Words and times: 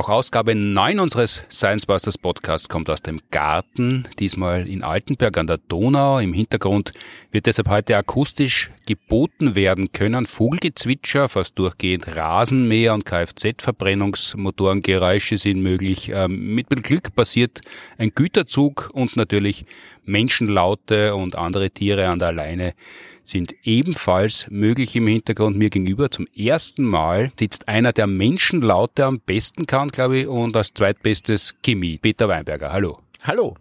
Auch 0.00 0.08
Ausgabe 0.08 0.54
9 0.54 0.98
unseres 0.98 1.44
Science 1.50 1.84
Busters 1.84 2.16
Podcasts 2.16 2.70
kommt 2.70 2.88
aus 2.88 3.02
dem 3.02 3.20
Garten, 3.30 4.08
diesmal 4.18 4.66
in 4.66 4.82
Altenberg 4.82 5.36
an 5.36 5.46
der 5.46 5.58
Donau. 5.58 6.20
Im 6.20 6.32
Hintergrund 6.32 6.92
wird 7.32 7.44
deshalb 7.44 7.68
heute 7.68 7.98
akustisch 7.98 8.70
geboten 8.86 9.54
werden 9.54 9.92
können. 9.92 10.24
Vogelgezwitscher, 10.24 11.28
fast 11.28 11.58
durchgehend 11.58 12.16
Rasenmäher 12.16 12.94
und 12.94 13.04
Kfz-Verbrennungsmotorengeräusche 13.04 15.36
sind 15.36 15.60
möglich. 15.60 16.10
Ähm, 16.14 16.54
mit 16.54 16.70
Glück 16.82 17.14
passiert 17.14 17.60
ein 17.98 18.12
Güterzug 18.14 18.88
und 18.94 19.18
natürlich 19.18 19.66
Menschenlaute 20.06 21.14
und 21.14 21.36
andere 21.36 21.72
Tiere 21.72 22.08
an 22.08 22.20
der 22.20 22.32
Leine 22.32 22.72
sind 23.30 23.54
ebenfalls 23.62 24.46
möglich 24.50 24.94
im 24.96 25.06
Hintergrund. 25.06 25.56
Mir 25.56 25.70
gegenüber 25.70 26.10
zum 26.10 26.26
ersten 26.36 26.84
Mal 26.84 27.32
sitzt 27.38 27.68
einer, 27.68 27.92
der 27.92 28.06
Menschenlaute 28.06 29.06
am 29.06 29.20
besten 29.20 29.66
kann, 29.66 29.88
glaube 29.88 30.18
ich, 30.18 30.26
und 30.26 30.56
als 30.56 30.74
zweitbestes 30.74 31.54
Chemie. 31.62 31.98
Peter 31.98 32.28
Weinberger. 32.28 32.72
Hallo. 32.72 32.98
Hallo. 33.22 33.56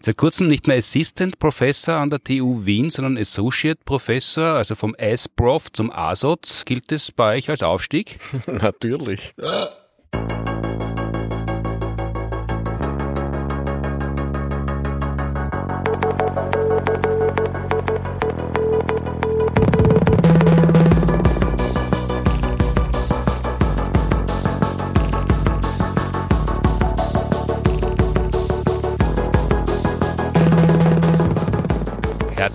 Seit 0.00 0.16
kurzem 0.16 0.46
nicht 0.46 0.66
mehr 0.66 0.76
Assistant 0.76 1.38
Professor 1.38 1.96
an 1.96 2.10
der 2.10 2.22
TU 2.22 2.64
Wien, 2.64 2.90
sondern 2.90 3.16
Associate 3.18 3.80
Professor, 3.84 4.54
also 4.54 4.74
vom 4.74 4.94
S-Prof 4.94 5.72
zum 5.72 5.90
ASOZ. 5.90 6.64
Gilt 6.66 6.92
es 6.92 7.10
bei 7.10 7.36
euch 7.36 7.50
als 7.50 7.62
Aufstieg? 7.62 8.18
Natürlich. 8.46 9.34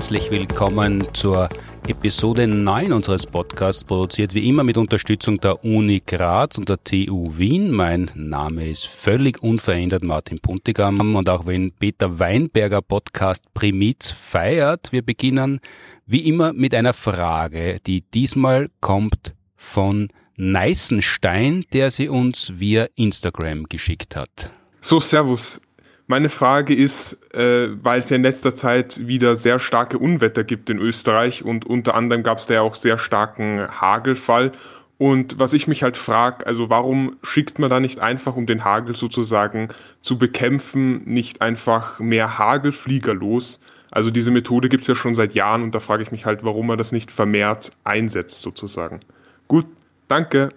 herzlich 0.04 0.32
willkommen 0.32 1.08
zur 1.14 1.48
Episode 1.88 2.46
9 2.46 2.92
unseres 2.92 3.26
Podcasts, 3.26 3.86
produziert 3.86 4.34
wie 4.34 4.50
immer 4.50 4.66
mit 4.66 4.76
Unterstützung 4.76 5.40
der 5.40 5.64
Uni 5.64 6.04
Graz 6.06 6.58
und 6.58 6.68
der 6.68 6.84
TU 6.84 7.38
Wien. 7.38 7.72
Mein 7.72 8.12
Name 8.14 8.68
ist 8.68 8.86
völlig 8.86 9.42
unverändert 9.42 10.04
Martin 10.04 10.42
Puntigam 10.42 11.16
und 11.16 11.30
auch 11.30 11.46
wenn 11.46 11.72
Peter 11.72 12.20
Weinberger 12.20 12.82
Podcast 12.82 13.46
Primiz 13.54 14.12
feiert, 14.12 14.92
wir 14.92 15.04
beginnen 15.04 15.62
wie 16.06 16.28
immer 16.28 16.52
mit 16.52 16.76
einer 16.76 16.92
Frage, 16.92 17.78
die 17.88 18.02
diesmal 18.02 18.70
kommt 18.82 19.34
von 19.56 20.10
Neißenstein, 20.36 21.64
der 21.72 21.92
sie 21.92 22.10
uns 22.10 22.60
via 22.60 22.88
Instagram 22.96 23.70
geschickt 23.70 24.18
hat. 24.18 24.52
So, 24.82 25.00
Servus. 25.00 25.62
Meine 26.08 26.30
Frage 26.30 26.76
ist, 26.76 27.18
äh, 27.34 27.70
weil 27.82 28.00
es 28.00 28.10
ja 28.10 28.18
in 28.18 28.24
letzter 28.24 28.54
Zeit 28.54 29.08
wieder 29.08 29.36
sehr 29.36 29.60
starke 29.60 29.98
Unwetter 29.98 30.44
gibt 30.44 30.70
in 30.70 30.78
Österreich 30.78 31.44
und 31.44 31.66
unter 31.66 31.96
anderem 31.96 32.24
gab 32.24 32.40
es 32.40 32.46
da 32.46 32.56
ja 32.56 32.62
auch 32.62 32.76
sehr 32.76 32.98
starken 32.98 33.68
Hagelfall. 33.70 34.52
Und 34.98 35.40
was 35.40 35.54
ich 35.54 35.68
mich 35.68 35.82
halt 35.82 35.98
frage, 35.98 36.46
also 36.46 36.70
warum 36.70 37.18
schickt 37.24 37.58
man 37.58 37.70
da 37.70 37.80
nicht 37.80 38.00
einfach, 38.00 38.36
um 38.36 38.46
den 38.46 38.64
Hagel 38.64 38.96
sozusagen 38.96 39.70
zu 40.02 40.18
bekämpfen, 40.18 41.04
nicht 41.06 41.42
einfach 41.42 42.00
mehr 42.00 42.38
Hagelflieger 42.38 43.14
los? 43.14 43.60
Also 43.92 44.12
diese 44.12 44.32
Methode 44.32 44.70
gibt 44.70 44.82
es 44.82 44.88
ja 44.88 44.96
schon 44.96 45.16
seit 45.16 45.34
Jahren 45.34 45.64
und 45.64 45.74
da 45.74 45.80
frage 45.80 46.04
ich 46.04 46.12
mich 46.12 46.26
halt, 46.26 46.44
warum 46.44 46.68
man 46.68 46.78
das 46.78 46.92
nicht 46.92 47.12
vermehrt 47.12 47.72
einsetzt 47.84 48.42
sozusagen. 48.42 49.00
Gut, 49.48 49.66
danke. 50.08 50.50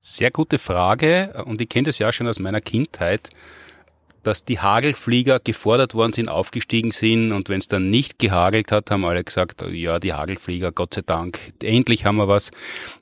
Sehr 0.00 0.30
gute 0.30 0.58
Frage 0.58 1.42
und 1.46 1.60
ich 1.60 1.68
kenne 1.68 1.86
das 1.86 1.98
ja 1.98 2.12
schon 2.12 2.28
aus 2.28 2.38
meiner 2.38 2.60
Kindheit 2.60 3.30
dass 4.26 4.44
die 4.44 4.58
Hagelflieger 4.58 5.38
gefordert 5.38 5.94
worden 5.94 6.12
sind, 6.12 6.28
aufgestiegen 6.28 6.90
sind 6.90 7.32
und 7.32 7.48
wenn 7.48 7.60
es 7.60 7.68
dann 7.68 7.90
nicht 7.90 8.18
gehagelt 8.18 8.72
hat, 8.72 8.90
haben 8.90 9.04
alle 9.04 9.22
gesagt, 9.22 9.62
ja, 9.70 9.98
die 9.98 10.12
Hagelflieger, 10.12 10.72
Gott 10.72 10.94
sei 10.94 11.02
Dank, 11.02 11.38
endlich 11.62 12.04
haben 12.04 12.16
wir 12.16 12.28
was, 12.28 12.50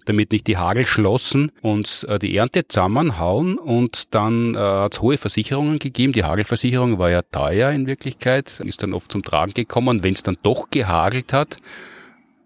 damit 0.04 0.32
nicht 0.32 0.46
die 0.46 0.56
Hagel 0.56 0.86
schlossen 0.86 1.50
und 1.62 2.06
äh, 2.08 2.18
die 2.18 2.36
Ernte 2.36 2.68
zusammenhauen 2.68 3.56
und 3.58 4.14
dann 4.14 4.54
äh, 4.54 4.58
hat 4.58 4.94
es 4.94 5.00
hohe 5.00 5.16
Versicherungen 5.16 5.78
gegeben. 5.78 6.12
Die 6.12 6.24
Hagelversicherung 6.24 6.98
war 6.98 7.10
ja 7.10 7.22
teuer 7.22 7.70
in 7.70 7.86
Wirklichkeit, 7.86 8.60
ist 8.60 8.82
dann 8.82 8.92
oft 8.92 9.10
zum 9.10 9.22
Tragen 9.22 9.54
gekommen. 9.54 10.02
Wenn 10.02 10.14
es 10.14 10.22
dann 10.22 10.36
doch 10.42 10.70
gehagelt 10.70 11.32
hat, 11.32 11.56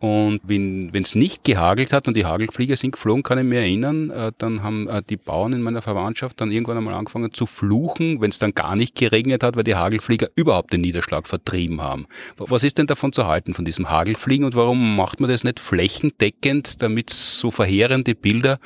und 0.00 0.40
wenn 0.44 0.90
es 0.94 1.16
nicht 1.16 1.42
gehagelt 1.42 1.92
hat 1.92 2.06
und 2.06 2.16
die 2.16 2.24
Hagelflieger 2.24 2.76
sind 2.76 2.92
geflogen, 2.92 3.24
kann 3.24 3.38
ich 3.38 3.44
mich 3.44 3.58
erinnern, 3.58 4.10
äh, 4.10 4.32
dann 4.38 4.62
haben 4.62 4.88
äh, 4.88 5.02
die 5.08 5.16
Bauern 5.16 5.52
in 5.52 5.62
meiner 5.62 5.82
Verwandtschaft 5.82 6.40
dann 6.40 6.52
irgendwann 6.52 6.76
einmal 6.76 6.94
angefangen 6.94 7.32
zu 7.32 7.46
fluchen, 7.46 8.20
wenn 8.20 8.30
es 8.30 8.38
dann 8.38 8.54
gar 8.54 8.76
nicht 8.76 8.94
geregnet 8.94 9.42
hat, 9.42 9.56
weil 9.56 9.64
die 9.64 9.74
Hagelflieger 9.74 10.28
überhaupt 10.36 10.72
den 10.72 10.82
Niederschlag 10.82 11.26
vertrieben 11.26 11.82
haben. 11.82 12.06
Was 12.36 12.62
ist 12.62 12.78
denn 12.78 12.86
davon 12.86 13.12
zu 13.12 13.26
halten, 13.26 13.54
von 13.54 13.64
diesem 13.64 13.90
Hagelfliegen 13.90 14.44
und 14.44 14.54
warum 14.54 14.94
macht 14.94 15.18
man 15.18 15.30
das 15.30 15.42
nicht 15.42 15.58
flächendeckend, 15.58 16.80
damit 16.80 17.10
es 17.10 17.40
so 17.40 17.50
verheerende 17.50 18.14
Bilder 18.14 18.60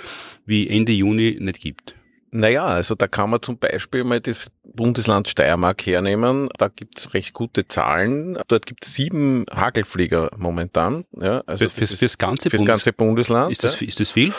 wie 0.45 0.69
Ende 0.69 0.93
Juni 0.93 1.39
nicht 1.41 1.61
gibt? 1.61 1.95
Naja, 2.35 2.65
also 2.65 2.95
da 2.95 3.09
kann 3.09 3.29
man 3.29 3.43
zum 3.43 3.59
Beispiel 3.59 4.05
mal 4.05 4.19
das 4.19 4.51
Bundesland 4.65 5.29
Steiermark 5.29 5.85
hernehmen. 5.85 6.49
Da 6.57 6.69
gibt's 6.69 7.13
recht 7.13 7.35
gute 7.35 7.69
Zahlen. 7.69 8.39
Dort 8.49 8.65
gibt's 8.65 8.95
sieben 8.95 9.45
Hagelflieger 9.55 10.31
momentan. 10.39 11.05
Ja, 11.21 11.43
also 11.47 11.69
für, 11.69 11.87
fürs, 11.87 11.99
fürs, 11.99 12.17
ganze, 12.17 12.49
Bundes 12.49 12.67
ganze 12.67 12.93
Bundesland. 12.95 13.53
Ist 13.53 13.65
das, 13.65 13.79
ja. 13.81 13.87
ist 13.87 14.01
das 14.01 14.13
viel? 14.13 14.33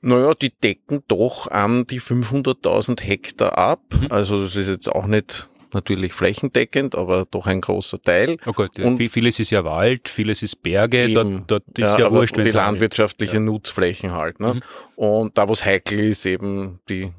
Naja, 0.00 0.32
die 0.34 0.50
decken 0.50 1.02
doch 1.06 1.50
an 1.50 1.86
die 1.86 2.00
500.000 2.00 3.02
Hektar 3.02 3.58
ab. 3.58 3.82
Mhm. 3.90 4.06
Also 4.08 4.42
das 4.42 4.56
ist 4.56 4.68
jetzt 4.68 4.88
auch 4.88 5.06
nicht 5.06 5.50
natürlich 5.74 6.14
flächendeckend, 6.14 6.94
aber 6.94 7.26
doch 7.30 7.46
ein 7.46 7.60
großer 7.60 8.00
Teil. 8.00 8.38
Oh 8.46 8.52
Gott, 8.52 8.78
und 8.78 9.02
vieles 9.08 9.40
ist 9.40 9.50
ja 9.50 9.64
Wald, 9.64 10.08
vieles 10.08 10.42
ist 10.42 10.62
Berge, 10.62 11.08
eben, 11.08 11.46
dort, 11.48 11.64
dort 11.66 11.78
ist 11.78 11.98
ja, 11.98 11.98
ja 11.98 12.12
wurscht, 12.12 12.36
die 12.36 12.50
landwirtschaftliche 12.50 13.34
ja. 13.34 13.40
Nutzflächen 13.40 14.12
halt. 14.12 14.40
Ne? 14.40 14.54
Mhm. 14.54 14.62
Und 14.94 15.36
da, 15.36 15.48
wo 15.48 15.52
es 15.52 15.64
heikel 15.64 15.98
ist, 15.98 16.24
eben, 16.24 16.78
die 16.88 17.12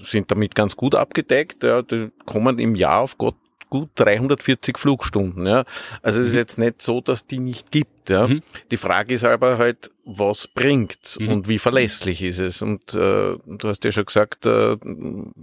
sind 0.00 0.30
damit 0.30 0.54
ganz 0.54 0.76
gut 0.76 0.94
abgedeckt. 0.94 1.62
Ja, 1.62 1.82
die 1.82 2.10
kommen 2.26 2.58
im 2.58 2.74
Jahr 2.74 3.00
auf 3.00 3.18
Gott 3.18 3.36
gut 3.70 3.90
340 3.96 4.78
Flugstunden. 4.78 5.46
Ja. 5.46 5.64
Also 6.02 6.20
es 6.20 6.28
ist 6.28 6.32
mhm. 6.32 6.38
jetzt 6.38 6.58
nicht 6.58 6.82
so, 6.82 7.00
dass 7.00 7.26
die 7.26 7.38
nicht 7.38 7.70
gibt. 7.70 8.10
Ja. 8.10 8.26
Mhm. 8.26 8.42
Die 8.70 8.76
Frage 8.76 9.14
ist 9.14 9.24
aber 9.24 9.58
halt, 9.58 9.90
was 10.04 10.48
bringt's 10.48 11.20
mhm. 11.20 11.28
und 11.28 11.48
wie 11.48 11.58
verlässlich 11.58 12.22
ist 12.22 12.38
es? 12.38 12.62
Und 12.62 12.94
äh, 12.94 13.36
du 13.36 13.58
hast 13.64 13.84
ja 13.84 13.92
schon 13.92 14.06
gesagt, 14.06 14.46
äh, 14.46 14.76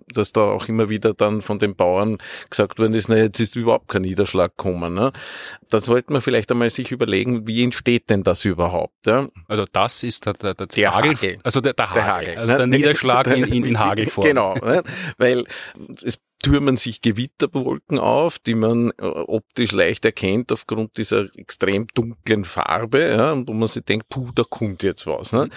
dass 0.07 0.33
da 0.33 0.41
auch 0.41 0.67
immer 0.67 0.89
wieder 0.89 1.13
dann 1.13 1.43
von 1.43 1.59
den 1.59 1.75
Bauern 1.75 2.17
gesagt 2.49 2.79
worden 2.79 2.95
ist, 2.95 3.07
na 3.07 3.17
jetzt 3.17 3.39
ist 3.39 3.55
überhaupt 3.55 3.89
kein 3.89 4.01
Niederschlag 4.01 4.57
gekommen. 4.57 4.95
Ne? 4.95 5.11
Da 5.69 5.79
sollte 5.81 6.11
man 6.11 6.21
vielleicht 6.21 6.51
einmal 6.51 6.71
sich 6.71 6.91
überlegen, 6.91 7.45
wie 7.45 7.63
entsteht 7.63 8.09
denn 8.09 8.23
das 8.23 8.43
überhaupt? 8.43 9.05
Ja? 9.05 9.27
Also 9.47 9.65
das 9.71 10.01
ist 10.01 10.25
der, 10.25 10.33
der, 10.33 10.55
der, 10.55 10.65
der 10.67 10.95
Hagel, 10.95 11.11
Hagel. 11.11 11.37
Also 11.43 11.61
der, 11.61 11.73
der 11.73 11.89
Hagel, 11.91 12.01
der 12.01 12.13
Hagel 12.13 12.37
also 12.37 12.51
ne? 12.51 12.57
der 12.57 12.67
Niederschlag 12.67 13.27
in, 13.27 13.43
in, 13.43 13.65
in 13.65 13.79
Hagelform. 13.79 14.25
Genau, 14.25 14.55
ne? 14.55 14.81
weil 15.19 15.45
es 16.03 16.19
türmen 16.46 16.78
sich 16.78 17.01
Gewitterwolken 17.01 17.97
auf, 17.97 18.40
die 18.40 18.53
man 18.56 18.91
äh, 18.97 19.06
optisch 19.06 19.72
leicht 19.72 20.06
erkennt 20.06 20.51
aufgrund 20.51 20.97
dieser 20.97 21.28
extrem 21.35 21.88
dunklen 21.94 22.46
Farbe, 22.46 23.01
ja, 23.01 23.35
wo 23.47 23.53
man 23.53 23.68
sich 23.68 23.84
denkt, 23.84 24.09
puh, 24.09 24.29
da 24.35 24.44
kommt 24.44 24.84
jetzt 24.84 25.07
was. 25.07 25.31
Ne? 25.31 25.50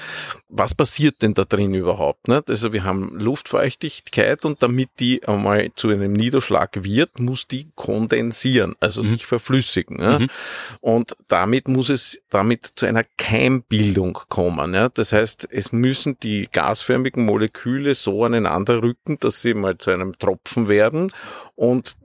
Was 0.48 0.74
passiert 0.74 1.20
denn 1.20 1.34
da 1.34 1.44
drin 1.44 1.74
überhaupt? 1.74 2.28
Ne? 2.28 2.42
Also 2.48 2.72
wir 2.72 2.84
haben 2.84 3.18
Luftfeuchtigkeit 3.18 4.44
und 4.44 4.62
damit 4.62 4.88
die 4.98 5.26
einmal 5.26 5.70
zu 5.74 5.88
einem 5.88 6.12
Niederschlag 6.14 6.82
wird, 6.82 7.20
muss 7.20 7.46
die 7.46 7.70
kondensieren, 7.74 8.74
also 8.80 9.02
mhm. 9.02 9.08
sich 9.08 9.26
verflüssigen. 9.26 10.00
Ja? 10.00 10.18
Mhm. 10.20 10.28
Und 10.80 11.16
damit 11.28 11.68
muss 11.68 11.90
es 11.90 12.18
damit 12.30 12.64
zu 12.64 12.86
einer 12.86 13.04
Keimbildung 13.18 14.18
kommen. 14.28 14.72
Ja? 14.72 14.88
Das 14.88 15.12
heißt, 15.12 15.48
es 15.50 15.70
müssen 15.72 16.18
die 16.22 16.48
gasförmigen 16.50 17.26
Moleküle 17.26 17.94
so 17.94 18.24
aneinander 18.24 18.82
rücken, 18.82 19.18
dass 19.20 19.42
sie 19.42 19.52
mal 19.52 19.76
zu 19.76 19.90
einem 19.90 20.16
Tropfen 20.18 20.68
werden 20.68 20.77
und 21.54 21.96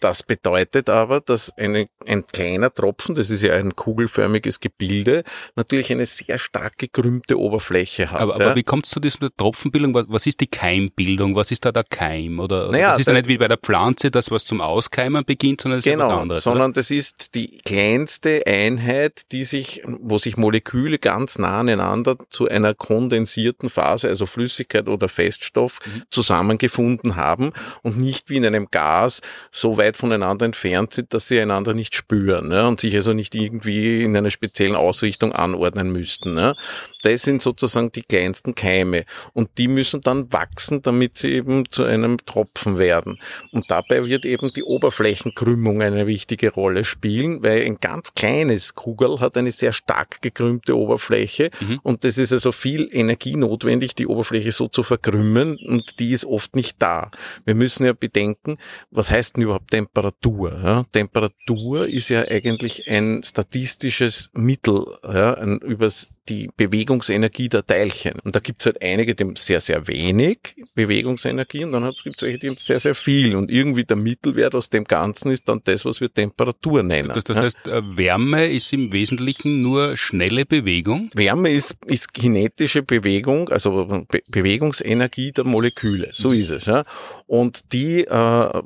das 0.00 0.22
bedeutet 0.22 0.88
aber, 0.88 1.20
dass 1.20 1.56
eine, 1.56 1.88
ein 2.06 2.26
kleiner 2.26 2.72
Tropfen, 2.72 3.14
das 3.14 3.30
ist 3.30 3.42
ja 3.42 3.54
ein 3.54 3.74
kugelförmiges 3.74 4.60
Gebilde, 4.60 5.24
natürlich 5.56 5.90
eine 5.90 6.06
sehr 6.06 6.38
stark 6.38 6.78
gekrümmte 6.78 7.38
Oberfläche 7.38 8.10
hat. 8.10 8.20
Aber, 8.20 8.34
aber 8.36 8.54
wie 8.56 8.62
kommt 8.62 8.86
es 8.86 8.90
zu 8.90 9.00
dieser 9.00 9.30
Tropfenbildung? 9.36 9.94
Was, 9.94 10.06
was, 10.08 10.26
ist 10.26 10.40
die 10.40 10.46
Keimbildung? 10.46 11.34
Was 11.34 11.50
ist 11.50 11.64
da 11.64 11.72
der 11.72 11.84
Keim? 11.84 12.38
Oder, 12.38 12.70
naja, 12.70 12.92
das 12.92 13.00
ist 13.00 13.06
ja 13.06 13.12
nicht 13.12 13.28
wie 13.28 13.38
bei 13.38 13.48
der 13.48 13.58
Pflanze, 13.58 14.10
das 14.10 14.30
was 14.30 14.44
zum 14.44 14.60
Auskeimen 14.60 15.24
beginnt, 15.24 15.62
sondern 15.62 15.78
das 15.78 15.84
genau, 15.84 16.04
ist 16.04 16.12
was 16.12 16.20
anderes. 16.20 16.42
Sondern 16.44 16.70
oder? 16.70 16.74
das 16.74 16.90
ist 16.90 17.34
die 17.34 17.58
kleinste 17.58 18.42
Einheit, 18.46 19.32
die 19.32 19.44
sich, 19.44 19.82
wo 19.86 20.18
sich 20.18 20.36
Moleküle 20.36 20.98
ganz 20.98 21.38
nah 21.38 21.60
aneinander 21.60 22.16
zu 22.30 22.48
einer 22.48 22.74
kondensierten 22.74 23.68
Phase, 23.70 24.08
also 24.08 24.26
Flüssigkeit 24.26 24.88
oder 24.88 25.08
Feststoff, 25.08 25.80
mhm. 25.84 26.02
zusammengefunden 26.10 27.16
haben 27.16 27.52
und 27.82 27.98
nicht 27.98 28.30
wie 28.30 28.36
in 28.36 28.46
einem 28.46 28.68
Gas 28.70 29.20
so 29.50 29.76
weit 29.76 29.87
weit 29.88 29.96
voneinander 29.96 30.44
entfernt 30.44 30.92
sind, 30.92 31.14
dass 31.14 31.28
sie 31.28 31.40
einander 31.40 31.74
nicht 31.74 31.94
spüren 31.94 32.50
ja, 32.52 32.68
und 32.68 32.80
sich 32.80 32.94
also 32.94 33.12
nicht 33.12 33.34
irgendwie 33.34 34.02
in 34.02 34.16
einer 34.16 34.30
speziellen 34.30 34.76
Ausrichtung 34.76 35.32
anordnen 35.32 35.92
müssten. 35.92 36.36
Ja. 36.36 36.54
Das 37.02 37.22
sind 37.22 37.42
sozusagen 37.42 37.90
die 37.92 38.02
kleinsten 38.02 38.54
Keime 38.54 39.04
und 39.32 39.50
die 39.58 39.68
müssen 39.68 40.00
dann 40.00 40.32
wachsen, 40.32 40.82
damit 40.82 41.16
sie 41.16 41.32
eben 41.32 41.68
zu 41.68 41.84
einem 41.84 42.18
Tropfen 42.18 42.78
werden. 42.78 43.18
Und 43.52 43.70
dabei 43.70 44.04
wird 44.04 44.26
eben 44.26 44.52
die 44.52 44.62
Oberflächenkrümmung 44.62 45.80
eine 45.80 46.06
wichtige 46.06 46.52
Rolle 46.52 46.84
spielen, 46.84 47.42
weil 47.42 47.64
ein 47.64 47.78
ganz 47.80 48.14
kleines 48.14 48.74
Kugel 48.74 49.20
hat 49.20 49.36
eine 49.36 49.52
sehr 49.52 49.72
stark 49.72 50.20
gekrümmte 50.20 50.76
Oberfläche 50.76 51.50
mhm. 51.60 51.80
und 51.82 52.04
das 52.04 52.18
ist 52.18 52.32
also 52.32 52.52
viel 52.52 52.88
Energie 52.92 53.36
notwendig, 53.36 53.94
die 53.94 54.06
Oberfläche 54.06 54.52
so 54.52 54.68
zu 54.68 54.82
verkrümmen 54.82 55.58
und 55.66 55.98
die 55.98 56.12
ist 56.12 56.24
oft 56.24 56.54
nicht 56.56 56.82
da. 56.82 57.10
Wir 57.44 57.54
müssen 57.54 57.86
ja 57.86 57.92
bedenken, 57.92 58.58
was 58.90 59.10
heißt 59.10 59.36
denn 59.36 59.44
überhaupt 59.44 59.72
Temperatur? 59.78 60.60
Ja? 60.62 60.84
Temperatur 60.92 61.86
ist 61.86 62.08
ja 62.08 62.22
eigentlich 62.22 62.88
ein 62.90 63.22
statistisches 63.22 64.30
Mittel 64.32 64.84
ja, 65.04 65.34
ein, 65.34 65.58
über 65.58 65.88
die 66.28 66.50
Bewegungsenergie 66.56 67.48
der 67.48 67.64
Teilchen. 67.64 68.14
Und 68.24 68.36
da 68.36 68.40
gibt 68.40 68.62
es 68.62 68.66
halt 68.66 68.82
einige, 68.82 69.14
die 69.14 69.24
haben 69.24 69.36
sehr, 69.36 69.60
sehr 69.60 69.86
wenig 69.88 70.56
Bewegungsenergie 70.74 71.64
und 71.64 71.72
dann 71.72 71.90
gibt 72.04 72.16
es 72.16 72.22
welche, 72.22 72.38
die 72.38 72.48
haben 72.48 72.56
sehr, 72.58 72.80
sehr 72.80 72.94
viel. 72.94 73.34
Und 73.34 73.50
irgendwie 73.50 73.84
der 73.84 73.96
Mittelwert 73.96 74.54
aus 74.54 74.68
dem 74.70 74.84
Ganzen 74.84 75.30
ist 75.30 75.48
dann 75.48 75.60
das, 75.64 75.84
was 75.84 76.00
wir 76.00 76.12
Temperatur 76.12 76.82
nennen. 76.82 77.10
Das, 77.14 77.24
das 77.24 77.38
heißt, 77.38 77.68
äh, 77.68 77.82
Wärme 77.96 78.48
ist 78.48 78.72
im 78.72 78.92
Wesentlichen 78.92 79.62
nur 79.62 79.96
schnelle 79.96 80.44
Bewegung? 80.44 81.10
Wärme 81.14 81.50
ist, 81.50 81.76
ist 81.86 82.12
kinetische 82.12 82.82
Bewegung, 82.82 83.48
also 83.48 84.04
Be 84.08 84.20
Bewegungsenergie 84.28 85.32
der 85.32 85.44
Moleküle. 85.44 86.10
So 86.12 86.32
ist 86.32 86.50
es. 86.50 86.66
Ja. 86.66 86.84
Und 87.26 87.72
die, 87.72 88.04
äh, 88.04 88.62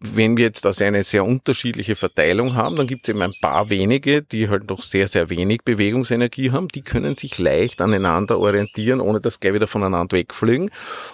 wenn 0.00 0.36
wir 0.36 0.44
jetzt 0.44 0.66
also 0.66 0.84
eine 0.84 1.02
sehr 1.02 1.24
unterschiedliche 1.24 1.96
Verteilung 1.96 2.54
haben, 2.54 2.76
dann 2.76 2.86
gibt 2.86 3.06
es 3.06 3.10
eben 3.10 3.22
ein 3.22 3.34
paar 3.40 3.70
wenige, 3.70 4.22
die 4.22 4.48
halt 4.48 4.68
noch 4.68 4.82
sehr, 4.82 5.06
sehr 5.06 5.30
wenig 5.30 5.62
Bewegungsenergie 5.64 6.50
haben. 6.50 6.68
Die 6.74 6.82
können 6.82 7.16
sich 7.16 7.38
leicht 7.38 7.80
aneinander 7.80 8.38
orientieren, 8.38 9.00
ohne 9.00 9.20
dass 9.20 9.40
gleich 9.40 9.54
wieder 9.54 9.66
voneinander 9.66 10.16
wegfliegen. 10.16 10.70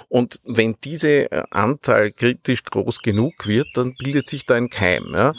Und 0.09 0.39
wenn 0.45 0.77
diese 0.85 1.31
äh, 1.31 1.43
Anzahl 1.51 2.13
kritisch 2.13 2.63
groß 2.65 3.03
genug 3.03 3.47
wird, 3.47 3.69
dann 3.75 3.95
bildet 3.95 4.29
sich 4.29 4.47
da 4.47 4.55
ein 4.55 4.71
Keim. 4.71 5.13
Ja. 5.13 5.35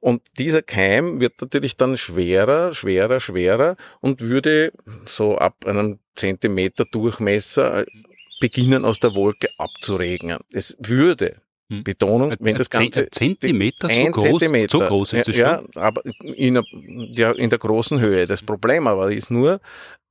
Und 0.00 0.22
dieser 0.38 0.62
Keim 0.62 1.20
wird 1.20 1.40
natürlich 1.40 1.76
dann 1.76 1.96
schwerer, 1.96 2.74
schwerer, 2.74 3.20
schwerer 3.20 3.76
und 4.00 4.20
würde 4.20 4.72
so 5.06 5.36
ab 5.36 5.66
einem 5.66 5.98
Zentimeter 6.14 6.84
Durchmesser 6.84 7.84
beginnen 8.40 8.84
aus 8.84 9.00
der 9.00 9.14
Wolke 9.14 9.48
abzuregnen. 9.58 10.38
Es 10.52 10.76
würde 10.80 11.36
hm. 11.70 11.84
Betonung, 11.84 12.34
wenn 12.40 12.56
das 12.56 12.70
Ganze 12.70 13.10
Zentimeter 13.10 13.90
so 13.90 14.04
groß, 14.10 14.22
Zentimeter, 14.24 14.78
so 14.78 14.86
groß 14.86 15.12
ist 15.12 15.28
es 15.28 15.36
ja, 15.36 15.58
schon. 15.58 15.68
Ja, 15.74 15.82
aber 15.82 16.02
in 16.22 16.54
der, 16.54 16.64
ja, 17.10 17.32
in 17.32 17.50
der 17.50 17.58
großen 17.58 18.00
Höhe. 18.00 18.26
Das 18.26 18.42
Problem 18.42 18.86
aber 18.86 19.12
ist 19.12 19.30
nur, 19.30 19.60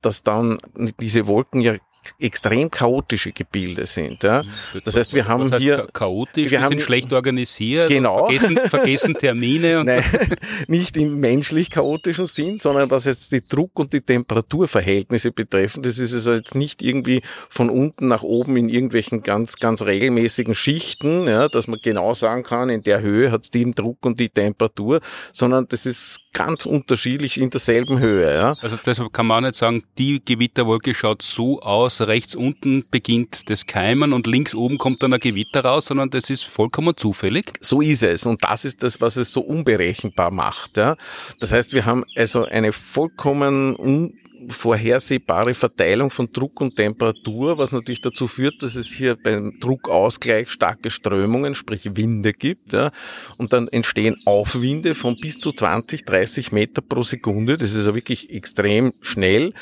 dass 0.00 0.22
dann 0.22 0.58
diese 1.00 1.26
Wolken 1.26 1.60
ja 1.60 1.74
extrem 2.18 2.70
chaotische 2.70 3.32
Gebilde 3.32 3.86
sind. 3.86 4.22
Ja. 4.22 4.42
Mhm. 4.42 4.80
Das 4.84 4.96
heißt, 4.96 5.14
wir 5.14 5.26
haben 5.28 5.52
heißt 5.52 5.62
hier 5.62 5.86
chaotisch, 5.92 6.50
wir 6.50 6.60
haben, 6.60 6.70
sind 6.70 6.82
schlecht 6.82 7.12
organisiert, 7.12 7.88
genau. 7.88 8.26
vergessen, 8.28 8.56
vergessen 8.56 9.14
Termine 9.14 9.80
und 9.80 9.86
Nein, 9.88 10.04
nicht 10.68 10.96
im 10.96 11.20
menschlich 11.20 11.70
chaotischen 11.70 12.26
Sinn, 12.26 12.58
sondern 12.58 12.90
was 12.90 13.04
jetzt 13.04 13.32
die 13.32 13.44
Druck- 13.44 13.78
und 13.78 13.92
die 13.92 14.00
Temperaturverhältnisse 14.00 15.32
betreffen. 15.32 15.82
Das 15.82 15.98
ist 15.98 16.12
also 16.14 16.34
jetzt 16.34 16.54
nicht 16.54 16.82
irgendwie 16.82 17.22
von 17.48 17.70
unten 17.70 18.08
nach 18.08 18.22
oben 18.22 18.56
in 18.56 18.68
irgendwelchen 18.68 19.22
ganz, 19.22 19.56
ganz 19.56 19.82
regelmäßigen 19.82 20.54
Schichten, 20.54 21.26
ja, 21.26 21.48
dass 21.48 21.68
man 21.68 21.80
genau 21.82 22.14
sagen 22.14 22.42
kann, 22.42 22.68
in 22.68 22.82
der 22.82 23.00
Höhe 23.00 23.30
hat 23.30 23.44
es 23.44 23.50
den 23.50 23.74
Druck 23.74 24.04
und 24.04 24.20
die 24.20 24.28
Temperatur, 24.28 25.00
sondern 25.32 25.66
das 25.68 25.86
ist 25.86 26.20
ganz 26.38 26.66
unterschiedlich 26.66 27.40
in 27.40 27.50
derselben 27.50 27.98
Höhe. 27.98 28.32
Ja. 28.32 28.56
Also 28.60 28.78
deshalb 28.86 29.12
kann 29.12 29.26
man 29.26 29.42
nicht 29.42 29.56
sagen, 29.56 29.82
die 29.98 30.22
Gewitterwolke 30.24 30.94
schaut 30.94 31.20
so 31.20 31.60
aus, 31.60 32.00
rechts 32.00 32.36
unten 32.36 32.84
beginnt 32.92 33.50
das 33.50 33.66
Keimen 33.66 34.12
und 34.12 34.28
links 34.28 34.54
oben 34.54 34.78
kommt 34.78 35.02
dann 35.02 35.12
ein 35.12 35.18
Gewitter 35.18 35.64
raus, 35.64 35.86
sondern 35.86 36.10
das 36.10 36.30
ist 36.30 36.44
vollkommen 36.44 36.96
zufällig. 36.96 37.52
So 37.60 37.80
ist 37.80 38.04
es. 38.04 38.24
Und 38.24 38.44
das 38.44 38.64
ist 38.64 38.84
das, 38.84 39.00
was 39.00 39.16
es 39.16 39.32
so 39.32 39.40
unberechenbar 39.40 40.30
macht. 40.30 40.76
Ja. 40.76 40.96
Das 41.40 41.50
heißt, 41.50 41.72
wir 41.72 41.84
haben 41.84 42.04
also 42.14 42.44
eine 42.44 42.72
vollkommen 42.72 43.74
un 43.74 44.14
vorhersehbare 44.48 45.54
Verteilung 45.54 46.10
von 46.10 46.32
Druck 46.32 46.60
und 46.60 46.76
Temperatur, 46.76 47.58
was 47.58 47.72
natürlich 47.72 48.00
dazu 48.00 48.26
führt, 48.26 48.62
dass 48.62 48.76
es 48.76 48.86
hier 48.86 49.16
beim 49.16 49.58
Druckausgleich 49.60 50.50
starke 50.50 50.90
Strömungen, 50.90 51.54
sprich 51.54 51.96
Winde 51.96 52.32
gibt. 52.32 52.72
Ja, 52.72 52.92
und 53.36 53.52
dann 53.52 53.68
entstehen 53.68 54.16
Aufwinde 54.24 54.94
von 54.94 55.16
bis 55.20 55.40
zu 55.40 55.52
20, 55.52 56.04
30 56.04 56.52
Meter 56.52 56.82
pro 56.82 57.02
Sekunde. 57.02 57.56
Das 57.56 57.74
ist 57.74 57.86
ja 57.86 57.94
wirklich 57.94 58.32
extrem 58.32 58.92
schnell. 59.00 59.52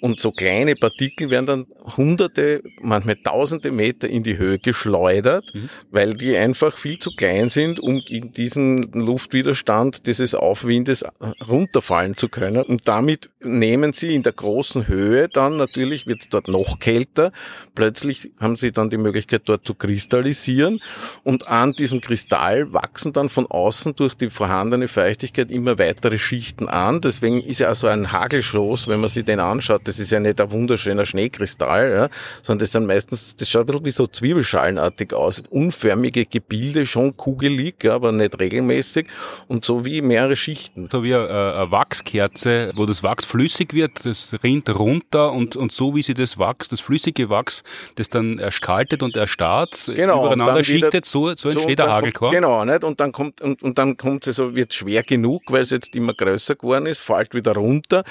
Und 0.00 0.20
so 0.20 0.30
kleine 0.30 0.74
Partikel 0.74 1.30
werden 1.30 1.46
dann 1.46 1.66
hunderte, 1.96 2.62
manchmal 2.80 3.16
tausende 3.16 3.72
Meter 3.72 4.08
in 4.08 4.22
die 4.22 4.38
Höhe 4.38 4.58
geschleudert, 4.58 5.54
mhm. 5.54 5.70
weil 5.90 6.14
die 6.14 6.36
einfach 6.36 6.76
viel 6.76 6.98
zu 6.98 7.10
klein 7.16 7.48
sind, 7.48 7.80
um 7.80 8.02
in 8.08 8.32
diesen 8.32 8.92
Luftwiderstand 8.92 10.06
dieses 10.06 10.34
Aufwindes 10.34 11.04
runterfallen 11.48 12.16
zu 12.16 12.28
können. 12.28 12.62
Und 12.64 12.88
damit 12.88 13.30
nehmen 13.40 13.92
sie 13.92 14.14
in 14.14 14.22
der 14.26 14.32
großen 14.32 14.88
Höhe 14.88 15.28
dann 15.28 15.56
natürlich 15.56 16.06
wird 16.06 16.20
es 16.20 16.28
dort 16.28 16.48
noch 16.48 16.80
kälter. 16.80 17.32
Plötzlich 17.74 18.32
haben 18.40 18.56
sie 18.56 18.72
dann 18.72 18.90
die 18.90 18.98
Möglichkeit 18.98 19.42
dort 19.46 19.66
zu 19.66 19.74
kristallisieren 19.74 20.80
und 21.22 21.48
an 21.48 21.72
diesem 21.72 22.00
Kristall 22.00 22.72
wachsen 22.72 23.12
dann 23.12 23.28
von 23.28 23.46
außen 23.46 23.94
durch 23.94 24.14
die 24.14 24.28
vorhandene 24.28 24.88
Feuchtigkeit 24.88 25.50
immer 25.50 25.78
weitere 25.78 26.18
Schichten 26.18 26.68
an. 26.68 27.00
Deswegen 27.00 27.40
ist 27.40 27.60
ja 27.60 27.74
so 27.74 27.86
ein 27.86 28.12
Hagelschloss, 28.12 28.88
wenn 28.88 29.00
man 29.00 29.08
sich 29.08 29.24
den 29.24 29.40
anschaut, 29.40 29.82
das 29.84 29.98
ist 29.98 30.10
ja 30.10 30.20
nicht 30.20 30.40
ein 30.40 30.50
wunderschöner 30.50 31.06
Schneekristall, 31.06 31.90
ja, 31.90 32.08
sondern 32.42 32.60
das 32.60 32.72
sind 32.72 32.86
meistens, 32.86 33.36
das 33.36 33.48
schaut 33.48 33.62
ein 33.62 33.66
bisschen 33.66 33.84
wie 33.84 33.90
so 33.90 34.06
Zwiebelschalenartig 34.06 35.14
aus. 35.14 35.42
Unförmige 35.50 36.26
Gebilde, 36.26 36.84
schon 36.86 37.16
kugelig, 37.16 37.84
ja, 37.84 37.94
aber 37.94 38.10
nicht 38.10 38.38
regelmäßig 38.40 39.06
und 39.46 39.64
so 39.64 39.84
wie 39.84 40.02
mehrere 40.02 40.34
Schichten. 40.34 40.88
So 40.90 41.04
wie 41.04 41.14
eine, 41.14 41.54
eine 41.54 41.70
Wachskerze, 41.70 42.72
wo 42.74 42.86
das 42.86 43.02
Wachs 43.02 43.24
flüssig 43.24 43.72
wird, 43.72 44.04
das 44.16 44.42
rinnt 44.42 44.68
runter 44.78 45.32
und, 45.32 45.56
und 45.56 45.72
so 45.72 45.94
wie 45.94 46.02
sie 46.02 46.14
das 46.14 46.38
Wachs, 46.38 46.68
das 46.68 46.80
flüssige 46.80 47.28
Wachs, 47.28 47.62
das 47.96 48.08
dann 48.08 48.38
erschkaltet 48.38 49.02
und 49.02 49.16
erstarrt, 49.16 49.90
genau, 49.94 50.24
übereinander 50.26 50.64
schichtet, 50.64 51.04
so, 51.04 51.34
so 51.36 51.48
entsteht 51.48 51.78
so, 51.78 51.84
der 51.84 51.92
Hagelkorn. 51.92 52.34
Genau, 52.34 52.64
nicht? 52.64 52.84
Und 52.84 53.00
dann 53.00 53.12
kommt, 53.12 53.40
und, 53.40 53.62
und 53.62 53.78
dann 53.78 53.96
kommt 53.96 54.26
es 54.26 54.36
so, 54.36 54.54
wird 54.54 54.72
schwer 54.72 55.02
genug, 55.02 55.42
weil 55.48 55.62
es 55.62 55.70
jetzt 55.70 55.94
immer 55.94 56.14
größer 56.14 56.56
geworden 56.56 56.86
ist, 56.86 57.00
fällt 57.00 57.34
wieder 57.34 57.54
runter 57.54 58.04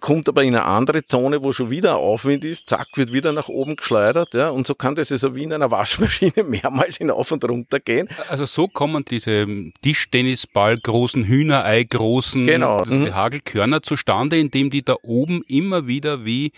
kommt 0.00 0.28
aber 0.28 0.44
in 0.44 0.54
eine 0.54 0.64
andere 0.64 1.06
Zone, 1.06 1.42
wo 1.42 1.52
schon 1.52 1.70
wieder 1.70 1.96
Aufwind 1.96 2.44
ist, 2.44 2.68
zack, 2.68 2.88
wird 2.94 3.12
wieder 3.12 3.32
nach 3.32 3.48
oben 3.48 3.76
geschleudert, 3.76 4.34
ja, 4.34 4.50
und 4.50 4.66
so 4.66 4.74
kann 4.74 4.94
das 4.94 5.10
also 5.10 5.34
wie 5.34 5.44
in 5.44 5.52
einer 5.52 5.70
Waschmaschine 5.70 6.44
mehrmals 6.48 6.98
hinauf 6.98 7.32
und 7.32 7.44
runter 7.44 7.80
gehen. 7.80 8.08
Also 8.28 8.44
so 8.46 8.68
kommen 8.68 9.04
diese 9.04 9.46
Tischtennisball 9.82 10.78
großen, 10.78 11.24
Hühnerei 11.24 11.84
großen 11.84 12.46
genau. 12.46 12.84
mhm. 12.84 13.14
Hagelkörner 13.14 13.82
zustande, 13.82 14.38
indem 14.38 14.70
die 14.70 14.82
da 14.82 14.96
oben 15.02 15.42
immer 15.48 15.86
wieder 15.86 16.24
wie 16.24 16.52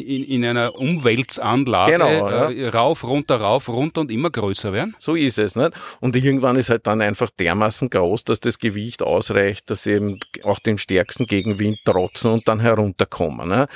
in, 0.00 0.24
in 0.24 0.44
einer 0.44 0.74
Umweltsanlage 0.74 1.92
genau, 1.92 2.30
ja. 2.30 2.50
äh, 2.50 2.68
rauf, 2.68 3.04
runter, 3.04 3.40
rauf, 3.40 3.68
runter 3.68 4.00
und 4.00 4.10
immer 4.10 4.30
größer 4.30 4.72
werden? 4.72 4.96
So 4.98 5.14
ist 5.14 5.38
es. 5.38 5.56
Nicht? 5.56 5.72
Und 6.00 6.16
irgendwann 6.16 6.56
ist 6.56 6.70
halt 6.70 6.86
dann 6.86 7.00
einfach 7.00 7.30
dermaßen 7.30 7.90
groß, 7.90 8.24
dass 8.24 8.40
das 8.40 8.58
Gewicht 8.58 9.02
ausreicht, 9.02 9.70
dass 9.70 9.84
sie 9.84 9.92
eben 9.92 10.20
auch 10.42 10.58
dem 10.58 10.78
stärksten 10.78 11.26
Gegenwind 11.26 11.78
trotzen 11.84 12.32
und 12.32 12.48
dann 12.48 12.60
herunterkommen. 12.60 13.48
Ne? 13.48 13.66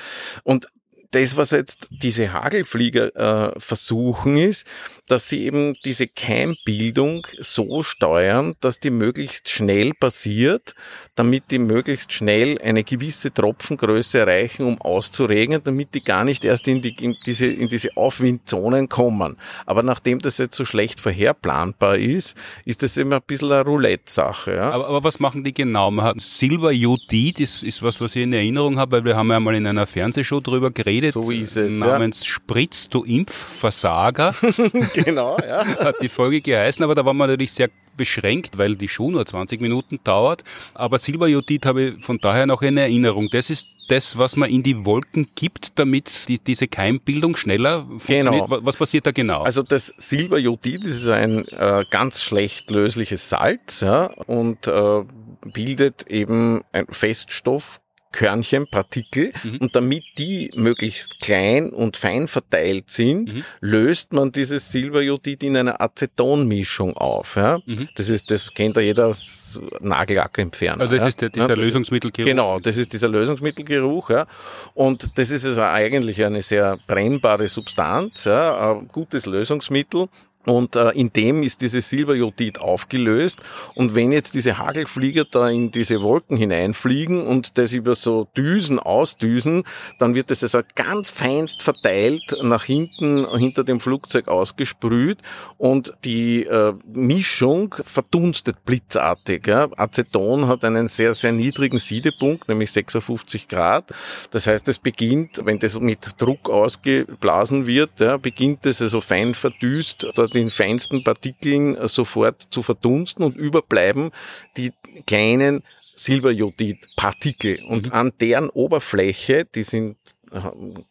Und 0.43 0.69
das, 1.11 1.37
was 1.37 1.51
jetzt 1.51 1.89
diese 1.91 2.33
Hagelflieger 2.33 3.15
äh, 3.55 3.61
versuchen, 3.61 4.37
ist, 4.37 4.67
dass 5.09 5.29
sie 5.29 5.45
eben 5.45 5.75
diese 5.85 6.09
Keimbildung 6.09 7.27
so 7.39 7.83
steuern, 7.83 8.55
dass 8.61 8.81
die 8.81 8.91
möglichst 8.91 9.49
schnell 9.51 9.93
passiert, 9.95 10.75
damit 11.15 11.51
die 11.51 11.59
möglichst 11.59 12.13
schnell 12.13 12.59
eine 12.61 12.83
gewisse 12.83 13.33
Tropfengröße 13.33 14.19
erreichen, 14.19 14.67
um 14.67 14.81
auszuregen, 14.81 15.61
damit 15.63 15.95
die 15.95 16.03
gar 16.03 16.25
nicht 16.25 16.45
erst 16.45 16.67
in, 16.69 16.83
die, 16.83 16.95
in, 17.01 17.17
diese, 17.25 17.47
in 17.47 17.69
diese 17.69 17.97
Aufwindzonen 17.97 18.89
kommen. 18.89 19.37
Aber 19.65 19.83
nachdem 19.83 20.19
das 20.19 20.39
jetzt 20.39 20.57
so 20.57 20.65
schlecht 20.65 21.01
vorherplanbar 21.01 21.99
ist, 21.99 22.37
ist 22.65 22.83
das 22.83 22.97
immer 22.97 23.17
ein 23.17 23.23
bisschen 23.27 23.53
eine 23.53 23.65
Roulette-Sache. 23.65 24.57
Ja? 24.57 24.71
Aber, 24.73 24.89
aber 24.89 25.05
was 25.05 25.21
machen 25.21 25.45
die 25.45 25.55
genau? 25.55 25.91
Man 25.91 26.05
hat 26.05 26.21
Silber 26.21 26.73
Jodid, 26.73 27.41
das 27.41 27.63
ist 27.63 27.83
was, 27.83 28.01
was 28.01 28.17
ich 28.17 28.23
in 28.23 28.33
Erinnerung 28.33 28.79
habe, 28.79 28.97
weil 28.97 29.05
wir 29.05 29.17
haben 29.17 29.31
ja 29.31 29.39
mal 29.39 29.55
in 29.55 29.67
einer 29.67 29.87
Fernsehshow 29.87 30.41
drüber 30.41 30.71
geredet, 30.71 30.96
geredet, 31.01 31.13
so 31.15 31.31
ist 31.31 31.57
es, 31.57 31.79
namens 31.79 32.21
ja. 32.21 32.27
Spritz, 32.27 32.89
du 32.89 33.05
Impfversager. 33.05 34.35
genau, 34.95 35.37
ja. 35.39 35.67
Hat 35.79 35.97
die 36.03 36.09
Folge 36.09 36.41
geheißen, 36.41 36.83
aber 36.85 36.95
da 36.95 37.05
waren 37.05 37.17
wir 37.17 37.27
natürlich 37.27 37.53
sehr 37.53 37.71
beschränkt, 37.97 38.59
weil 38.59 38.77
die 38.77 38.89
Show 38.89 39.11
nur 39.11 39.25
20 39.25 39.61
Minuten 39.61 40.01
dauert. 40.05 40.45
Aber 40.75 40.99
Silberjodid 40.99 41.65
habe 41.65 41.83
ich 41.83 42.05
von 42.05 42.19
daher 42.19 42.47
noch 42.47 42.63
in 42.63 42.77
Erinnerung. 42.77 43.29
Das 43.33 43.49
ist 43.49 43.67
das, 43.89 44.19
was 44.19 44.37
man 44.37 44.51
in 44.51 44.63
die 44.63 44.85
Wolken 44.85 45.29
gibt, 45.35 45.79
damit 45.79 46.29
die, 46.29 46.39
diese 46.39 46.67
Keimbildung 46.67 47.37
schneller 47.37 47.87
funktioniert? 47.87 48.49
Genau. 48.49 48.59
Was 48.65 48.77
passiert 48.77 49.07
da 49.07 49.13
genau? 49.13 49.43
Also 49.43 49.63
das 49.63 49.95
Silberjodid 49.97 50.85
ist 50.85 51.07
ein 51.07 51.47
äh, 51.49 51.85
ganz 51.91 52.23
schlecht 52.23 52.71
lösliches 52.71 53.29
Salz 53.29 53.81
ja, 53.81 54.07
und 54.27 54.67
äh, 54.67 55.05
bildet 55.53 56.09
eben 56.09 56.63
ein 56.73 56.87
Feststoff 56.91 57.81
Körnchen, 58.17 58.67
Partikel 58.67 59.31
mhm. 59.45 59.59
und 59.59 59.77
damit 59.77 60.03
die 60.17 60.51
möglichst 60.55 61.21
klein 61.21 61.69
und 61.69 61.99
fein 61.99 62.29
verteilt 62.29 62.89
sind, 62.89 63.35
mhm. 63.35 63.45
löst 63.61 64.15
man 64.15 64.33
dieses 64.33 64.73
Silberjodid 64.73 65.43
in 65.43 65.55
einer 65.55 65.83
Acetonmischung 65.83 66.97
auf. 66.97 67.37
Ja? 67.37 67.59
Mhm. 67.67 67.91
Das 67.95 68.09
ist, 68.09 68.31
das 68.31 68.55
kennt 68.55 68.77
ja 68.77 68.83
jeder 68.83 69.09
aus 69.09 69.61
Nagellack 69.81 70.39
entfernen. 70.39 70.81
Also 70.81 70.95
das 70.95 71.03
ja? 71.03 71.09
ist 71.09 71.21
der, 71.21 71.29
dieser 71.29 71.49
ja, 71.49 71.55
Lösungsmittelgeruch. 71.55 72.27
Genau, 72.27 72.59
das 72.59 72.79
ist 72.79 72.95
dieser 72.95 73.09
Lösungsmittelgeruch. 73.09 74.09
Ja? 74.09 74.27
Und 74.73 75.19
das 75.19 75.31
ist 75.31 75.45
also 75.45 75.61
eigentlich 75.61 76.25
eine 76.25 76.41
sehr 76.41 76.79
brennbare 76.87 77.49
Substanz, 77.49 78.25
ja? 78.25 78.73
ein 78.73 78.89
gutes 78.89 79.27
Lösungsmittel. 79.27 80.09
Und 80.47 80.77
äh, 80.77 80.91
in 80.91 81.13
dem 81.13 81.43
ist 81.43 81.61
dieses 81.61 81.91
Silberjodid 81.91 82.61
aufgelöst. 82.61 83.43
Und 83.75 83.95
wenn 83.95 84.13
jetzt 84.13 84.35
diese 84.35 84.59
Hagelflieger 84.59 85.25
da 85.25 85.51
in 85.51 85.73
diese 85.73 86.03
Wolken 86.03 86.37
hineinfliegen 86.37 87.27
und 87.27 87.59
das 87.59 87.73
über 87.73 87.95
so 87.95 88.29
Düsen 88.37 88.79
ausdüsen, 88.79 89.65
dann 89.99 90.15
wird 90.15 90.31
das 90.31 90.43
also 90.43 90.61
ganz 90.75 91.11
feinst 91.11 91.63
verteilt 91.63 92.37
nach 92.43 92.65
hinten, 92.65 93.27
hinter 93.37 93.65
dem 93.65 93.81
Flugzeug 93.81 94.29
ausgesprüht 94.29 95.19
und 95.59 95.95
die 96.05 96.45
äh, 96.45 96.75
Mischung 96.93 97.75
verdunstet 97.85 98.65
blitzartig. 98.65 99.47
Ja. 99.47 99.69
Aceton 99.77 100.47
hat 100.47 100.65
einen 100.65 100.89
sehr, 100.89 101.15
sehr 101.15 101.33
niedrigen 101.33 101.79
Siedepunkt, 101.79 102.49
nämlich 102.49 102.71
56 102.71 103.49
Grad. 103.49 103.93
Das 104.31 104.47
heißt, 104.47 104.69
es 104.69 104.79
beginnt, 104.79 105.41
wenn 105.45 105.59
das 105.59 105.79
mit 105.81 106.21
Druck 106.21 106.49
ausgeblasen 106.51 107.67
wird, 107.67 107.99
ja, 107.99 108.17
beginnt 108.17 108.65
es 108.67 108.81
also 108.81 109.01
fein 109.01 109.35
verdüst, 109.35 110.07
den 110.37 110.51
feinsten 110.51 111.03
Partikeln 111.03 111.77
sofort 111.89 112.43
zu 112.43 112.63
verdunsten 112.63 113.25
und 113.25 113.37
überbleiben 113.37 114.11
die 114.57 114.73
kleinen 115.07 115.63
Silberjodid-Partikel. 115.97 117.65
Und 117.69 117.87
mhm. 117.87 117.93
an 117.93 118.13
deren 118.21 118.51
Oberfläche, 118.51 119.47
die 119.47 119.63
sind 119.63 119.97
äh, 120.31 120.41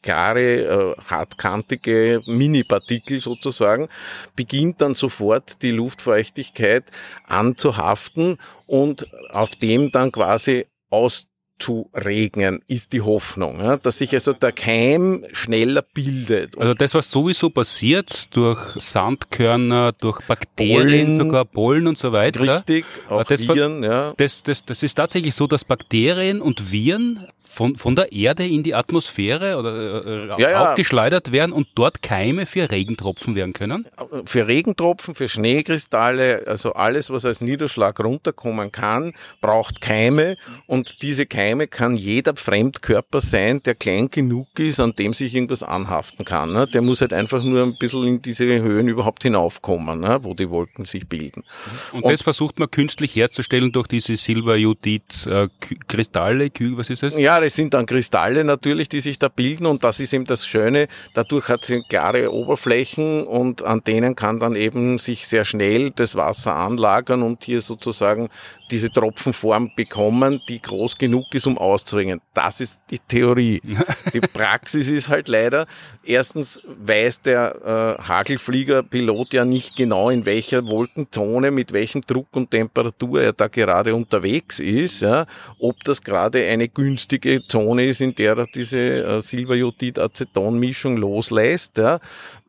klare, 0.01 0.95
äh, 0.97 1.01
hartkantige 1.09 2.21
Mini-Partikel 2.25 3.19
sozusagen, 3.19 3.87
beginnt 4.35 4.81
dann 4.81 4.95
sofort 4.95 5.61
die 5.61 5.71
Luftfeuchtigkeit 5.71 6.91
anzuhaften 7.25 8.37
und 8.67 9.07
auf 9.29 9.55
dem 9.55 9.91
dann 9.91 10.11
quasi 10.11 10.65
aus 10.89 11.27
zu 11.57 11.89
regnen, 11.93 12.61
ist 12.67 12.91
die 12.93 13.01
Hoffnung, 13.01 13.59
ja, 13.59 13.77
dass 13.77 13.99
sich 13.99 14.13
also 14.13 14.33
der 14.33 14.51
Keim 14.51 15.25
schneller 15.31 15.81
bildet. 15.81 16.57
Also 16.57 16.73
das, 16.73 16.93
was 16.93 17.09
sowieso 17.09 17.49
passiert 17.49 18.35
durch 18.35 18.59
Sandkörner, 18.77 19.93
durch 19.93 20.21
Bakterien, 20.21 21.07
Pollen, 21.07 21.19
sogar 21.19 21.45
Pollen 21.45 21.87
und 21.87 21.97
so 21.97 22.11
weiter. 22.11 22.41
Richtig, 22.41 22.85
auch 23.09 23.23
das, 23.23 23.47
Viren, 23.47 23.83
ja. 23.83 24.13
Das, 24.17 24.43
das, 24.43 24.65
das 24.65 24.83
ist 24.83 24.95
tatsächlich 24.95 25.33
so, 25.33 25.47
dass 25.47 25.63
Bakterien 25.63 26.41
und 26.41 26.71
Viren 26.71 27.25
von, 27.55 27.75
von 27.77 27.95
der 27.95 28.11
Erde 28.11 28.45
in 28.45 28.63
die 28.63 28.75
Atmosphäre 28.75 29.57
oder 29.57 30.05
äh, 30.05 30.27
ja, 30.27 30.49
ja. 30.49 30.69
aufgeschleudert 30.69 31.31
werden 31.31 31.53
und 31.53 31.69
dort 31.75 32.01
Keime 32.01 32.45
für 32.45 32.69
Regentropfen 32.69 33.33
werden 33.35 33.53
können? 33.53 33.87
Für 34.25 34.45
Regentropfen, 34.47 35.15
für 35.15 35.29
Schneekristalle, 35.29 36.43
also 36.47 36.73
alles, 36.73 37.11
was 37.11 37.23
als 37.25 37.39
Niederschlag 37.39 37.97
runterkommen 37.99 38.73
kann, 38.73 39.13
braucht 39.39 39.79
Keime 39.79 40.35
und 40.67 41.01
diese 41.01 41.25
Keime 41.25 41.67
kann 41.67 41.95
jeder 41.95 42.35
Fremdkörper 42.35 43.21
sein, 43.21 43.63
der 43.63 43.75
klein 43.75 44.09
genug 44.09 44.47
ist, 44.59 44.81
an 44.81 44.93
dem 44.97 45.13
sich 45.13 45.33
irgendwas 45.33 45.63
anhaften 45.63 46.25
kann. 46.25 46.51
Ne? 46.51 46.67
Der 46.67 46.81
muss 46.81 46.99
halt 46.99 47.13
einfach 47.13 47.41
nur 47.41 47.63
ein 47.63 47.77
bisschen 47.79 48.03
in 48.03 48.21
diese 48.21 48.43
Höhen 48.45 48.89
überhaupt 48.89 49.23
hinaufkommen, 49.23 50.01
ne? 50.01 50.19
wo 50.23 50.33
die 50.33 50.49
Wolken 50.49 50.83
sich 50.83 51.07
bilden. 51.07 51.45
Und, 51.93 52.03
und 52.03 52.11
das 52.11 52.21
versucht 52.21 52.59
man 52.59 52.69
künstlich 52.69 53.15
herzustellen 53.15 53.71
durch 53.71 53.87
diese 53.87 54.17
Silberjodid-Kristalle, 54.17 56.47
äh, 56.47 56.51
was 56.75 56.89
ist 56.89 57.03
es? 57.03 57.17
Ja, 57.17 57.44
es 57.45 57.55
sind 57.55 57.73
dann 57.73 57.85
Kristalle 57.85 58.43
natürlich, 58.43 58.89
die 58.89 58.99
sich 58.99 59.19
da 59.19 59.27
bilden 59.27 59.65
und 59.65 59.83
das 59.83 59.99
ist 59.99 60.13
eben 60.13 60.25
das 60.25 60.45
Schöne. 60.45 60.87
Dadurch 61.13 61.49
hat 61.49 61.65
sie 61.65 61.83
klare 61.87 62.31
Oberflächen 62.31 63.25
und 63.25 63.63
an 63.63 63.83
denen 63.83 64.15
kann 64.15 64.39
dann 64.39 64.55
eben 64.55 64.99
sich 64.99 65.27
sehr 65.27 65.45
schnell 65.45 65.91
das 65.91 66.15
Wasser 66.15 66.55
anlagern 66.55 67.21
und 67.21 67.43
hier 67.43 67.61
sozusagen 67.61 68.29
diese 68.71 68.89
Tropfenform 68.89 69.71
bekommen, 69.75 70.41
die 70.49 70.61
groß 70.61 70.97
genug 70.97 71.33
ist, 71.33 71.45
um 71.47 71.57
auszuringen. 71.57 72.21
Das 72.33 72.61
ist 72.61 72.79
die 72.89 72.99
Theorie. 72.99 73.61
Die 74.13 74.21
Praxis 74.21 74.89
ist 74.89 75.09
halt 75.09 75.27
leider, 75.27 75.67
erstens 76.03 76.61
weiß 76.65 77.21
der 77.21 77.97
äh, 77.99 78.03
Hagelflieger-Pilot 78.03 79.33
ja 79.33 79.45
nicht 79.45 79.75
genau, 79.75 80.09
in 80.09 80.25
welcher 80.25 80.65
Wolkenzone, 80.65 81.51
mit 81.51 81.73
welchem 81.73 82.01
Druck 82.01 82.27
und 82.31 82.51
Temperatur 82.51 83.21
er 83.21 83.33
da 83.33 83.47
gerade 83.47 83.93
unterwegs 83.93 84.59
ist, 84.59 85.01
ja, 85.01 85.25
ob 85.59 85.83
das 85.83 86.03
gerade 86.03 86.45
eine 86.45 86.67
günstige 86.67 87.34
Zone 87.41 87.85
ist, 87.85 88.01
in 88.01 88.13
der 88.15 88.37
er 88.37 88.47
diese 88.47 88.79
äh, 88.79 89.21
Silberjodid-Aceton-Mischung 89.21 90.97
loslässt. 90.97 91.77
Ja. 91.77 91.99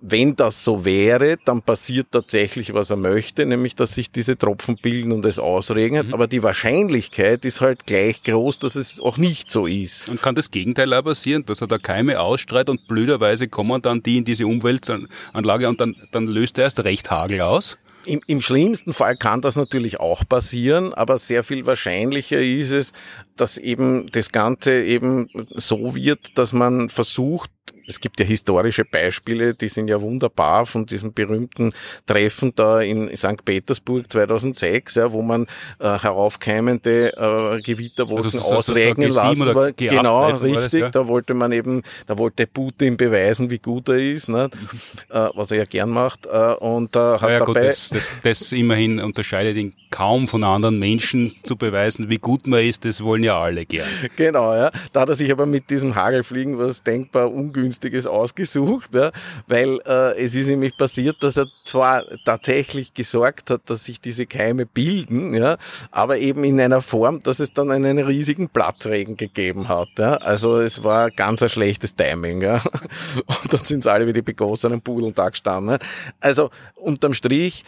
Wenn 0.01 0.37
das 0.37 0.63
so 0.63 0.85
wäre, 0.85 1.39
dann 1.45 1.63
passiert 1.63 2.09
tatsächlich, 2.11 2.75
was 2.75 2.91
er 2.91 2.97
möchte, 2.97 3.47
nämlich 3.47 3.75
dass 3.75 3.95
sich 3.95 4.11
diese 4.11 4.37
Tropfen 4.37 4.77
bilden 4.77 5.13
und 5.13 5.25
es 5.25 5.39
ausregnet. 5.39 6.09
Mhm. 6.09 6.15
Aber 6.15 6.27
die 6.27 6.43
Wahrscheinlichkeit 6.43 7.45
ist 7.45 7.61
halt 7.61 7.87
gleich 7.87 8.23
groß, 8.23 8.59
dass 8.59 8.77
es 8.77 9.01
auch 9.01 9.17
nicht 9.17 9.51
so 9.51 9.67
ist. 9.67 10.09
Und 10.09 10.23
kann 10.23 10.35
das 10.35 10.51
Gegenteil 10.51 10.93
auch 10.93 11.05
passieren, 11.05 11.45
dass 11.47 11.61
er 11.61 11.67
da 11.67 11.79
Keime 11.79 12.21
ausstrahlt 12.21 12.69
und 12.69 12.87
blöderweise 12.89 13.49
kommen 13.49 13.81
dann 13.83 14.03
die 14.03 14.19
in 14.19 14.25
diese 14.25 14.47
Umweltanlage 14.47 15.69
und 15.69 15.81
dann, 15.81 15.97
dann 16.13 16.27
löst 16.27 16.59
er 16.59 16.65
erst 16.65 16.85
recht 16.85 17.11
Hagel 17.11 17.41
aus? 17.41 17.79
Im, 18.07 18.21
Im 18.27 18.41
schlimmsten 18.41 18.93
Fall 18.93 19.17
kann 19.17 19.41
das 19.41 19.57
natürlich 19.57 20.01
auch 20.01 20.23
passieren, 20.29 20.95
aber 20.95 21.19
sehr 21.19 21.43
viel 21.43 21.67
wahrscheinlicher 21.67 22.41
ist 22.41 22.71
es, 22.71 22.93
dass 23.37 23.59
eben 23.59 24.07
das 24.13 24.31
Ganze 24.31 24.83
eben 24.83 25.29
so 25.55 25.95
wird, 25.95 26.39
dass 26.39 26.53
man 26.53 26.89
versucht, 26.89 27.51
es 27.87 28.01
gibt 28.01 28.21
ja 28.21 28.27
historische 28.27 28.85
Beispiele, 28.85 29.55
die 29.55 29.69
sind 29.69 29.89
ja 29.89 30.01
wunderbar 30.01 30.67
von 30.67 30.87
diesem 30.87 31.13
berühmten 31.13 31.73
Treffen 32.07 32.53
da 32.55 32.81
in 32.81 33.15
St. 33.17 33.45
Petersburg 33.45 34.11
2006, 34.11 34.97
ja, 34.97 35.13
wo 35.13 35.23
man 35.23 35.47
äh, 35.79 35.99
heraufkeimende 35.99 37.13
äh, 37.17 37.61
Gewitterwolken 37.61 38.41
also 38.41 38.41
ausregnen 38.41 39.11
lassen 39.11 39.55
war. 39.55 39.73
Genau, 39.73 40.29
richtig. 40.37 40.55
Das, 40.55 40.73
ja? 40.73 40.91
Da 40.91 41.07
wollte 41.07 41.35
man 41.35 41.53
eben, 41.53 41.83
da 42.07 42.19
wollte 42.19 42.47
Putin 42.47 42.97
beweisen, 42.97 43.51
wie 43.51 43.59
gut 43.59 43.89
er 43.89 43.97
ist, 43.97 44.29
ne? 44.29 44.51
äh, 45.11 45.29
was 45.35 45.51
er 45.51 45.59
ja 45.59 45.65
gern 45.65 45.91
macht. 45.91 46.27
Äh, 46.27 46.55
und 46.55 46.97
äh, 46.97 46.99
hat 46.99 47.23
ja, 47.23 47.39
dabei 47.39 47.45
gut, 47.45 47.57
das, 47.57 47.91
das, 47.91 48.13
das 48.23 48.53
immerhin 48.53 49.01
unterscheidet 49.01 49.57
ihn 49.57 49.75
kaum 49.91 50.29
von 50.29 50.45
anderen 50.45 50.79
Menschen 50.79 51.35
zu 51.43 51.57
beweisen, 51.57 52.11
wie 52.11 52.19
gut 52.19 52.47
man 52.47 52.61
ist. 52.61 52.85
Das 52.85 53.03
wollen 53.03 53.23
ja 53.23 53.41
alle 53.41 53.65
gern. 53.65 53.87
Genau, 54.17 54.55
ja. 54.55 54.71
Da 54.93 55.03
hat 55.03 55.09
er 55.09 55.15
sich 55.15 55.31
aber 55.31 55.47
mit 55.47 55.69
diesem 55.69 55.95
Hagelfliegen 55.95 56.59
was 56.59 56.83
denkbar 56.83 57.31
Ungünstiges 57.77 58.07
ausgesucht, 58.07 58.95
ja, 58.95 59.13
weil 59.47 59.79
äh, 59.87 60.23
es 60.23 60.35
ist 60.35 60.49
nämlich 60.49 60.77
passiert, 60.77 61.23
dass 61.23 61.37
er 61.37 61.47
zwar 61.65 62.05
tatsächlich 62.25 62.95
gesorgt 62.95 63.51
hat, 63.51 63.63
dass 63.67 63.85
sich 63.85 64.01
diese 64.01 64.27
Keime 64.27 64.67
bilden, 64.67 65.35
ja, 65.35 65.59
aber 65.91 66.19
eben 66.19 66.45
in 66.45 66.61
einer 66.61 66.83
Form, 66.83 67.21
dass 67.21 67.41
es 67.41 67.53
dann 67.53 67.71
einen 67.71 67.99
riesigen 67.99 68.49
Platzregen 68.49 69.17
gegeben 69.17 69.69
hat. 69.69 69.89
Ja. 69.99 70.15
Also 70.17 70.59
es 70.59 70.83
war 70.83 71.11
ganz 71.11 71.43
ein 71.43 71.49
schlechtes 71.49 71.95
Timing. 71.95 72.43
Ja. 72.43 72.63
Und 73.27 73.53
dann 73.53 73.65
sind 73.65 73.87
alle 73.87 74.07
wie 74.07 74.13
die 74.13 74.23
begossenen 74.23 74.81
Pudeln 74.81 75.15
da 75.15 75.29
gestanden. 75.29 75.79
Also 76.21 76.51
unterm 76.75 77.15
Strich, 77.15 77.65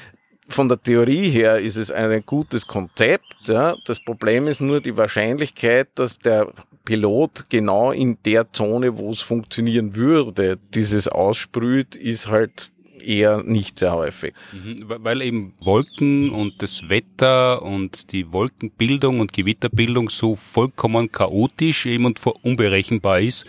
von 0.49 0.69
der 0.69 0.83
Theorie 0.83 1.29
her 1.29 1.59
ist 1.59 1.77
es 1.77 1.91
ein 1.91 2.25
gutes 2.25 2.67
Konzept. 2.67 3.27
Ja. 3.45 3.77
Das 3.85 4.03
Problem 4.03 4.49
ist 4.49 4.61
nur 4.61 4.81
die 4.81 4.97
Wahrscheinlichkeit, 4.97 5.89
dass 5.95 6.19
der 6.19 6.49
Pilot 6.89 7.51
genau 7.51 7.93
in 7.93 8.17
der 8.25 8.51
Zone, 8.51 8.97
wo 8.97 9.11
es 9.11 9.21
funktionieren 9.21 9.95
würde, 9.95 10.59
dieses 10.73 11.07
aussprüht, 11.07 11.95
ist 11.95 12.29
halt 12.29 12.71
eher 12.99 13.43
nicht 13.43 13.79
sehr 13.79 13.93
häufig. 13.93 14.33
Mhm, 14.53 14.85
weil 14.87 15.21
eben 15.21 15.53
Wolken 15.61 16.31
und 16.31 16.63
das 16.63 16.89
Wetter 16.89 17.61
und 17.61 18.11
die 18.13 18.33
Wolkenbildung 18.33 19.21
und 19.21 19.35
Gewitterbildung 19.35 20.09
so 20.09 20.35
vollkommen 20.35 21.13
chaotisch 21.13 21.85
eben 21.85 22.07
und 22.07 22.25
unberechenbar 22.27 23.21
ist, 23.21 23.45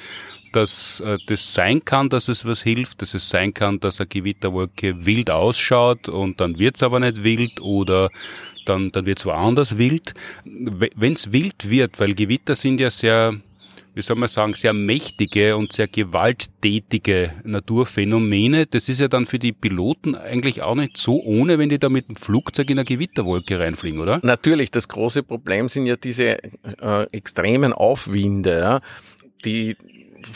dass 0.52 1.00
äh, 1.00 1.18
das 1.28 1.54
sein 1.54 1.86
kann, 1.86 2.10
dass 2.10 2.28
es 2.28 2.44
was 2.44 2.62
hilft, 2.62 3.02
dass 3.02 3.14
es 3.14 3.30
sein 3.30 3.54
kann, 3.54 3.80
dass 3.80 4.02
eine 4.02 4.08
Gewitterwolke 4.08 5.06
wild 5.06 5.30
ausschaut 5.32 6.10
und 6.10 6.42
dann 6.42 6.60
wird's 6.60 6.84
aber 6.84 7.00
nicht 7.00 7.24
wild 7.24 7.62
oder 7.62 8.10
dann, 8.70 8.92
dann 8.92 9.06
wird's 9.06 9.26
woanders 9.26 9.78
wild. 9.78 10.14
Wenn's 10.46 11.32
wild 11.32 11.70
wird, 11.70 12.00
weil 12.00 12.14
Gewitter 12.14 12.56
sind 12.56 12.80
ja 12.80 12.90
sehr 12.90 13.34
wie 14.00 14.04
soll 14.04 14.16
man 14.16 14.30
sagen, 14.30 14.54
sehr 14.54 14.72
mächtige 14.72 15.58
und 15.58 15.74
sehr 15.74 15.88
gewalttätige 15.90 17.34
Naturphänomene. 17.44 18.66
Das 18.66 18.88
ist 18.88 19.02
ja 19.02 19.10
dann 19.10 19.26
für 19.26 19.40
die 19.40 19.52
Piloten 19.52 20.16
eigentlich 20.16 20.62
auch 20.62 20.76
nicht 20.76 20.96
so 20.96 21.22
ohne, 21.22 21.58
wenn 21.58 21.68
die 21.68 21.80
da 21.80 21.90
mit 21.90 22.08
dem 22.08 22.16
Flugzeug 22.16 22.70
in 22.70 22.80
eine 22.80 22.86
Gewitterwolke 22.86 23.60
reinfliegen, 23.60 24.00
oder? 24.00 24.22
Natürlich, 24.24 24.72
das 24.72 24.88
große 24.88 25.24
Problem 25.24 25.68
sind 25.68 25.86
ja 25.86 25.98
diese 25.98 26.42
äh, 26.42 27.08
extremen 27.12 27.74
Aufwinde, 27.74 28.60
ja, 28.60 28.82
die 29.44 29.76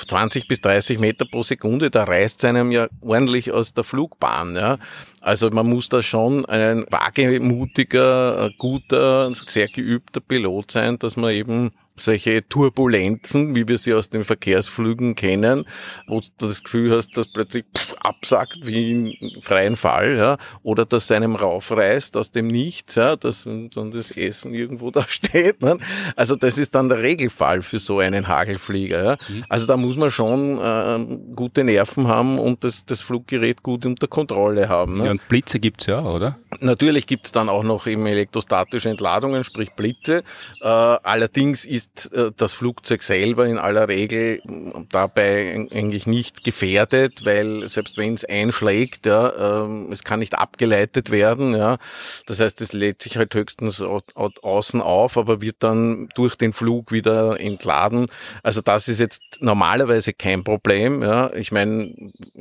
20 0.08 0.48
bis 0.48 0.62
30 0.62 1.00
Meter 1.00 1.25
pro 1.25 1.44
Sekunde, 1.44 1.90
da 1.90 2.04
reißt 2.04 2.40
es 2.40 2.46
einem 2.46 2.72
ja 2.72 2.88
ordentlich 3.02 3.52
aus 3.52 3.74
der 3.74 3.84
Flugbahn. 3.84 4.56
Ja. 4.56 4.78
Also 5.22 5.50
man 5.50 5.68
muss 5.68 5.90
da 5.90 6.02
schon 6.02 6.46
ein 6.46 6.86
wagemutiger, 6.90 8.52
guter, 8.58 9.34
sehr 9.34 9.68
geübter 9.68 10.20
Pilot 10.20 10.72
sein, 10.72 11.00
dass 11.00 11.18
man 11.18 11.32
eben 11.32 11.72
solche 11.96 12.48
Turbulenzen, 12.48 13.56
wie 13.56 13.68
wir 13.68 13.78
sie 13.78 13.94
aus 13.94 14.10
den 14.10 14.24
Verkehrsflügen 14.24 15.16
kennen, 15.16 15.66
wo 16.08 16.20
du 16.20 16.48
das 16.48 16.64
Gefühl 16.64 16.96
hast, 16.96 17.16
dass 17.18 17.32
plötzlich 17.32 17.66
pff, 17.76 17.94
absackt 18.02 18.66
wie 18.66 18.92
im 18.92 19.42
freien 19.42 19.76
Fall, 19.76 20.18
ja, 20.18 20.38
oder 20.64 20.86
dass 20.86 21.12
einem 21.12 21.36
raufreißt 21.36 22.18
aus 22.18 22.32
dem 22.32 22.48
Nichts, 22.48 22.96
ja, 22.96 23.16
dass 23.16 23.44
dann 23.44 23.92
das 23.92 24.12
Essen 24.12 24.54
irgendwo 24.54 24.92
da 24.92 25.04
steht. 25.08 25.62
Ne? 25.62 25.78
Also 26.16 26.36
das 26.36 26.58
ist 26.58 26.76
dann 26.76 26.90
der 26.90 27.02
Regelfall 27.02 27.62
für 27.62 27.80
so 27.80 28.00
einen 28.00 28.28
Hagelflieger. 28.28 29.04
Ja. 29.04 29.18
Mhm. 29.28 29.46
Also 29.50 29.68
da 29.68 29.78
muss 29.78 29.96
man 29.96 30.12
schon 30.12 30.58
äh, 30.60 31.36
gute 31.36 31.64
Nerven 31.64 32.08
haben 32.08 32.40
und 32.40 32.64
das, 32.64 32.86
das 32.86 33.02
Fluggerät 33.02 33.64
gut 33.64 33.86
unter 33.86 34.08
Kontrolle 34.08 34.70
haben. 34.70 34.98
Ne? 34.98 35.06
Ja, 35.06 35.12
und 35.12 35.28
Blitze 35.30 35.60
gibt's 35.60 35.86
ja, 35.86 36.02
oder? 36.04 36.38
Natürlich 36.60 37.08
gibt's 37.08 37.32
dann 37.32 37.50
auch 37.50 37.64
noch 37.64 37.88
eben 37.88 38.06
elektrostatische 38.06 38.90
Entladungen, 38.90 39.44
sprich 39.44 39.72
Blitze. 39.72 40.24
Äh, 40.62 40.68
allerdings 40.68 41.66
ist 41.66 41.83
ist 41.84 42.13
äh, 42.13 42.32
das 42.36 42.54
Flugzeug 42.54 43.04
selber 43.04 43.46
in 43.46 43.58
aller 43.58 43.88
Regel 43.88 44.42
dabei 44.90 45.68
eigentlich 45.72 46.08
nicht 46.08 46.44
gefährdet, 46.44 47.25
weil 47.25 47.68
selbst 47.70 47.98
wenn 47.98 48.13
es 48.13 48.25
einschlägt, 48.25 49.06
ja, 49.06 49.63
ähm, 49.63 49.92
es 49.92 50.04
kann 50.04 50.20
nicht 50.20 50.36
abgeleitet 50.36 51.12
werden. 51.12 51.56
Ja. 51.56 51.78
Das 52.25 52.40
heißt, 52.40 52.62
es 52.62 52.74
lädt 52.74 53.02
sich 53.02 53.18
halt 53.18 53.34
höchstens 53.36 53.82
außen 53.82 54.82
auf, 54.82 55.18
aber 55.18 55.42
wird 55.42 55.58
dann 55.60 56.10
durch 56.16 56.36
den 56.36 56.54
Flug 56.54 56.92
wieder 56.92 57.40
entladen. 57.40 58.08
Also 58.42 58.62
das 58.62 58.88
ist 58.88 59.00
jetzt 59.00 59.22
normalerweise 59.40 60.13
kein 60.13 60.44
Problem. 60.44 61.02
Ja. 61.02 61.34
Ich 61.34 61.52
meine, 61.52 61.94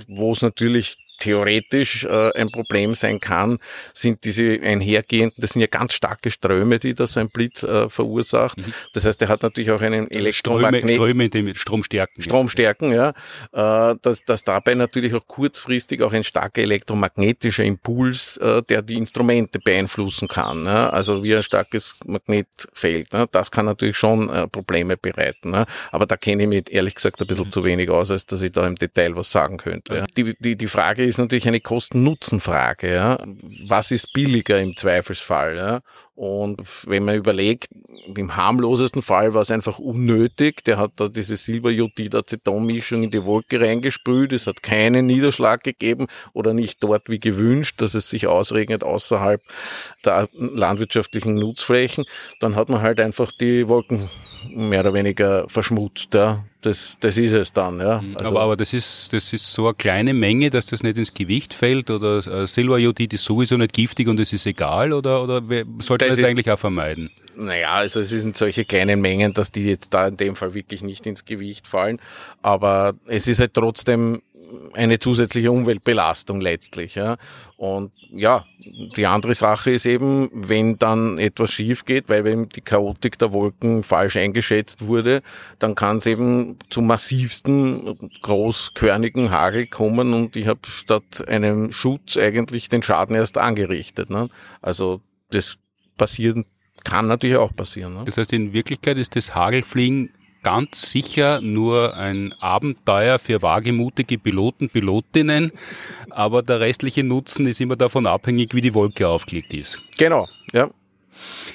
wo 0.08 0.32
es 0.32 0.42
natürlich 0.42 0.98
theoretisch 1.22 2.04
äh, 2.04 2.32
ein 2.34 2.50
Problem 2.50 2.94
sein 2.94 3.20
kann, 3.20 3.58
sind 3.94 4.24
diese 4.24 4.58
einhergehenden, 4.60 5.36
das 5.38 5.50
sind 5.50 5.60
ja 5.60 5.68
ganz 5.68 5.94
starke 5.94 6.30
Ströme, 6.32 6.80
die 6.80 6.94
da 6.94 7.06
so 7.06 7.20
ein 7.20 7.28
Blitz 7.28 7.62
äh, 7.62 7.88
verursacht. 7.88 8.58
Mhm. 8.58 8.72
Das 8.92 9.04
heißt, 9.04 9.22
er 9.22 9.28
hat 9.28 9.42
natürlich 9.42 9.70
auch 9.70 9.80
einen 9.80 10.10
Elektromagnet... 10.10 10.82
Ströme, 10.82 11.26
Ströme 11.26 11.54
Stromstärken. 11.54 12.22
Stromstärken, 12.22 12.92
ja. 12.92 13.10
Äh, 13.52 13.96
dass, 14.02 14.24
dass 14.24 14.42
dabei 14.42 14.74
natürlich 14.74 15.14
auch 15.14 15.26
kurzfristig 15.28 16.02
auch 16.02 16.12
ein 16.12 16.24
starker 16.24 16.62
elektromagnetischer 16.62 17.62
Impuls, 17.62 18.36
äh, 18.38 18.62
der 18.62 18.82
die 18.82 18.96
Instrumente 18.96 19.60
beeinflussen 19.60 20.26
kann. 20.26 20.64
Ja. 20.64 20.90
Also 20.90 21.22
wie 21.22 21.36
ein 21.36 21.44
starkes 21.44 22.00
Magnetfeld. 22.04 23.12
Ne. 23.12 23.28
Das 23.30 23.52
kann 23.52 23.66
natürlich 23.66 23.96
schon 23.96 24.28
äh, 24.28 24.48
Probleme 24.48 24.96
bereiten. 24.96 25.52
Ne. 25.52 25.66
Aber 25.92 26.06
da 26.06 26.16
kenne 26.16 26.42
ich 26.42 26.48
mich 26.48 26.72
ehrlich 26.72 26.96
gesagt 26.96 27.20
ein 27.20 27.28
bisschen 27.28 27.46
mhm. 27.46 27.52
zu 27.52 27.62
wenig 27.62 27.90
aus, 27.90 28.10
als 28.10 28.26
dass 28.26 28.42
ich 28.42 28.50
da 28.50 28.66
im 28.66 28.74
Detail 28.74 29.14
was 29.14 29.30
sagen 29.30 29.56
könnte. 29.56 29.94
Ja. 29.94 30.04
Die, 30.16 30.34
die, 30.40 30.56
die 30.56 30.66
Frage 30.66 31.04
ist, 31.04 31.11
ist 31.12 31.18
natürlich 31.18 31.46
eine 31.46 31.60
Kosten-Nutzen-Frage. 31.60 32.92
Ja? 32.92 33.18
Was 33.68 33.90
ist 33.90 34.12
billiger 34.12 34.58
im 34.58 34.76
Zweifelsfall? 34.76 35.56
Ja? 35.56 35.80
Und 36.14 36.62
wenn 36.86 37.04
man 37.04 37.16
überlegt, 37.16 37.68
im 38.06 38.34
harmlosesten 38.34 39.02
Fall 39.02 39.34
war 39.34 39.42
es 39.42 39.50
einfach 39.50 39.78
unnötig. 39.78 40.64
Der 40.64 40.78
hat 40.78 40.92
da 40.96 41.08
diese 41.08 41.36
Silberjodid-Aceton-Mischung 41.36 43.02
in 43.02 43.10
die 43.10 43.24
Wolke 43.24 43.60
reingesprüht. 43.60 44.32
Es 44.32 44.46
hat 44.46 44.62
keinen 44.62 45.06
Niederschlag 45.06 45.62
gegeben 45.62 46.06
oder 46.32 46.54
nicht 46.54 46.82
dort 46.82 47.08
wie 47.08 47.20
gewünscht, 47.20 47.80
dass 47.82 47.94
es 47.94 48.08
sich 48.08 48.26
ausregnet 48.26 48.82
außerhalb 48.82 49.42
der 50.04 50.28
landwirtschaftlichen 50.32 51.34
Nutzflächen. 51.34 52.04
Dann 52.40 52.56
hat 52.56 52.68
man 52.68 52.80
halt 52.80 53.00
einfach 53.00 53.30
die 53.32 53.68
Wolken 53.68 54.08
mehr 54.48 54.80
oder 54.80 54.94
weniger 54.94 55.48
verschmutzt. 55.48 56.14
Ja. 56.14 56.44
Das, 56.60 56.96
das 57.00 57.18
ist 57.18 57.32
es 57.32 57.52
dann. 57.52 57.80
Ja. 57.80 58.00
Mhm. 58.00 58.16
Also 58.16 58.30
aber, 58.30 58.40
aber 58.40 58.56
das 58.56 58.72
ist 58.72 59.12
das 59.12 59.32
ist 59.32 59.52
so 59.52 59.66
eine 59.66 59.74
kleine 59.74 60.14
Menge, 60.14 60.48
dass 60.50 60.66
das 60.66 60.82
nicht 60.82 60.96
ins 60.96 61.12
Gewicht 61.12 61.54
fällt 61.54 61.90
oder 61.90 62.18
äh, 62.18 62.46
Silberjodid 62.46 63.12
ist 63.14 63.24
sowieso 63.24 63.56
nicht 63.56 63.72
giftig 63.72 64.06
und 64.06 64.20
es 64.20 64.32
ist 64.32 64.46
egal 64.46 64.92
oder 64.92 65.22
oder 65.24 65.42
sollte 65.80 66.04
man 66.04 66.10
das, 66.10 66.18
das 66.18 66.24
eigentlich 66.24 66.50
auch 66.50 66.58
vermeiden? 66.58 67.10
Naja, 67.36 67.72
also 67.72 68.00
es 68.00 68.10
sind 68.10 68.36
solche 68.36 68.64
kleinen 68.64 69.00
Mengen, 69.00 69.32
dass 69.32 69.50
die 69.50 69.64
jetzt 69.64 69.92
da 69.92 70.06
in 70.06 70.16
dem 70.16 70.36
Fall 70.36 70.54
wirklich 70.54 70.82
nicht 70.82 71.06
ins 71.06 71.24
Gewicht 71.24 71.66
fallen. 71.66 71.98
Aber 72.42 72.94
es 73.06 73.26
ist 73.26 73.40
halt 73.40 73.54
trotzdem 73.54 74.22
eine 74.72 74.98
zusätzliche 74.98 75.50
Umweltbelastung 75.50 76.40
letztlich. 76.40 76.94
Ja. 76.94 77.16
Und 77.56 77.92
ja, 78.10 78.44
die 78.96 79.06
andere 79.06 79.34
Sache 79.34 79.70
ist 79.70 79.86
eben, 79.86 80.30
wenn 80.32 80.78
dann 80.78 81.18
etwas 81.18 81.50
schief 81.50 81.84
geht, 81.84 82.08
weil 82.08 82.26
eben 82.26 82.48
die 82.48 82.60
Chaotik 82.60 83.18
der 83.18 83.32
Wolken 83.32 83.82
falsch 83.82 84.16
eingeschätzt 84.16 84.86
wurde, 84.86 85.22
dann 85.58 85.74
kann 85.74 85.98
es 85.98 86.06
eben 86.06 86.56
zu 86.70 86.82
massivsten, 86.82 88.10
großkörnigen 88.22 89.30
Hagel 89.30 89.66
kommen 89.66 90.12
und 90.12 90.36
ich 90.36 90.46
habe 90.46 90.60
statt 90.68 91.26
einem 91.26 91.72
Schutz 91.72 92.16
eigentlich 92.16 92.68
den 92.68 92.82
Schaden 92.82 93.16
erst 93.16 93.38
angerichtet. 93.38 94.10
Ne? 94.10 94.28
Also 94.60 95.00
das 95.30 95.56
passieren 95.96 96.46
kann 96.84 97.06
natürlich 97.06 97.36
auch 97.36 97.54
passieren. 97.54 97.94
Ne? 97.94 98.02
Das 98.04 98.16
heißt, 98.18 98.32
in 98.32 98.52
Wirklichkeit 98.52 98.98
ist 98.98 99.16
das 99.16 99.34
Hagelfliegen 99.34 100.10
ganz 100.42 100.90
sicher 100.90 101.40
nur 101.40 101.96
ein 101.96 102.34
Abenteuer 102.40 103.18
für 103.18 103.42
wagemutige 103.42 104.18
Piloten, 104.18 104.68
Pilotinnen, 104.68 105.52
aber 106.10 106.42
der 106.42 106.60
restliche 106.60 107.04
Nutzen 107.04 107.46
ist 107.46 107.60
immer 107.60 107.76
davon 107.76 108.06
abhängig, 108.06 108.54
wie 108.54 108.60
die 108.60 108.74
Wolke 108.74 109.08
aufgelegt 109.08 109.54
ist. 109.54 109.80
Genau, 109.98 110.28
ja. 110.52 110.70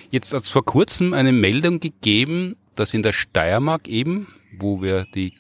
Jetzt 0.09 0.33
hat 0.33 0.43
es 0.43 0.49
vor 0.49 0.63
kurzem 0.63 1.13
eine 1.13 1.31
Meldung 1.31 1.79
gegeben, 1.79 2.55
dass 2.75 2.93
in 2.93 3.03
der 3.03 3.13
Steiermark 3.13 3.87
eben, 3.87 4.27
wo 4.57 4.81
wir 4.81 5.05
die 5.13 5.33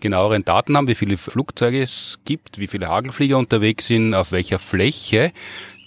genaueren 0.00 0.44
Daten 0.44 0.76
haben, 0.76 0.88
wie 0.88 0.94
viele 0.94 1.16
Flugzeuge 1.16 1.82
es 1.82 2.18
gibt, 2.24 2.58
wie 2.58 2.66
viele 2.66 2.88
Hagelflieger 2.88 3.38
unterwegs 3.38 3.86
sind, 3.86 4.14
auf 4.14 4.32
welcher 4.32 4.58
Fläche, 4.58 5.32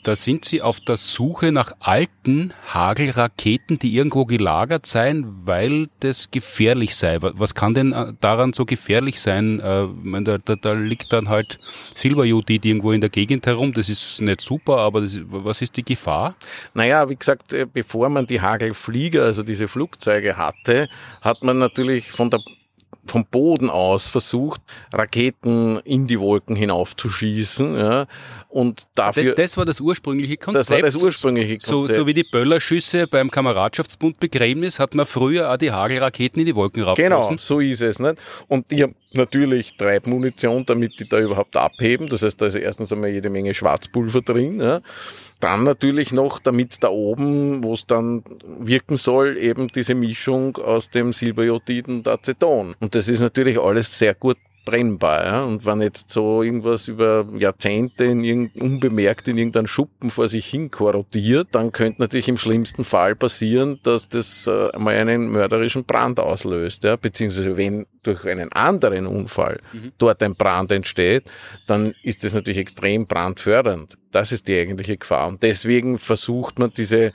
da 0.03 0.15
sind 0.15 0.45
sie 0.45 0.61
auf 0.61 0.79
der 0.79 0.97
Suche 0.97 1.51
nach 1.51 1.71
alten 1.79 2.53
Hagelraketen, 2.67 3.79
die 3.79 3.95
irgendwo 3.95 4.25
gelagert 4.25 4.85
seien, 4.85 5.25
weil 5.45 5.87
das 6.01 6.29
gefährlich 6.29 6.95
sei. 6.95 7.17
Was 7.21 7.55
kann 7.55 7.73
denn 7.73 7.93
äh, 7.93 8.13
daran 8.19 8.53
so 8.53 8.65
gefährlich 8.65 9.21
sein? 9.21 9.59
Äh, 9.59 9.87
da, 10.23 10.37
da, 10.37 10.55
da 10.55 10.73
liegt 10.73 11.13
dann 11.13 11.29
halt 11.29 11.59
Silberjodid 11.95 12.65
irgendwo 12.65 12.91
in 12.91 13.01
der 13.01 13.09
Gegend 13.09 13.47
herum. 13.47 13.73
Das 13.73 13.89
ist 13.89 14.21
nicht 14.21 14.41
super, 14.41 14.77
aber 14.77 15.01
das, 15.01 15.17
was 15.25 15.61
ist 15.61 15.77
die 15.77 15.83
Gefahr? 15.83 16.35
Naja, 16.73 17.09
wie 17.09 17.15
gesagt, 17.15 17.53
äh, 17.53 17.65
bevor 17.71 18.09
man 18.09 18.27
die 18.27 18.41
Hagelflieger, 18.41 19.23
also 19.23 19.43
diese 19.43 19.67
Flugzeuge 19.67 20.37
hatte, 20.37 20.89
hat 21.21 21.43
man 21.43 21.57
natürlich 21.57 22.11
von 22.11 22.29
der 22.29 22.39
vom 23.05 23.25
Boden 23.25 23.69
aus 23.69 24.07
versucht, 24.07 24.61
Raketen 24.91 25.77
in 25.79 26.07
die 26.07 26.19
Wolken 26.19 26.55
hinaufzuschießen. 26.55 27.75
Ja, 27.75 28.05
und 28.53 28.83
dafür, 28.93 29.23
das, 29.23 29.35
das 29.35 29.57
war 29.57 29.65
das 29.65 29.81
ursprüngliche 29.81 30.37
Konzept. 30.37 30.69
Das 30.69 30.69
war 30.69 30.81
das 30.81 30.95
ursprüngliche 30.95 31.57
Konzept. 31.57 31.67
So, 31.67 31.85
so 32.01 32.05
wie 32.05 32.13
die 32.13 32.23
Böllerschüsse 32.23 33.07
beim 33.07 33.31
Kameradschaftsbund 33.31 34.19
Begräbnis 34.19 34.77
hat 34.77 34.93
man 34.93 35.07
früher 35.07 35.51
auch 35.51 35.57
die 35.57 35.71
Hagelraketen 35.71 36.39
in 36.39 36.45
die 36.45 36.55
Wolken 36.55 36.83
raufgeschossen. 36.83 37.29
Genau, 37.29 37.37
so 37.37 37.59
ist 37.59 37.81
es. 37.81 37.97
Nicht? 37.97 38.17
Und 38.47 38.69
die 38.69 38.83
haben 38.83 38.93
natürlich 39.13 39.75
Treibmunition, 39.75 40.67
damit 40.67 40.99
die 40.99 41.09
da 41.09 41.19
überhaupt 41.19 41.57
abheben. 41.57 42.07
Das 42.09 42.21
heißt, 42.21 42.39
da 42.39 42.45
ist 42.45 42.53
erstens 42.53 42.93
einmal 42.93 43.09
jede 43.09 43.31
Menge 43.31 43.55
Schwarzpulver 43.55 44.21
drin. 44.21 44.61
Ja. 44.61 44.81
Dann 45.39 45.63
natürlich 45.63 46.11
noch, 46.11 46.37
damit 46.37 46.83
da 46.83 46.89
oben, 46.89 47.63
wo 47.63 47.73
es 47.73 47.87
dann 47.87 48.23
wirken 48.59 48.97
soll, 48.97 49.35
eben 49.37 49.67
diese 49.69 49.95
Mischung 49.95 50.57
aus 50.57 50.91
dem 50.91 51.11
Silberjodid 51.11 51.87
und 51.87 52.07
Aceton. 52.07 52.75
Und 52.79 52.93
das 52.93 53.07
ist 53.07 53.21
natürlich 53.21 53.59
alles 53.59 53.97
sehr 53.97 54.13
gut 54.13 54.37
brennbar. 54.65 55.25
Ja? 55.25 55.43
Und 55.43 55.65
wenn 55.65 55.81
jetzt 55.81 56.09
so 56.09 56.41
irgendwas 56.41 56.87
über 56.87 57.27
Jahrzehnte 57.37 58.05
in 58.05 58.23
irgend, 58.23 58.55
unbemerkt 58.55 59.27
in 59.27 59.37
irgendeinem 59.37 59.67
Schuppen 59.67 60.09
vor 60.09 60.27
sich 60.29 60.45
hin 60.45 60.71
korrodiert, 60.71 61.49
dann 61.51 61.71
könnte 61.71 62.01
natürlich 62.01 62.27
im 62.27 62.37
schlimmsten 62.37 62.83
Fall 62.85 63.15
passieren, 63.15 63.79
dass 63.83 64.09
das 64.09 64.47
äh, 64.47 64.77
mal 64.77 64.95
einen 64.95 65.29
mörderischen 65.29 65.83
Brand 65.83 66.19
auslöst. 66.19 66.83
Ja? 66.83 66.95
Beziehungsweise 66.95 67.57
wenn 67.57 67.85
durch 68.03 68.25
einen 68.25 68.51
anderen 68.51 69.07
Unfall 69.07 69.61
mhm. 69.71 69.93
dort 69.97 70.21
ein 70.23 70.35
Brand 70.35 70.71
entsteht, 70.71 71.23
dann 71.67 71.93
ist 72.03 72.23
das 72.23 72.33
natürlich 72.33 72.59
extrem 72.59 73.07
brandfördernd. 73.07 73.97
Das 74.11 74.31
ist 74.31 74.47
die 74.47 74.59
eigentliche 74.59 74.97
Gefahr. 74.97 75.27
Und 75.27 75.41
deswegen 75.41 75.97
versucht 75.97 76.59
man 76.59 76.71
diese 76.75 77.13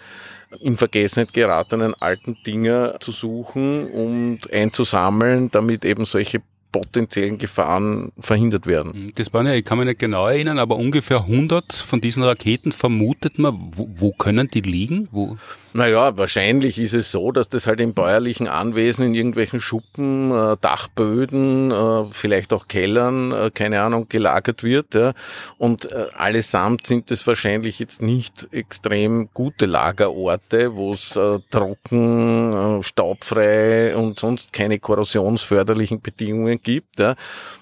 in 0.60 0.76
Vergessenheit 0.76 1.32
geratenen 1.32 1.94
alten 1.94 2.36
Dinger 2.46 2.98
zu 3.00 3.12
suchen 3.12 3.86
und 3.90 4.52
einzusammeln, 4.52 5.50
damit 5.50 5.84
eben 5.84 6.04
solche 6.04 6.42
potenziellen 6.72 7.38
Gefahren 7.38 8.12
verhindert 8.18 8.66
werden. 8.66 9.06
Mhm. 9.06 9.12
Das 9.14 9.32
waren 9.32 9.46
ja, 9.46 9.54
ich 9.54 9.64
kann 9.64 9.78
mich 9.78 9.86
nicht 9.86 9.98
genau 9.98 10.26
erinnern, 10.26 10.58
aber 10.58 10.76
ungefähr 10.76 11.20
100 11.20 11.72
von 11.72 12.00
diesen 12.00 12.22
Raketen 12.22 12.72
vermutet 12.72 13.38
man. 13.38 13.72
Wo, 13.74 13.88
wo 13.94 14.12
können 14.12 14.48
die 14.48 14.60
liegen? 14.60 15.08
Wo? 15.10 15.36
Naja, 15.74 16.16
wahrscheinlich 16.16 16.78
ist 16.78 16.94
es 16.94 17.10
so, 17.10 17.30
dass 17.30 17.48
das 17.48 17.66
halt 17.66 17.80
im 17.80 17.92
bäuerlichen 17.92 18.48
Anwesen 18.48 19.04
in 19.04 19.14
irgendwelchen 19.14 19.60
Schuppen, 19.60 20.30
äh, 20.30 20.56
Dachböden, 20.60 21.70
äh, 21.70 22.04
vielleicht 22.10 22.52
auch 22.52 22.68
Kellern, 22.68 23.32
äh, 23.32 23.50
keine 23.52 23.82
Ahnung, 23.82 24.08
gelagert 24.08 24.64
wird. 24.64 24.94
Ja. 24.94 25.12
Und 25.58 25.90
äh, 25.92 26.06
allesamt 26.16 26.86
sind 26.86 27.10
es 27.10 27.26
wahrscheinlich 27.26 27.78
jetzt 27.78 28.00
nicht 28.00 28.48
extrem 28.50 29.28
gute 29.34 29.66
Lagerorte, 29.66 30.74
wo 30.74 30.94
es 30.94 31.16
äh, 31.16 31.38
trocken, 31.50 32.80
äh, 32.80 32.82
staubfrei 32.82 33.94
und 33.94 34.18
sonst 34.18 34.52
keine 34.52 34.78
korrosionsförderlichen 34.78 36.00
Bedingungen 36.00 36.62
gibt. 36.68 37.00
Ja. 37.00 37.16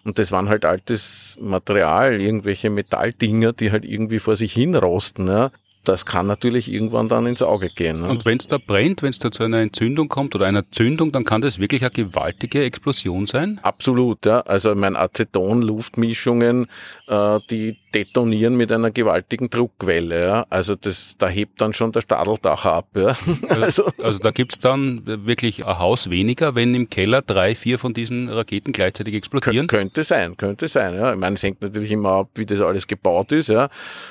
Und 0.04 0.18
das 0.18 0.32
waren 0.32 0.48
halt 0.48 0.64
altes 0.64 1.36
Material, 1.40 2.20
irgendwelche 2.20 2.70
Metalldinger, 2.70 3.52
die 3.52 3.70
halt 3.70 3.84
irgendwie 3.84 4.18
vor 4.18 4.34
sich 4.36 4.52
hin 4.52 4.74
rosten. 4.74 5.28
Ja 5.28 5.50
das 5.88 6.04
kann 6.04 6.26
natürlich 6.26 6.70
irgendwann 6.70 7.08
dann 7.08 7.26
ins 7.26 7.42
Auge 7.42 7.68
gehen. 7.68 8.00
Ne? 8.00 8.08
Und 8.08 8.24
wenn 8.24 8.38
es 8.38 8.46
da 8.46 8.58
brennt, 8.58 9.02
wenn 9.02 9.10
es 9.10 9.18
da 9.18 9.30
zu 9.30 9.42
einer 9.42 9.60
Entzündung 9.60 10.08
kommt 10.08 10.34
oder 10.34 10.46
einer 10.46 10.70
Zündung, 10.70 11.12
dann 11.12 11.24
kann 11.24 11.40
das 11.40 11.58
wirklich 11.58 11.82
eine 11.82 11.90
gewaltige 11.90 12.64
Explosion 12.64 13.26
sein? 13.26 13.60
Absolut, 13.62 14.26
ja. 14.26 14.40
Also 14.40 14.74
mein 14.74 14.96
Aceton-Luftmischungen, 14.96 16.66
äh, 17.06 17.38
die 17.50 17.78
detonieren 17.94 18.56
mit 18.56 18.72
einer 18.72 18.90
gewaltigen 18.90 19.50
Druckwelle. 19.50 20.26
Ja. 20.26 20.46
Also 20.50 20.74
das, 20.74 21.16
da 21.18 21.28
hebt 21.28 21.60
dann 21.60 21.72
schon 21.72 21.92
der 21.92 22.00
Stadeldacher 22.00 22.72
ab. 22.72 22.88
Ja. 22.94 23.16
Also, 23.48 23.84
also, 23.84 24.02
also 24.02 24.18
da 24.18 24.30
gibt's 24.30 24.58
dann 24.58 25.02
wirklich 25.04 25.64
ein 25.66 25.78
Haus 25.78 26.10
weniger, 26.10 26.54
wenn 26.54 26.74
im 26.74 26.90
Keller 26.90 27.22
drei, 27.22 27.54
vier 27.54 27.78
von 27.78 27.94
diesen 27.94 28.28
Raketen 28.28 28.72
gleichzeitig 28.72 29.14
explodieren? 29.14 29.66
Könnte 29.66 30.04
sein, 30.04 30.36
könnte 30.36 30.68
sein. 30.68 30.94
Ja. 30.94 31.12
Ich 31.12 31.18
meine, 31.18 31.36
es 31.36 31.42
hängt 31.42 31.62
natürlich 31.62 31.90
immer 31.90 32.10
ab, 32.10 32.30
wie 32.34 32.46
das 32.46 32.60
alles 32.60 32.86
gebaut 32.86 33.32
ist, 33.32 33.48
ja. 33.48 33.68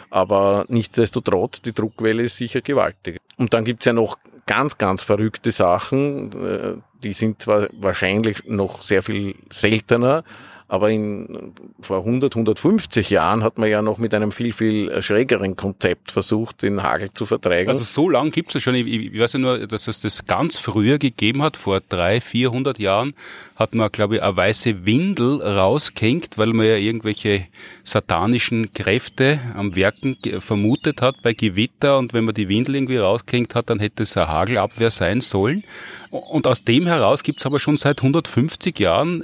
aber 0.10 0.66
nichtsdestotrotz, 0.68 1.62
die 1.62 1.74
Druckwelle 1.74 2.24
ist 2.24 2.38
sicher 2.38 2.62
gewaltig. 2.62 3.20
Und 3.38 3.54
dann 3.54 3.66
gibt's 3.66 3.86
ja 3.86 3.94
noch 3.94 4.18
ganz, 4.46 4.78
ganz 4.78 5.02
verrückte 5.02 5.52
Sachen, 5.52 6.32
äh, 6.44 6.82
die 7.04 7.14
sind 7.14 7.42
zwar 7.42 7.68
wahrscheinlich 7.74 8.46
noch 8.46 8.82
sehr 8.82 9.04
viel 9.04 9.36
seltener, 9.50 10.24
aber 10.68 10.90
in, 10.90 11.54
vor 11.80 12.00
100, 12.00 12.36
150 12.36 13.12
Jahren 13.12 13.44
hat 13.44 13.60
man 13.60 13.70
ja 13.70 13.84
noch 13.84 14.00
mit 14.00 14.14
einem 14.16 14.32
viel, 14.32 14.52
viel 14.52 15.02
schrägeren 15.04 15.56
Konzept 15.56 16.12
versucht, 16.12 16.64
den 16.64 16.82
Hagel 16.82 17.14
zu 17.14 17.28
vertreiben. 17.28 17.70
Also 17.70 17.84
so 17.84 18.10
lang 18.10 18.32
gibt 18.32 18.56
es 18.56 18.64
schon. 18.64 18.74
Ich, 18.74 18.88
ich, 18.88 19.20
weiß 19.20 19.34
ja 19.34 19.40
nur, 19.40 19.68
dass 19.68 19.88
es 19.88 20.02
das 20.02 20.26
ganz 20.26 20.58
früher 20.58 20.98
gegeben 20.98 21.44
hat, 21.44 21.56
vor 21.56 21.82
300, 21.82 22.24
400 22.24 22.80
Jahren, 22.80 23.14
hat 23.56 23.76
man, 23.76 23.92
glaube 23.92 24.16
ich, 24.16 24.24
eine 24.24 24.36
weiße 24.36 24.86
Windel 24.86 25.42
rausgehängt, 25.42 26.38
weil 26.38 26.54
man 26.54 26.66
ja 26.66 26.78
irgendwelche 26.78 27.46
satanischen 27.84 28.74
Kräfte 28.74 29.40
am 29.56 29.76
Werken 29.76 30.18
vermutet 30.40 31.02
hat 31.02 31.22
bei 31.22 31.34
Gewitter 31.34 31.98
und 32.00 32.14
wenn 32.14 32.26
man 32.26 32.34
die 32.34 32.50
Windel 32.50 32.76
irgendwie 32.76 32.98
rausgehängt 32.98 33.54
hat, 33.54 33.70
dann 33.70 33.80
hätte 33.80 34.04
es 34.04 34.18
eine 34.18 34.28
Hagelabwehr 34.30 34.90
sein 34.90 35.22
sollen. 35.22 35.64
Und 36.10 36.48
aus 36.48 36.64
dem 36.64 36.88
heraus 36.88 37.24
gibt 37.24 37.40
es 37.40 37.46
aber 37.46 37.60
schon 37.60 37.78
seit 37.78 38.00
150 38.00 38.80
Jahren 38.80 39.24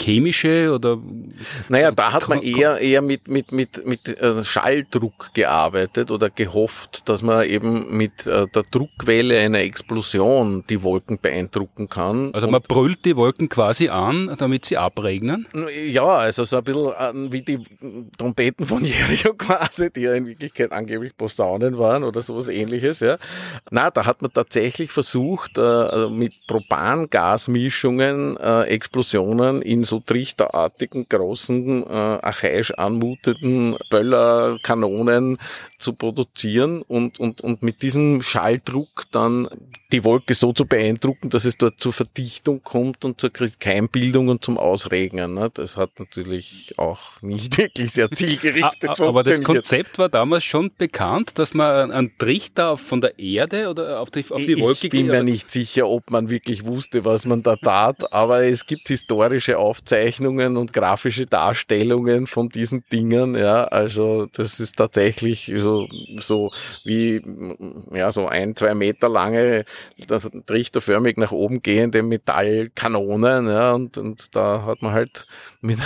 chemische 0.00 0.72
oder? 0.74 0.98
Naja, 1.68 1.90
da 1.90 2.12
hat 2.12 2.28
man 2.28 2.42
eher, 2.42 2.78
eher 2.78 3.02
mit, 3.02 3.28
mit, 3.28 3.52
mit, 3.52 3.86
mit 3.86 4.08
äh, 4.08 4.44
Schalldruck 4.44 5.30
gearbeitet 5.34 6.10
oder 6.10 6.30
gehofft, 6.30 7.08
dass 7.08 7.22
man 7.22 7.46
eben 7.46 7.96
mit 7.96 8.26
äh, 8.26 8.46
der 8.48 8.62
Druckwelle 8.70 9.38
einer 9.38 9.60
Explosion 9.60 10.64
die 10.68 10.82
Wolken 10.82 11.18
beeindrucken 11.20 11.88
kann. 11.88 12.34
Also 12.34 12.48
man 12.48 12.62
brüllt 12.62 13.04
die 13.04 13.16
Wolken 13.16 13.48
quasi 13.48 13.88
an, 13.88 14.34
damit 14.38 14.64
sie 14.66 14.76
abregnen? 14.76 15.46
Ja, 15.86 16.04
also 16.04 16.44
so 16.44 16.58
ein 16.58 16.64
bisschen 16.64 16.88
äh, 16.88 17.32
wie 17.32 17.42
die 17.42 17.60
Trompeten 18.18 18.66
von 18.66 18.84
Jericho 18.84 19.34
quasi, 19.34 19.90
die 19.90 20.02
ja 20.02 20.14
in 20.14 20.26
Wirklichkeit 20.26 20.72
angeblich 20.72 21.16
Posaunen 21.16 21.78
waren 21.78 22.04
oder 22.04 22.20
sowas 22.20 22.48
ähnliches, 22.48 23.00
ja. 23.00 23.18
Na, 23.70 23.90
da 23.90 24.06
hat 24.06 24.22
man 24.22 24.32
tatsächlich 24.32 24.90
versucht, 24.90 25.58
also 25.58 26.10
mit 26.10 26.34
Propangasmischungen 26.46 28.36
Explosionen 28.36 29.62
in 29.62 29.83
so 29.84 30.00
trichterartigen, 30.00 31.06
großen, 31.08 31.84
äh, 31.86 31.88
archaisch 31.88 32.72
anmutenden 32.72 33.76
Böllerkanonen 33.90 35.38
zu 35.78 35.92
produzieren 35.92 36.82
und, 36.82 37.18
und, 37.18 37.40
und 37.40 37.62
mit 37.62 37.82
diesem 37.82 38.22
Schalldruck 38.22 39.04
dann 39.10 39.48
die 39.92 40.02
Wolke 40.02 40.34
so 40.34 40.52
zu 40.52 40.66
beeindrucken, 40.66 41.30
dass 41.30 41.44
es 41.44 41.56
dort 41.56 41.80
zur 41.80 41.92
Verdichtung 41.92 42.62
kommt 42.64 43.04
und 43.04 43.20
zur 43.20 43.30
Keimbildung 43.30 44.28
und 44.28 44.44
zum 44.44 44.58
Ausregnen. 44.58 45.34
Ne? 45.34 45.50
Das 45.54 45.76
hat 45.76 46.00
natürlich 46.00 46.74
auch 46.78 47.22
nicht 47.22 47.56
wirklich 47.58 47.92
sehr 47.92 48.10
zielgerichtet 48.10 48.96
funktioniert. 48.96 49.08
Aber 49.08 49.22
das 49.22 49.42
Konzept 49.42 49.98
war 49.98 50.08
damals 50.08 50.42
schon 50.44 50.70
bekannt, 50.76 51.38
dass 51.38 51.54
man 51.54 51.92
einen 51.92 52.10
Trichter 52.18 52.76
von 52.76 53.00
der 53.00 53.18
Erde 53.18 53.68
oder 53.70 54.00
auf 54.00 54.10
die, 54.10 54.24
auf 54.30 54.42
die 54.42 54.58
Wolke... 54.58 54.86
Ich 54.86 54.90
bin 54.90 55.06
mir 55.06 55.22
nicht 55.22 55.50
sicher, 55.50 55.88
ob 55.88 56.10
man 56.10 56.28
wirklich 56.28 56.66
wusste, 56.66 57.04
was 57.04 57.24
man 57.24 57.42
da 57.42 57.56
tat, 57.56 58.12
aber 58.12 58.44
es 58.44 58.66
gibt 58.66 58.88
historische 58.88 59.58
Aufzeichnungen 59.58 60.56
und 60.56 60.72
grafische 60.72 61.26
Darstellungen 61.26 62.26
von 62.26 62.48
diesen 62.48 62.84
Dingen. 62.90 63.36
Ja, 63.36 63.64
also 63.64 64.26
das 64.32 64.58
ist 64.58 64.76
tatsächlich 64.76 65.52
so, 65.56 65.73
so 66.18 66.50
wie 66.84 67.22
ja 67.92 68.10
so 68.10 68.26
ein, 68.26 68.56
zwei 68.56 68.74
Meter 68.74 69.08
lange 69.08 69.64
das 70.06 70.30
trichterförmig 70.46 71.16
nach 71.16 71.32
oben 71.32 71.62
gehende 71.62 72.02
Metallkanonen, 72.02 73.48
ja, 73.48 73.72
und, 73.72 73.98
und 73.98 74.34
da 74.36 74.64
hat 74.64 74.82
man 74.82 74.92
halt 74.92 75.26
mit, 75.60 75.78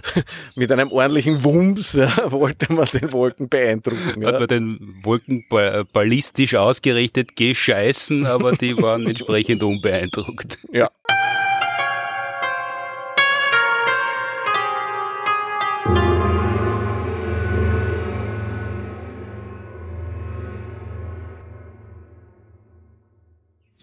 mit 0.54 0.72
einem 0.72 0.92
ordentlichen 0.92 1.44
Wumms, 1.44 1.94
ja, 1.94 2.10
wollte 2.30 2.72
man 2.72 2.86
den 2.86 3.12
Wolken 3.12 3.48
beeindrucken. 3.48 4.24
Hat 4.24 4.32
ja. 4.34 4.38
man 4.38 4.48
den 4.48 4.96
Wolken 5.02 5.44
ballistisch 5.92 6.54
ausgerichtet 6.54 7.36
gescheißen, 7.36 8.26
aber 8.26 8.52
die 8.52 8.80
waren 8.80 9.06
entsprechend 9.06 9.62
unbeeindruckt. 9.62 10.58
Ja. 10.72 10.90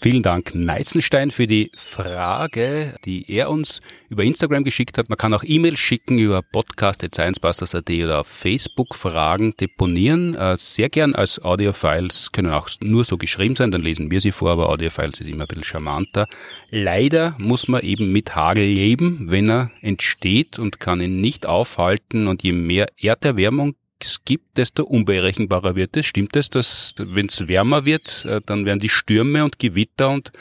Vielen 0.03 0.21
Dank, 0.21 0.53
Neizenstein, 0.53 1.31
für 1.31 1.47
die 1.47 1.71
Frage, 1.77 2.93
die 3.05 3.31
er 3.31 3.49
uns 3.49 3.79
über 4.09 4.25
Instagram 4.25 4.65
geschickt 4.65 4.97
hat. 4.97 5.07
Man 5.07 5.17
kann 5.17 5.33
auch 5.33 5.45
E-Mails 5.47 5.79
schicken 5.79 6.17
über 6.17 6.41
podcast.sciencebusters.at 6.41 7.89
oder 7.89 8.19
auf 8.19 8.27
Facebook 8.27 8.95
Fragen 8.95 9.55
deponieren. 9.55 10.35
Äh, 10.35 10.57
sehr 10.59 10.89
gern 10.89 11.15
als 11.15 11.41
Audiofiles, 11.41 12.33
können 12.33 12.51
auch 12.51 12.67
nur 12.81 13.05
so 13.05 13.17
geschrieben 13.17 13.55
sein, 13.55 13.71
dann 13.71 13.81
lesen 13.81 14.11
wir 14.11 14.19
sie 14.19 14.33
vor, 14.33 14.51
aber 14.51 14.67
Audiofiles 14.67 15.21
ist 15.21 15.29
immer 15.29 15.45
ein 15.45 15.47
bisschen 15.47 15.63
charmanter. 15.63 16.27
Leider 16.69 17.37
muss 17.37 17.69
man 17.69 17.79
eben 17.79 18.11
mit 18.11 18.35
Hagel 18.35 18.65
leben, 18.65 19.31
wenn 19.31 19.49
er 19.49 19.71
entsteht 19.79 20.59
und 20.59 20.81
kann 20.81 20.99
ihn 20.99 21.21
nicht 21.21 21.45
aufhalten 21.45 22.27
und 22.27 22.43
je 22.43 22.51
mehr 22.51 22.87
Erderwärmung 22.97 23.75
es 24.03 24.25
gibt, 24.25 24.57
desto 24.57 24.83
unberechenbarer 24.83 25.75
wird 25.75 25.97
es. 25.97 26.05
Stimmt 26.05 26.35
es, 26.35 26.49
dass 26.49 26.93
wenn 26.97 27.27
es 27.27 27.47
wärmer 27.47 27.85
wird, 27.85 28.25
äh, 28.25 28.41
dann 28.45 28.65
werden 28.65 28.79
die 28.79 28.89
Stürme 28.89 29.43
und 29.43 29.59
Gewitter 29.59 30.09
und 30.09 30.31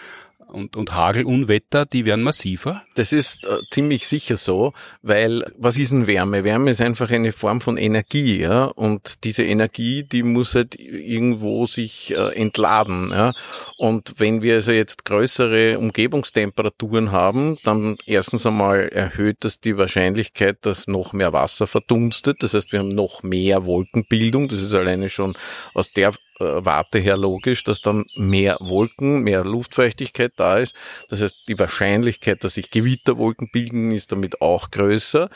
und, 0.52 0.76
und 0.76 0.94
Hagelunwetter, 0.94 1.86
die 1.86 2.04
werden 2.04 2.22
massiver? 2.22 2.82
Das 2.94 3.12
ist 3.12 3.46
äh, 3.46 3.58
ziemlich 3.70 4.06
sicher 4.06 4.36
so, 4.36 4.72
weil 5.02 5.44
was 5.56 5.78
ist 5.78 5.92
denn 5.92 6.06
Wärme? 6.06 6.44
Wärme 6.44 6.70
ist 6.70 6.80
einfach 6.80 7.10
eine 7.10 7.32
Form 7.32 7.60
von 7.60 7.76
Energie, 7.76 8.40
ja, 8.40 8.64
und 8.64 9.24
diese 9.24 9.44
Energie, 9.44 10.04
die 10.04 10.22
muss 10.22 10.54
halt 10.54 10.78
irgendwo 10.78 11.66
sich 11.66 12.14
äh, 12.16 12.34
entladen, 12.34 13.10
ja. 13.10 13.32
Und 13.76 14.14
wenn 14.18 14.42
wir 14.42 14.54
also 14.54 14.72
jetzt 14.72 15.04
größere 15.04 15.78
Umgebungstemperaturen 15.78 17.12
haben, 17.12 17.58
dann 17.64 17.96
erstens 18.06 18.46
einmal 18.46 18.88
erhöht 18.88 19.38
das 19.40 19.60
die 19.60 19.76
Wahrscheinlichkeit, 19.76 20.58
dass 20.62 20.86
noch 20.86 21.12
mehr 21.12 21.32
Wasser 21.32 21.66
verdunstet. 21.66 22.42
Das 22.42 22.54
heißt, 22.54 22.72
wir 22.72 22.80
haben 22.80 22.94
noch 22.94 23.22
mehr 23.22 23.64
Wolkenbildung. 23.66 24.48
Das 24.48 24.60
ist 24.60 24.74
alleine 24.74 25.08
schon 25.08 25.36
aus 25.74 25.90
der 25.90 26.12
Warte 26.64 26.98
her 26.98 27.16
logisch, 27.16 27.64
dass 27.64 27.80
dann 27.80 28.04
mehr 28.16 28.56
Wolken, 28.60 29.22
mehr 29.22 29.44
Luftfeuchtigkeit 29.44 30.32
da 30.36 30.58
ist. 30.58 30.74
Das 31.08 31.22
heißt, 31.22 31.36
die 31.48 31.58
Wahrscheinlichkeit, 31.58 32.44
dass 32.44 32.54
sich 32.54 32.70
Gewitterwolken 32.70 33.50
bilden, 33.52 33.92
ist 33.92 34.12
damit 34.12 34.40
auch 34.40 34.70
größer. 34.70 35.28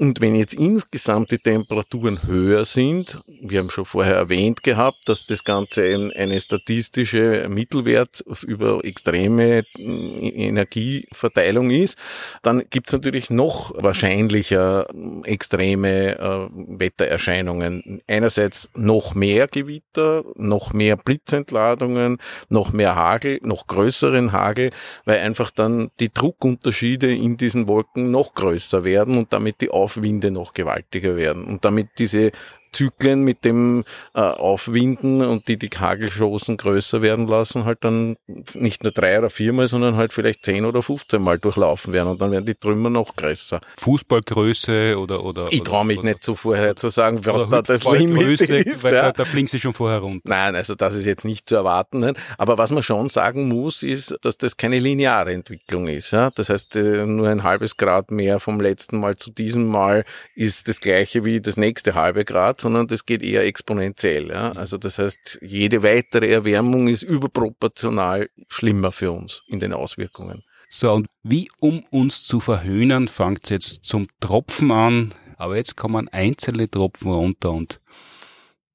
Und 0.00 0.20
wenn 0.20 0.36
jetzt 0.36 0.54
insgesamt 0.54 1.32
die 1.32 1.38
Temperaturen 1.38 2.22
höher 2.24 2.64
sind, 2.64 3.20
wir 3.26 3.58
haben 3.58 3.68
schon 3.70 3.84
vorher 3.84 4.14
erwähnt 4.14 4.62
gehabt, 4.62 5.08
dass 5.08 5.26
das 5.26 5.42
Ganze 5.42 6.12
eine 6.14 6.40
statistische 6.40 7.48
Mittelwert 7.48 8.24
über 8.46 8.84
extreme 8.84 9.64
äh, 9.76 10.28
Energieverteilung 10.28 11.70
ist, 11.70 11.98
dann 12.42 12.62
gibt 12.70 12.86
es 12.86 12.92
natürlich 12.92 13.28
noch 13.28 13.72
wahrscheinlicher 13.74 14.86
extreme 15.24 16.16
äh, 16.16 16.48
Wettererscheinungen. 16.78 18.00
Einerseits 18.06 18.70
noch 18.76 19.16
mehr 19.16 19.48
Gewitter, 19.48 20.22
noch 20.48 20.72
mehr 20.72 20.96
Blitzentladungen, 20.96 22.18
noch 22.48 22.72
mehr 22.72 22.96
Hagel, 22.96 23.38
noch 23.42 23.66
größeren 23.66 24.32
Hagel, 24.32 24.70
weil 25.04 25.20
einfach 25.20 25.50
dann 25.50 25.90
die 26.00 26.12
Druckunterschiede 26.12 27.14
in 27.14 27.36
diesen 27.36 27.68
Wolken 27.68 28.10
noch 28.10 28.34
größer 28.34 28.84
werden 28.84 29.16
und 29.16 29.32
damit 29.32 29.60
die 29.60 29.70
Aufwinde 29.70 30.30
noch 30.30 30.54
gewaltiger 30.54 31.16
werden. 31.16 31.44
Und 31.44 31.64
damit 31.64 31.88
diese 31.98 32.32
Zyklen 32.72 33.22
mit 33.22 33.44
dem 33.44 33.84
äh, 34.14 34.20
Aufwinden 34.20 35.22
und 35.22 35.48
die 35.48 35.56
die 35.56 35.68
Hagelschossen 35.68 36.56
größer 36.56 37.02
werden 37.02 37.26
lassen, 37.26 37.64
halt 37.64 37.78
dann 37.82 38.16
nicht 38.54 38.82
nur 38.82 38.92
drei 38.92 39.18
oder 39.18 39.30
viermal, 39.30 39.68
sondern 39.68 39.96
halt 39.96 40.12
vielleicht 40.12 40.44
zehn 40.44 40.64
oder 40.64 40.82
15 40.82 41.20
Mal 41.20 41.38
durchlaufen 41.38 41.92
werden 41.92 42.08
und 42.08 42.20
dann 42.20 42.30
werden 42.30 42.46
die 42.46 42.54
Trümmer 42.54 42.90
noch 42.90 43.16
größer. 43.16 43.60
Fußballgröße 43.78 44.98
oder 44.98 45.24
oder 45.24 45.48
Ich 45.50 45.62
traue 45.62 45.84
mich 45.84 45.98
oder, 45.98 46.08
nicht 46.08 46.24
so 46.24 46.34
vorher 46.34 46.76
zu 46.76 46.88
sagen, 46.88 47.24
was 47.24 47.48
da 47.48 47.62
das 47.62 47.84
Limit 47.84 48.40
ist. 48.40 48.84
Weil 48.84 48.94
ja. 48.94 49.02
da, 49.02 49.12
da 49.12 49.24
fliegen 49.24 49.48
sie 49.48 49.58
schon 49.58 49.74
vorher 49.74 49.98
runter. 49.98 50.28
Nein, 50.28 50.54
also 50.54 50.74
das 50.74 50.94
ist 50.94 51.06
jetzt 51.06 51.24
nicht 51.24 51.48
zu 51.48 51.56
erwarten. 51.56 52.00
Nein. 52.00 52.14
Aber 52.36 52.58
was 52.58 52.70
man 52.70 52.82
schon 52.82 53.08
sagen 53.08 53.48
muss, 53.48 53.82
ist, 53.82 54.16
dass 54.22 54.38
das 54.38 54.56
keine 54.56 54.78
lineare 54.78 55.32
Entwicklung 55.32 55.88
ist. 55.88 56.10
Ja? 56.10 56.30
Das 56.34 56.50
heißt, 56.50 56.76
äh, 56.76 57.06
nur 57.06 57.28
ein 57.28 57.42
halbes 57.42 57.76
Grad 57.76 58.10
mehr 58.10 58.40
vom 58.40 58.60
letzten 58.60 58.98
Mal 58.98 59.16
zu 59.16 59.30
diesem 59.30 59.66
Mal 59.66 60.04
ist 60.34 60.68
das 60.68 60.80
gleiche 60.80 61.24
wie 61.24 61.40
das 61.40 61.56
nächste 61.56 61.94
halbe 61.94 62.24
Grad, 62.58 62.60
sondern 62.60 62.86
das 62.86 63.06
geht 63.06 63.22
eher 63.22 63.44
exponentiell. 63.44 64.28
Ja? 64.28 64.52
Also 64.52 64.78
das 64.78 64.98
heißt, 64.98 65.38
jede 65.42 65.82
weitere 65.82 66.30
Erwärmung 66.30 66.88
ist 66.88 67.02
überproportional 67.02 68.28
schlimmer 68.48 68.92
für 68.92 69.12
uns 69.12 69.42
in 69.46 69.60
den 69.60 69.72
Auswirkungen. 69.72 70.42
So, 70.70 70.92
und 70.92 71.06
wie 71.22 71.48
um 71.60 71.84
uns 71.90 72.24
zu 72.24 72.40
verhöhnen, 72.40 73.08
fängt 73.08 73.44
es 73.44 73.50
jetzt 73.50 73.84
zum 73.84 74.06
Tropfen 74.20 74.70
an, 74.70 75.14
aber 75.38 75.56
jetzt 75.56 75.76
kommen 75.76 76.08
einzelne 76.08 76.70
Tropfen 76.70 77.10
runter 77.10 77.52
und 77.52 77.80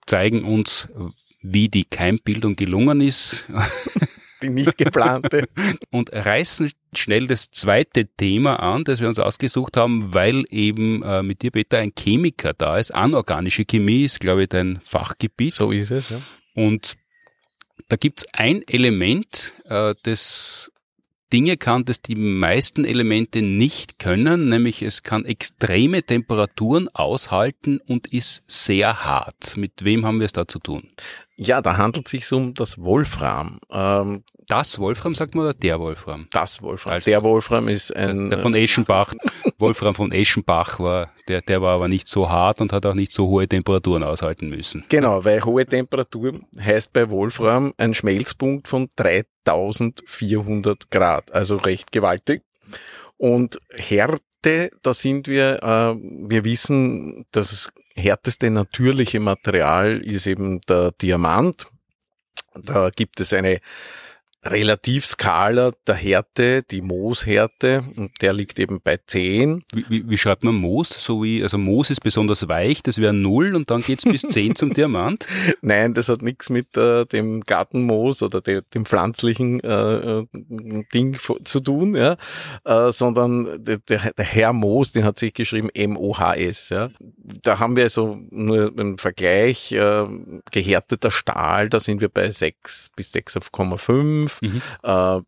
zeigen 0.08 0.44
uns, 0.44 0.90
wie 1.42 1.70
die 1.70 1.86
Keimbildung 1.86 2.56
gelungen 2.56 3.02
ist. 3.02 3.46
Die 4.44 4.50
nicht 4.50 4.78
geplante. 4.78 5.48
und 5.92 6.12
reißen 6.14 6.72
schnell 6.94 7.28
das 7.28 7.50
zweite 7.52 8.06
Thema 8.06 8.58
an, 8.58 8.84
das 8.84 9.00
wir 9.00 9.08
uns 9.08 9.20
ausgesucht 9.20 9.78
haben, 9.78 10.14
weil 10.14 10.44
eben 10.50 11.02
äh, 11.04 11.24
mit 11.24 11.42
dir, 11.42 11.52
Peter, 11.52 11.80
ein 11.80 11.94
Chemiker 11.98 12.54
da 12.54 12.78
ist. 12.78 12.94
Anorganische 12.94 13.66
Chemie 13.66 14.04
ist, 14.04 14.20
glaube 14.20 14.44
ich, 14.44 14.50
dein 14.50 14.80
Fachgebiet. 14.84 15.54
So 15.54 15.72
ist 15.72 15.92
es, 15.92 16.10
ja. 16.10 16.22
Und 16.54 16.96
da 17.90 17.96
gibt's 17.96 18.26
ein 18.34 18.62
Element, 18.68 19.54
äh, 19.66 19.96
das 20.04 20.72
Dinge 21.34 21.58
kann, 21.58 21.84
das 21.84 22.02
die 22.02 22.16
meisten 22.16 22.86
Elemente 22.86 23.42
nicht 23.42 23.98
können, 23.98 24.50
nämlich 24.50 24.84
es 24.84 25.02
kann 25.02 25.26
extreme 25.26 26.04
Temperaturen 26.04 26.90
aushalten 26.90 27.80
und 27.88 28.14
ist 28.14 28.44
sehr 28.48 29.04
hart. 29.04 29.58
Mit 29.58 29.84
wem 29.84 30.06
haben 30.06 30.20
wir 30.20 30.28
es 30.28 30.34
da 30.34 30.48
zu 30.48 30.60
tun? 30.60 30.92
Ja, 31.36 31.62
da 31.62 31.78
handelt 31.78 32.08
es 32.08 32.12
sich 32.12 32.32
um 32.32 32.54
das 32.54 32.78
Wolfram. 32.78 33.60
Ähm, 33.72 34.24
das 34.48 34.78
Wolfram 34.80 35.16
sagt 35.16 35.36
man 35.36 35.46
oder 35.46 35.54
der 35.54 35.80
Wolfram? 35.80 36.28
Das 36.32 36.62
Wolfram. 36.62 36.94
Also, 36.94 37.06
der 37.10 37.24
Wolfram 37.24 37.68
ist 37.70 37.96
ein. 37.96 38.30
Der, 38.30 38.38
der 38.38 38.40
von 38.40 38.54
Eschenbach, 38.54 39.14
Wolfram 39.58 39.96
von 39.96 40.12
Eschenbach 40.12 40.80
war, 40.80 41.12
der, 41.28 41.42
der 41.42 41.62
war 41.62 41.76
aber 41.76 41.88
nicht 41.88 42.08
so 42.08 42.30
hart 42.30 42.62
und 42.62 42.74
hat 42.74 42.86
auch 42.86 42.94
nicht 42.94 43.12
so 43.12 43.28
hohe 43.28 43.48
Temperaturen 43.48 44.04
aushalten 44.04 44.50
müssen. 44.50 44.84
Genau, 44.90 45.24
weil 45.24 45.44
hohe 45.44 45.66
Temperatur 45.66 46.40
heißt 46.60 46.94
bei 46.94 47.10
Wolfram 47.10 47.74
ein 47.78 47.94
Schmelzpunkt 47.94 48.68
von 48.68 48.90
3400 48.96 50.92
Grad, 50.92 51.34
also 51.34 51.58
recht 51.58 51.92
gewaltig. 51.92 52.44
Und 53.18 53.60
Härte, 53.72 54.72
da 54.82 54.94
sind 54.94 55.28
wir, 55.28 55.64
äh, 55.64 55.96
wir 56.28 56.44
wissen, 56.44 57.26
das 57.32 57.72
härteste 57.96 58.50
natürliche 58.50 59.20
Material 59.20 60.02
ist 60.02 60.28
eben 60.28 60.62
der 60.62 60.92
Diamant. 60.92 61.68
Da 62.56 62.90
gibt 62.90 63.20
es 63.20 63.34
eine 63.34 63.60
Relativskala 64.46 65.72
der 65.88 65.96
Härte, 65.96 66.64
die 66.64 66.82
Mooshärte, 66.82 67.84
und 67.96 68.12
der 68.22 68.34
liegt 68.34 68.60
eben 68.60 68.82
bei 68.82 68.98
10. 68.98 69.64
Wie, 69.74 69.86
wie, 69.88 70.10
wie 70.10 70.18
schreibt 70.18 70.44
man 70.44 70.56
Moos? 70.56 70.90
So 70.90 71.24
wie, 71.24 71.42
also 71.42 71.58
Moos 71.58 71.90
ist 71.90 72.02
besonders 72.02 72.48
weich, 72.50 72.84
das 72.84 72.98
wäre 72.98 73.14
0 73.14 73.56
und 73.56 73.72
dann 73.72 73.82
geht's 73.82 74.04
bis 74.04 74.22
10 74.22 74.56
zum 74.56 74.74
Diamant? 74.74 75.26
Nein, 75.62 75.94
das 75.94 76.10
hat 76.10 76.22
nichts 76.22 76.50
mit 76.50 76.76
äh, 76.76 77.06
dem 77.06 77.42
Gartenmoos 77.42 78.22
oder 78.22 78.42
de, 78.42 78.62
dem 78.74 78.86
pflanzlichen 78.86 79.62
äh, 79.62 80.26
Ding 80.94 81.18
zu 81.46 81.60
tun, 81.62 81.96
ja, 81.96 82.18
äh, 82.66 82.92
sondern 82.92 83.64
der, 83.64 83.78
der 83.78 84.26
Herr 84.26 84.52
Moos, 84.52 84.92
den 84.92 85.06
hat 85.06 85.20
sich 85.20 85.34
geschrieben 85.34 85.70
M-O-H-S. 85.74 86.70
Ja. 86.70 86.90
Da 87.42 87.60
haben 87.60 87.78
wir 87.78 87.84
also 87.84 88.18
nur 88.30 88.74
einen 88.78 88.98
Vergleich, 88.98 89.72
äh, 89.72 90.06
gehärteter 90.52 91.12
Stahl, 91.12 91.70
da 91.70 91.80
sind 91.80 92.02
wir 92.02 92.10
bei 92.10 92.30
6 92.30 92.92
bis 92.96 93.14
6,5 93.14 94.33
Mhm. 94.42 94.62
Äh, 94.84 95.22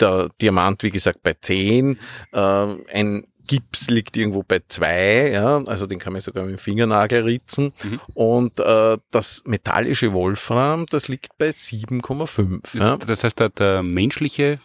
der 0.00 0.30
Diamant, 0.40 0.82
wie 0.82 0.90
gesagt, 0.90 1.22
bei 1.22 1.34
10. 1.34 1.98
Äh, 2.32 2.38
ein 2.38 3.26
Gips 3.46 3.88
liegt 3.90 4.16
irgendwo 4.16 4.42
bei 4.42 4.60
zwei, 4.66 5.30
ja, 5.30 5.62
also 5.64 5.86
den 5.86 5.98
kann 5.98 6.12
man 6.12 6.20
sogar 6.20 6.44
mit 6.44 6.56
dem 6.56 6.58
Fingernagel 6.58 7.22
ritzen. 7.22 7.72
Mhm. 7.82 8.00
Und 8.14 8.60
äh, 8.60 8.98
das 9.10 9.42
metallische 9.46 10.12
Wolfram, 10.12 10.86
das 10.86 11.08
liegt 11.08 11.38
bei 11.38 11.50
7,5. 11.50 12.78
Ja. 12.78 12.96
Das 12.96 13.24
heißt, 13.24 13.38
der, 13.38 13.50
der 13.50 13.82
menschliche 13.82 14.58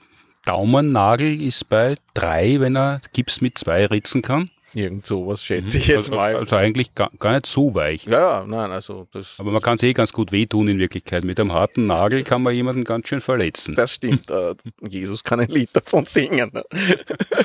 Daumennagel 0.46 1.42
ist 1.42 1.70
bei 1.70 1.96
drei, 2.14 2.60
wenn 2.60 2.76
er 2.76 3.02
Gips 3.14 3.42
mit 3.42 3.58
zwei 3.58 3.86
ritzen 3.86 4.22
kann. 4.22 4.50
Irgend 4.74 5.06
sowas 5.06 5.44
schätze 5.44 5.78
ich 5.78 5.88
jetzt 5.88 6.10
also, 6.10 6.16
mal. 6.16 6.36
Also 6.36 6.56
eigentlich 6.56 6.96
gar, 6.96 7.12
gar 7.20 7.34
nicht 7.34 7.46
so 7.46 7.76
weich. 7.76 8.06
Ja, 8.06 8.46
nein, 8.48 8.72
also 8.72 9.08
das. 9.12 9.36
Aber 9.38 9.52
man 9.52 9.62
kann 9.62 9.76
es 9.76 9.84
eh 9.84 9.94
ganz 9.94 10.14
gut 10.14 10.32
wehtun 10.32 10.68
in 10.70 10.80
Wirklichkeit. 10.80 11.24
Mit 11.26 11.40
einem 11.40 11.52
harten 11.52 11.88
Nagel 11.88 12.24
kann 12.24 12.42
man 12.42 12.54
jemanden 12.54 12.84
ganz 12.84 13.10
schön 13.10 13.22
verletzen. 13.22 13.76
Das 13.76 13.92
stimmt. 13.92 14.32
äh, 14.32 14.56
Jesus 14.88 15.24
kann 15.24 15.40
ein 15.40 15.50
Lied 15.50 15.70
davon 15.74 16.06
singen. 16.06 16.52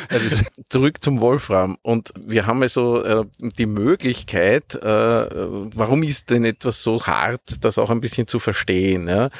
Also 0.09 0.45
zurück 0.69 1.03
zum 1.03 1.21
Wolfram. 1.21 1.77
Und 1.83 2.12
wir 2.19 2.47
haben 2.47 2.62
also 2.62 3.03
äh, 3.03 3.25
die 3.41 3.67
Möglichkeit, 3.67 4.75
äh, 4.75 4.87
warum 4.87 6.03
ist 6.03 6.31
denn 6.31 6.45
etwas 6.45 6.83
so 6.83 7.05
hart, 7.05 7.41
das 7.61 7.79
auch 7.79 7.91
ein 7.91 8.01
bisschen 8.01 8.27
zu 8.27 8.39
verstehen. 8.39 9.09
Ja? 9.09 9.31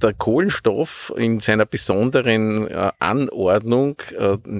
Der 0.00 0.14
Kohlenstoff 0.14 1.12
in 1.16 1.40
seiner 1.40 1.66
besonderen 1.66 2.68
äh, 2.68 2.90
Anordnung 2.98 3.96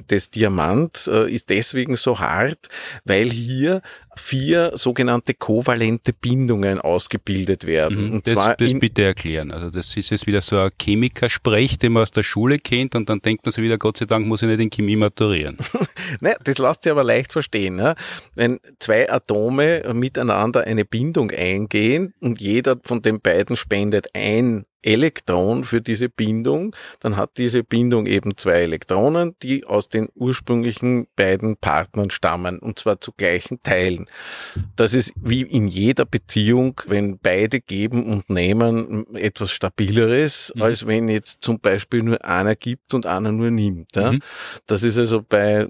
des 0.09 0.29
Diamants 0.29 1.07
ist 1.07 1.49
deswegen 1.49 1.95
so 1.95 2.19
hart, 2.19 2.69
weil 3.05 3.29
hier 3.29 3.81
vier 4.19 4.71
sogenannte 4.75 5.33
kovalente 5.33 6.13
Bindungen 6.13 6.79
ausgebildet 6.79 7.65
werden. 7.65 8.07
Mhm, 8.07 8.13
und 8.13 8.27
das, 8.27 8.33
zwar 8.33 8.55
das 8.55 8.73
bitte 8.79 9.03
erklären. 9.03 9.51
Also 9.51 9.69
das 9.69 9.95
ist 9.95 10.09
jetzt 10.09 10.27
wieder 10.27 10.41
so 10.41 10.57
ein 10.57 10.71
Chemikersprech, 10.81 11.77
den 11.77 11.93
man 11.93 12.03
aus 12.03 12.11
der 12.11 12.23
Schule 12.23 12.59
kennt 12.59 12.95
und 12.95 13.09
dann 13.09 13.21
denkt 13.21 13.45
man 13.45 13.51
sich 13.51 13.63
wieder, 13.63 13.77
Gott 13.77 13.97
sei 13.97 14.05
Dank 14.05 14.27
muss 14.27 14.41
ich 14.41 14.47
nicht 14.47 14.59
in 14.59 14.69
Chemie 14.69 14.95
maturieren. 14.95 15.57
naja, 16.19 16.35
das 16.43 16.57
lässt 16.57 16.83
sich 16.83 16.91
aber 16.91 17.03
leicht 17.03 17.33
verstehen. 17.33 17.79
Ja? 17.79 17.95
Wenn 18.35 18.59
zwei 18.79 19.11
Atome 19.11 19.83
miteinander 19.93 20.61
eine 20.61 20.85
Bindung 20.85 21.31
eingehen 21.31 22.13
und 22.19 22.41
jeder 22.41 22.77
von 22.83 23.01
den 23.01 23.21
beiden 23.21 23.55
spendet 23.55 24.07
ein 24.13 24.65
Elektron 24.85 25.63
für 25.63 25.81
diese 25.81 26.09
Bindung, 26.09 26.75
dann 26.99 27.17
hat 27.17 27.37
diese 27.37 27.63
Bindung 27.63 28.05
eben 28.05 28.37
zwei 28.37 28.61
Elektronen, 28.61 29.35
die 29.41 29.65
aus 29.65 29.89
den 29.89 30.09
ursprünglichen 30.13 31.07
beiden 31.15 31.57
Partnern 31.57 32.11
stammen, 32.11 32.59
und 32.59 32.77
zwar 32.77 33.01
zu 33.01 33.11
gleichen 33.11 33.61
Teilen. 33.61 34.04
Das 34.75 34.93
ist 34.93 35.13
wie 35.15 35.41
in 35.41 35.67
jeder 35.67 36.05
Beziehung, 36.05 36.81
wenn 36.87 37.17
beide 37.19 37.61
geben 37.61 38.05
und 38.05 38.29
nehmen, 38.29 39.13
etwas 39.15 39.51
Stabileres, 39.51 40.51
mhm. 40.55 40.61
als 40.61 40.87
wenn 40.87 41.09
jetzt 41.09 41.41
zum 41.41 41.59
Beispiel 41.59 42.03
nur 42.03 42.23
einer 42.23 42.55
gibt 42.55 42.93
und 42.93 43.05
einer 43.05 43.31
nur 43.31 43.51
nimmt. 43.51 43.95
Ja? 43.95 44.13
Mhm. 44.13 44.19
Das 44.65 44.83
ist 44.83 44.97
also 44.97 45.21
bei 45.21 45.67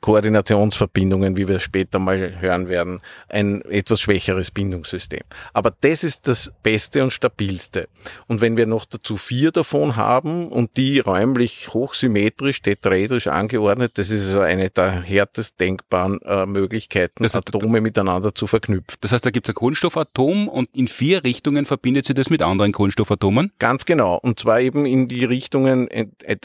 Koordinationsverbindungen, 0.00 1.36
wie 1.36 1.48
wir 1.48 1.60
später 1.60 1.98
mal 1.98 2.40
hören 2.40 2.68
werden, 2.68 3.00
ein 3.28 3.62
etwas 3.62 4.00
schwächeres 4.00 4.50
Bindungssystem. 4.50 5.22
Aber 5.52 5.72
das 5.80 6.04
ist 6.04 6.28
das 6.28 6.52
Beste 6.62 7.02
und 7.02 7.12
Stabilste. 7.12 7.88
Und 8.26 8.40
wenn 8.40 8.56
wir 8.56 8.66
noch 8.66 8.84
dazu 8.84 9.16
vier 9.16 9.50
davon 9.50 9.96
haben 9.96 10.48
und 10.48 10.76
die 10.76 11.00
räumlich 11.00 11.68
hochsymmetrisch, 11.72 12.62
tetraedrisch 12.62 13.28
angeordnet, 13.28 13.92
das 13.98 14.10
ist 14.10 14.26
also 14.26 14.40
eine 14.40 14.70
der 14.70 15.02
härtest 15.02 15.60
denkbaren 15.60 16.20
äh, 16.22 16.46
Möglichkeiten, 16.46 17.22
das 17.22 17.34
heißt, 17.34 17.54
Atome 17.54 17.80
miteinander 17.80 18.34
zu 18.34 18.46
verknüpfen. 18.46 18.98
Das 19.00 19.12
heißt, 19.12 19.24
da 19.24 19.30
gibt 19.30 19.46
es 19.46 19.52
ein 19.52 19.54
Kohlenstoffatom 19.54 20.48
und 20.48 20.68
in 20.74 20.88
vier 20.88 21.24
Richtungen 21.24 21.66
verbindet 21.66 22.06
sie 22.06 22.14
das 22.14 22.30
mit 22.30 22.42
anderen 22.42 22.72
Kohlenstoffatomen? 22.72 23.52
Ganz 23.58 23.84
genau. 23.84 24.16
Und 24.16 24.38
zwar 24.38 24.60
eben 24.60 24.86
in 24.86 25.08
die 25.08 25.24
Richtungen 25.24 25.88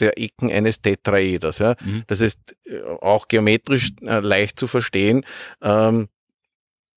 der 0.00 0.18
Ecken 0.18 0.50
eines 0.50 0.80
Tetraeders. 0.82 1.58
Ja. 1.58 1.76
Mhm. 1.84 2.04
Das 2.06 2.20
äh, 2.20 2.38
auch 3.00 3.28
geometrisch 3.28 3.92
äh, 4.02 4.20
leicht 4.20 4.58
zu 4.58 4.66
verstehen. 4.66 5.24
Ähm, 5.62 6.08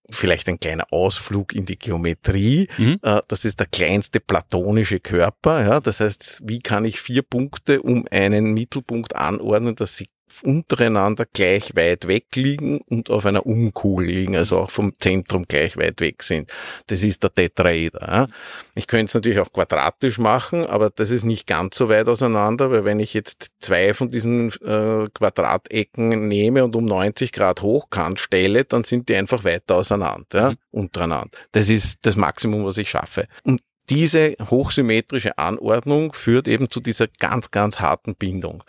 vielleicht 0.09 0.47
ein 0.49 0.59
kleiner 0.59 0.85
Ausflug 0.91 1.53
in 1.53 1.65
die 1.65 1.79
Geometrie. 1.79 2.67
Mhm. 2.77 2.99
Äh, 3.01 3.21
das 3.27 3.45
ist 3.45 3.59
der 3.59 3.67
kleinste 3.67 4.19
platonische 4.19 4.99
Körper. 4.99 5.65
Ja? 5.65 5.79
Das 5.79 5.99
heißt, 5.99 6.41
wie 6.43 6.59
kann 6.59 6.85
ich 6.85 6.99
vier 6.99 7.21
Punkte 7.21 7.81
um 7.81 8.05
einen 8.11 8.53
Mittelpunkt 8.53 9.15
anordnen, 9.15 9.75
dass 9.75 9.97
sie 9.97 10.07
untereinander 10.43 11.25
gleich 11.31 11.75
weit 11.75 12.07
weg 12.07 12.25
liegen 12.35 12.81
und 12.81 13.09
auf 13.09 13.25
einer 13.25 13.45
Umkugel 13.45 14.07
liegen, 14.07 14.35
also 14.35 14.59
auch 14.59 14.71
vom 14.71 14.93
Zentrum 14.99 15.45
gleich 15.47 15.77
weit 15.77 16.01
weg 16.01 16.23
sind. 16.23 16.51
Das 16.87 17.03
ist 17.03 17.23
der 17.23 17.33
Tetraeder. 17.33 18.29
Ich 18.75 18.87
könnte 18.87 19.05
es 19.05 19.13
natürlich 19.13 19.39
auch 19.39 19.51
quadratisch 19.51 20.17
machen, 20.17 20.65
aber 20.65 20.89
das 20.89 21.11
ist 21.11 21.23
nicht 21.23 21.47
ganz 21.47 21.77
so 21.77 21.89
weit 21.89 22.07
auseinander, 22.07 22.71
weil 22.71 22.85
wenn 22.85 22.99
ich 22.99 23.13
jetzt 23.13 23.53
zwei 23.59 23.93
von 23.93 24.09
diesen 24.09 24.49
äh, 24.61 25.07
Quadratecken 25.13 26.27
nehme 26.27 26.63
und 26.63 26.75
um 26.75 26.85
90 26.85 27.31
Grad 27.31 27.61
hochkant 27.61 28.19
stelle, 28.19 28.65
dann 28.65 28.83
sind 28.83 29.09
die 29.09 29.15
einfach 29.15 29.43
weiter 29.43 29.75
auseinander, 29.75 30.39
ja, 30.39 30.49
mhm. 30.51 30.57
untereinander. 30.71 31.37
Das 31.51 31.69
ist 31.69 32.05
das 32.05 32.15
Maximum, 32.15 32.65
was 32.65 32.77
ich 32.77 32.89
schaffe. 32.89 33.27
Und 33.43 33.61
diese 33.91 34.37
hochsymmetrische 34.39 35.37
Anordnung 35.37 36.13
führt 36.13 36.47
eben 36.47 36.69
zu 36.69 36.79
dieser 36.79 37.07
ganz, 37.19 37.51
ganz 37.51 37.81
harten 37.81 38.15
Bindung. 38.15 38.63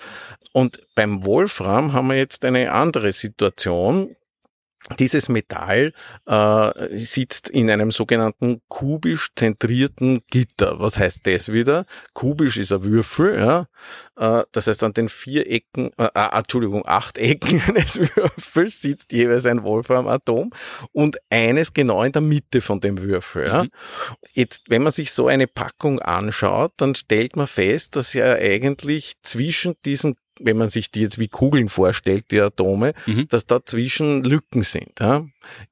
Und 0.53 0.81
beim 0.97 1.25
Wolfram 1.25 1.93
haben 1.93 2.09
wir 2.09 2.17
jetzt 2.17 2.45
eine 2.45 2.73
andere 2.73 3.13
Situation. 3.13 4.17
Dieses 4.99 5.29
Metall 5.29 5.93
äh, 6.27 6.99
sitzt 6.99 7.49
in 7.49 7.71
einem 7.71 7.93
sogenannten 7.93 8.63
kubisch 8.67 9.31
zentrierten 9.37 10.23
Gitter. 10.29 10.81
Was 10.81 10.99
heißt 10.99 11.21
das 11.25 11.53
wieder? 11.53 11.87
Kubisch 12.15 12.57
ist 12.57 12.73
ein 12.73 12.85
Würfel, 12.85 13.39
ja. 13.39 13.69
Äh, 14.17 14.45
das 14.51 14.67
heißt, 14.67 14.83
an 14.83 14.93
den 14.93 15.09
vier 15.09 15.49
Ecken, 15.49 15.93
äh, 15.99 16.09
äh, 16.15 16.37
Entschuldigung, 16.37 16.83
acht 16.85 17.17
Ecken 17.17 17.63
eines 17.69 18.01
Würfels 18.01 18.81
sitzt 18.81 19.13
jeweils 19.13 19.47
ein 19.47 19.63
Wolframatom 19.63 20.51
und 20.91 21.17
eines 21.31 21.73
genau 21.73 22.03
in 22.03 22.13
der 22.13 22.23
Mitte 22.23 22.61
von 22.61 22.81
dem 22.81 23.01
Würfel. 23.03 23.47
Ja. 23.47 23.63
Mhm. 23.63 23.71
Jetzt, 24.33 24.65
wenn 24.69 24.83
man 24.83 24.93
sich 24.93 25.13
so 25.13 25.29
eine 25.29 25.47
Packung 25.47 26.01
anschaut, 26.01 26.73
dann 26.79 26.97
stellt 26.97 27.37
man 27.37 27.47
fest, 27.47 27.95
dass 27.95 28.15
ja 28.15 28.33
eigentlich 28.33 29.15
zwischen 29.23 29.75
diesen 29.85 30.17
wenn 30.41 30.57
man 30.57 30.69
sich 30.69 30.91
die 30.91 31.01
jetzt 31.01 31.19
wie 31.19 31.29
Kugeln 31.29 31.69
vorstellt, 31.69 32.27
die 32.31 32.41
Atome, 32.41 32.95
mhm. 33.07 33.29
dass 33.29 33.47
da 33.47 33.65
zwischen 33.65 34.25
Lücken 34.25 34.63
sind. 34.63 35.01
Ja? 35.01 35.27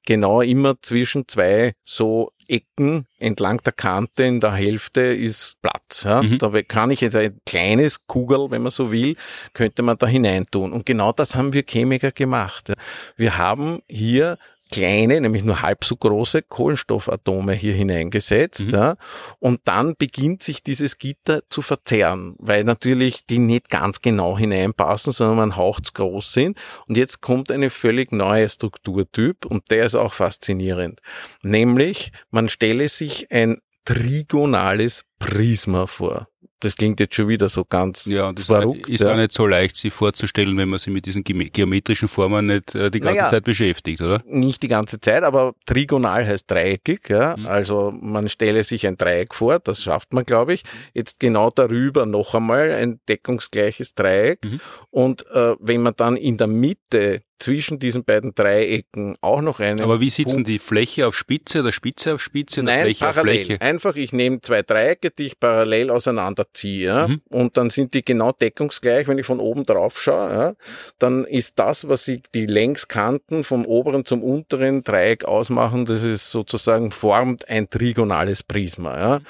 Genau 0.07 0.40
immer 0.40 0.81
zwischen 0.83 1.27
zwei 1.29 1.75
so 1.85 2.33
Ecken 2.49 3.07
entlang 3.18 3.59
der 3.62 3.73
Kante 3.73 4.25
in 4.25 4.40
der 4.40 4.53
Hälfte 4.53 5.01
ist 5.01 5.57
Platz. 5.62 6.05
Ja? 6.05 6.23
Mhm. 6.23 6.38
Da 6.38 6.51
kann 6.62 6.90
ich 6.90 7.01
jetzt 7.01 7.16
ein 7.16 7.38
kleines 7.46 8.07
Kugel, 8.07 8.51
wenn 8.51 8.62
man 8.62 8.70
so 8.70 8.90
will, 8.90 9.16
könnte 9.53 9.83
man 9.83 9.99
da 9.99 10.07
hineintun. 10.07 10.73
Und 10.73 10.85
genau 10.87 11.12
das 11.12 11.35
haben 11.37 11.53
wir 11.53 11.62
Chemiker 11.62 12.11
gemacht. 12.11 12.73
Wir 13.16 13.38
haben 13.38 13.81
hier 13.88 14.38
kleine, 14.71 15.21
nämlich 15.21 15.45
nur 15.45 15.63
halb 15.63 15.85
so 15.85 15.97
große 15.97 16.43
Kohlenstoffatome 16.43 17.55
hier 17.55 17.75
hineingesetzt. 17.75 18.67
Mhm. 18.67 18.71
Ja, 18.71 18.97
und 19.39 19.61
dann 19.65 19.95
beginnt 19.97 20.43
sich 20.43 20.63
dieses 20.63 20.99
Gitter 20.99 21.43
zu 21.49 21.63
verzerren, 21.63 22.35
weil 22.39 22.65
natürlich 22.65 23.27
die 23.27 23.39
nicht 23.39 23.69
ganz 23.69 24.01
genau 24.01 24.39
hineinpassen, 24.39 25.13
sondern 25.13 25.37
man 25.37 25.57
haucht 25.57 25.95
groß 25.95 26.33
sind. 26.33 26.59
Und 26.87 26.97
jetzt 26.97 27.21
kommt 27.21 27.51
eine 27.51 27.71
völlig 27.71 28.13
neue 28.13 28.49
Strukturtyp 28.49 29.45
und 29.47 29.71
der 29.71 29.87
ist 29.87 29.95
auch 29.95 30.13
faszinierend. 30.13 31.01
Nämlich, 31.43 32.13
man 32.31 32.49
stelle 32.49 32.89
sich 32.89 33.31
ein 33.31 33.61
trigonales 33.85 35.05
Prisma 35.19 35.87
vor. 35.87 36.30
Das 36.61 36.77
klingt 36.77 37.01
jetzt 37.01 37.14
schon 37.14 37.29
wieder 37.29 37.49
so 37.49 37.64
ganz 37.64 38.05
ja, 38.05 38.33
das 38.33 38.46
verrückt. 38.46 38.88
Ist 38.88 39.01
ja. 39.01 39.12
auch 39.12 39.16
nicht 39.16 39.33
so 39.33 39.46
leicht, 39.46 39.77
sich 39.77 39.92
vorzustellen, 39.92 40.57
wenn 40.57 40.68
man 40.68 40.79
sich 40.79 40.92
mit 40.92 41.07
diesen 41.07 41.25
geometrischen 41.25 42.09
Formen 42.09 42.46
nicht 42.46 42.75
äh, 42.75 42.90
die 42.90 43.01
ganze 43.01 43.18
naja, 43.20 43.31
Zeit 43.31 43.44
beschäftigt, 43.44 44.01
oder? 44.03 44.23
Nicht 44.27 44.62
die 44.62 44.68
ganze 44.68 45.01
Zeit, 45.01 45.23
aber 45.23 45.55
trigonal 45.66 46.27
heißt 46.27 46.51
dreieckig. 46.51 47.09
Ja? 47.09 47.37
Mhm. 47.37 47.46
Also 47.46 47.92
man 47.99 48.29
stelle 48.29 48.62
sich 48.62 48.87
ein 48.87 48.99
Dreieck 48.99 49.35
vor, 49.35 49.59
das 49.59 49.83
schafft 49.83 50.12
man, 50.12 50.25
glaube 50.25 50.55
ich. 50.55 50.62
Jetzt 50.92 51.18
genau 51.18 51.49
darüber 51.49 52.07
noch 52.07 52.35
einmal 52.35 52.70
ein 52.73 53.01
deckungsgleiches 53.09 53.94
Dreieck. 53.94 54.44
Mhm. 54.44 54.61
Und 54.90 55.27
äh, 55.31 55.55
wenn 55.59 55.83
man 55.83 55.94
dann 55.96 56.16
in 56.16 56.37
der 56.37 56.46
Mitte 56.46 57.23
zwischen 57.40 57.79
diesen 57.79 58.05
beiden 58.05 58.35
Dreiecken 58.35 59.16
auch 59.20 59.40
noch 59.40 59.61
eine. 59.61 59.83
Aber 59.83 60.00
wie 60.00 60.11
sitzen 60.11 60.35
Punkt. 60.35 60.48
die 60.48 60.59
Fläche 60.59 61.07
auf 61.07 61.16
Spitze 61.16 61.61
oder 61.61 61.72
Spitze 61.72 62.14
auf 62.14 62.22
Spitze? 62.22 62.62
Nein, 62.62 62.85
Fläche 62.85 63.05
parallel. 63.05 63.40
Auf 63.40 63.46
Fläche? 63.46 63.61
Einfach, 63.61 63.96
ich 63.96 64.12
nehme 64.12 64.40
zwei 64.40 64.62
Dreiecke, 64.62 65.11
die 65.11 65.26
ich 65.26 65.40
parallel 65.40 65.90
auseinanderziehe. 65.90 66.87
Ja? 66.87 67.09
Mhm. 67.09 67.22
Und 67.29 67.57
dann 67.57 67.70
sind 67.70 67.94
die 67.94 68.05
genau 68.05 68.33
deckungsgleich. 68.33 69.09
Wenn 69.09 69.18
ich 69.18 69.26
von 69.26 69.40
oben 69.40 69.66
drauf 69.66 70.00
schaue, 70.00 70.31
ja? 70.31 70.55
dann 70.98 71.24
ist 71.24 71.59
das, 71.59 71.88
was 71.88 72.05
sie 72.05 72.22
die 72.35 72.46
Längskanten 72.46 73.44
vom 73.44 73.64
oberen 73.66 74.05
zum 74.05 74.22
unteren 74.22 74.85
Dreieck 74.85 75.24
ausmachen, 75.24 75.85
das 75.85 76.05
ist 76.05 76.31
sozusagen 76.31 76.90
formt 76.90 77.48
ein 77.48 77.68
trigonales 77.70 78.42
Prisma. 78.42 78.98
Ja? 78.98 79.20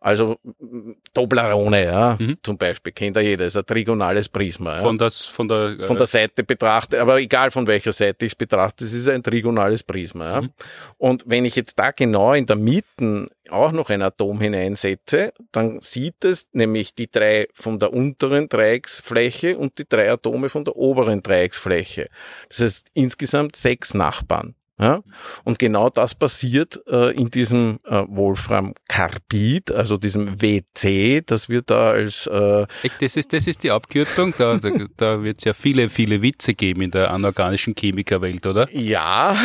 Also 0.00 0.38
Doblerone, 1.14 1.84
ja, 1.84 2.16
mhm. 2.18 2.38
zum 2.42 2.56
Beispiel, 2.56 2.92
kennt 2.92 3.16
ja 3.16 3.22
jeder, 3.22 3.46
ist 3.46 3.56
ein 3.56 3.66
trigonales 3.66 4.28
Prisma. 4.28 4.76
Ja? 4.76 4.80
Von, 4.80 4.98
das, 4.98 5.24
von, 5.24 5.48
der, 5.48 5.78
äh, 5.78 5.86
von 5.86 5.96
der 5.96 6.06
Seite 6.06 6.44
betrachtet, 6.44 7.00
aber 7.00 7.18
egal 7.18 7.50
von 7.58 7.66
welcher 7.66 7.92
Seite 7.92 8.24
ich 8.24 8.32
es 8.32 8.36
betrachte, 8.36 8.84
es 8.84 8.92
ist 8.92 9.08
ein 9.08 9.22
trigonales 9.22 9.82
Prisma. 9.82 10.30
Ja? 10.30 10.40
Mhm. 10.42 10.50
Und 10.96 11.24
wenn 11.26 11.44
ich 11.44 11.56
jetzt 11.56 11.76
da 11.78 11.90
genau 11.90 12.32
in 12.34 12.46
der 12.46 12.54
Mitte 12.54 13.28
auch 13.50 13.72
noch 13.72 13.90
ein 13.90 14.02
Atom 14.02 14.40
hineinsetze, 14.40 15.32
dann 15.50 15.80
sieht 15.80 16.24
es 16.24 16.48
nämlich 16.52 16.94
die 16.94 17.10
drei 17.10 17.48
von 17.54 17.80
der 17.80 17.92
unteren 17.92 18.48
Dreiecksfläche 18.48 19.58
und 19.58 19.78
die 19.78 19.88
drei 19.88 20.10
Atome 20.12 20.48
von 20.48 20.64
der 20.64 20.76
oberen 20.76 21.22
Dreiecksfläche. 21.22 22.08
Das 22.48 22.60
heißt 22.60 22.90
insgesamt 22.94 23.56
sechs 23.56 23.92
Nachbarn. 23.92 24.54
Ja? 24.78 25.02
Und 25.44 25.58
genau 25.58 25.88
das 25.88 26.14
passiert 26.14 26.80
äh, 26.86 27.10
in 27.16 27.30
diesem 27.30 27.80
äh, 27.84 28.04
Wolframcarbid, 28.06 29.72
also 29.72 29.96
diesem 29.96 30.40
WC, 30.40 31.22
das 31.26 31.48
wir 31.48 31.62
da 31.62 31.90
als 31.90 32.26
äh, 32.26 32.66
das 33.00 33.16
ist 33.16 33.32
das 33.32 33.46
ist 33.46 33.62
die 33.62 33.70
Abkürzung. 33.70 34.34
Da, 34.38 34.56
da, 34.56 34.70
da 34.96 35.22
wird 35.22 35.38
es 35.38 35.44
ja 35.44 35.52
viele 35.52 35.88
viele 35.88 36.22
Witze 36.22 36.54
geben 36.54 36.82
in 36.82 36.90
der 36.90 37.10
anorganischen 37.10 37.74
Chemikerwelt, 37.74 38.46
oder? 38.46 38.68
Ja, 38.72 39.36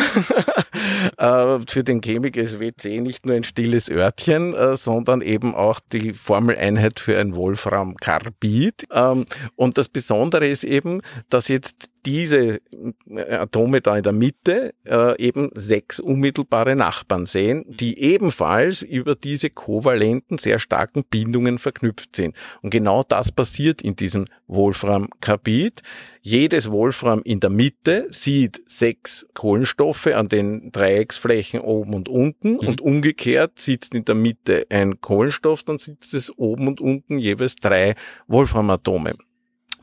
äh, 1.18 1.58
für 1.66 1.82
den 1.82 2.00
Chemiker 2.00 2.42
ist 2.42 2.60
WC 2.60 3.00
nicht 3.00 3.26
nur 3.26 3.34
ein 3.34 3.44
stilles 3.44 3.90
Örtchen, 3.90 4.54
äh, 4.54 4.76
sondern 4.76 5.20
eben 5.20 5.54
auch 5.54 5.80
die 5.92 6.12
Formeleinheit 6.12 7.00
für 7.00 7.18
ein 7.18 7.34
Wolframcarbid. 7.34 8.86
Ähm, 8.92 9.24
und 9.56 9.78
das 9.78 9.88
Besondere 9.88 10.46
ist 10.46 10.64
eben, 10.64 11.02
dass 11.28 11.48
jetzt 11.48 11.90
diese 12.06 12.60
äh, 13.08 13.32
Atome 13.32 13.80
da 13.80 13.96
in 13.96 14.02
der 14.02 14.12
Mitte 14.12 14.74
äh, 14.84 15.20
eben 15.22 15.50
sechs 15.54 16.00
unmittelbare 16.00 16.76
Nachbarn 16.76 17.26
sehen, 17.26 17.64
die 17.68 17.98
ebenfalls 17.98 18.82
über 18.82 19.14
diese 19.14 19.50
kovalenten, 19.50 20.38
sehr 20.38 20.58
starken 20.58 21.04
Bindungen 21.04 21.58
verknüpft 21.58 22.16
sind. 22.16 22.34
Und 22.62 22.70
genau 22.70 23.02
das 23.02 23.32
passiert 23.32 23.82
in 23.82 23.96
diesem 23.96 24.26
Wolfram-Carbid. 24.46 25.82
Jedes 26.20 26.70
Wolfram 26.70 27.20
in 27.24 27.40
der 27.40 27.50
Mitte 27.50 28.06
sieht 28.10 28.62
sechs 28.66 29.26
Kohlenstoffe 29.34 30.06
an 30.06 30.28
den 30.28 30.72
Dreiecksflächen 30.72 31.60
oben 31.60 31.94
und 31.94 32.08
unten 32.08 32.52
mhm. 32.54 32.58
und 32.58 32.80
umgekehrt 32.80 33.58
sitzt 33.58 33.94
in 33.94 34.04
der 34.04 34.14
Mitte 34.14 34.66
ein 34.70 35.00
Kohlenstoff, 35.00 35.62
dann 35.62 35.78
sitzt 35.78 36.14
es 36.14 36.36
oben 36.38 36.68
und 36.68 36.80
unten 36.80 37.18
jeweils 37.18 37.56
drei 37.56 37.94
Wolframatome. 38.26 39.14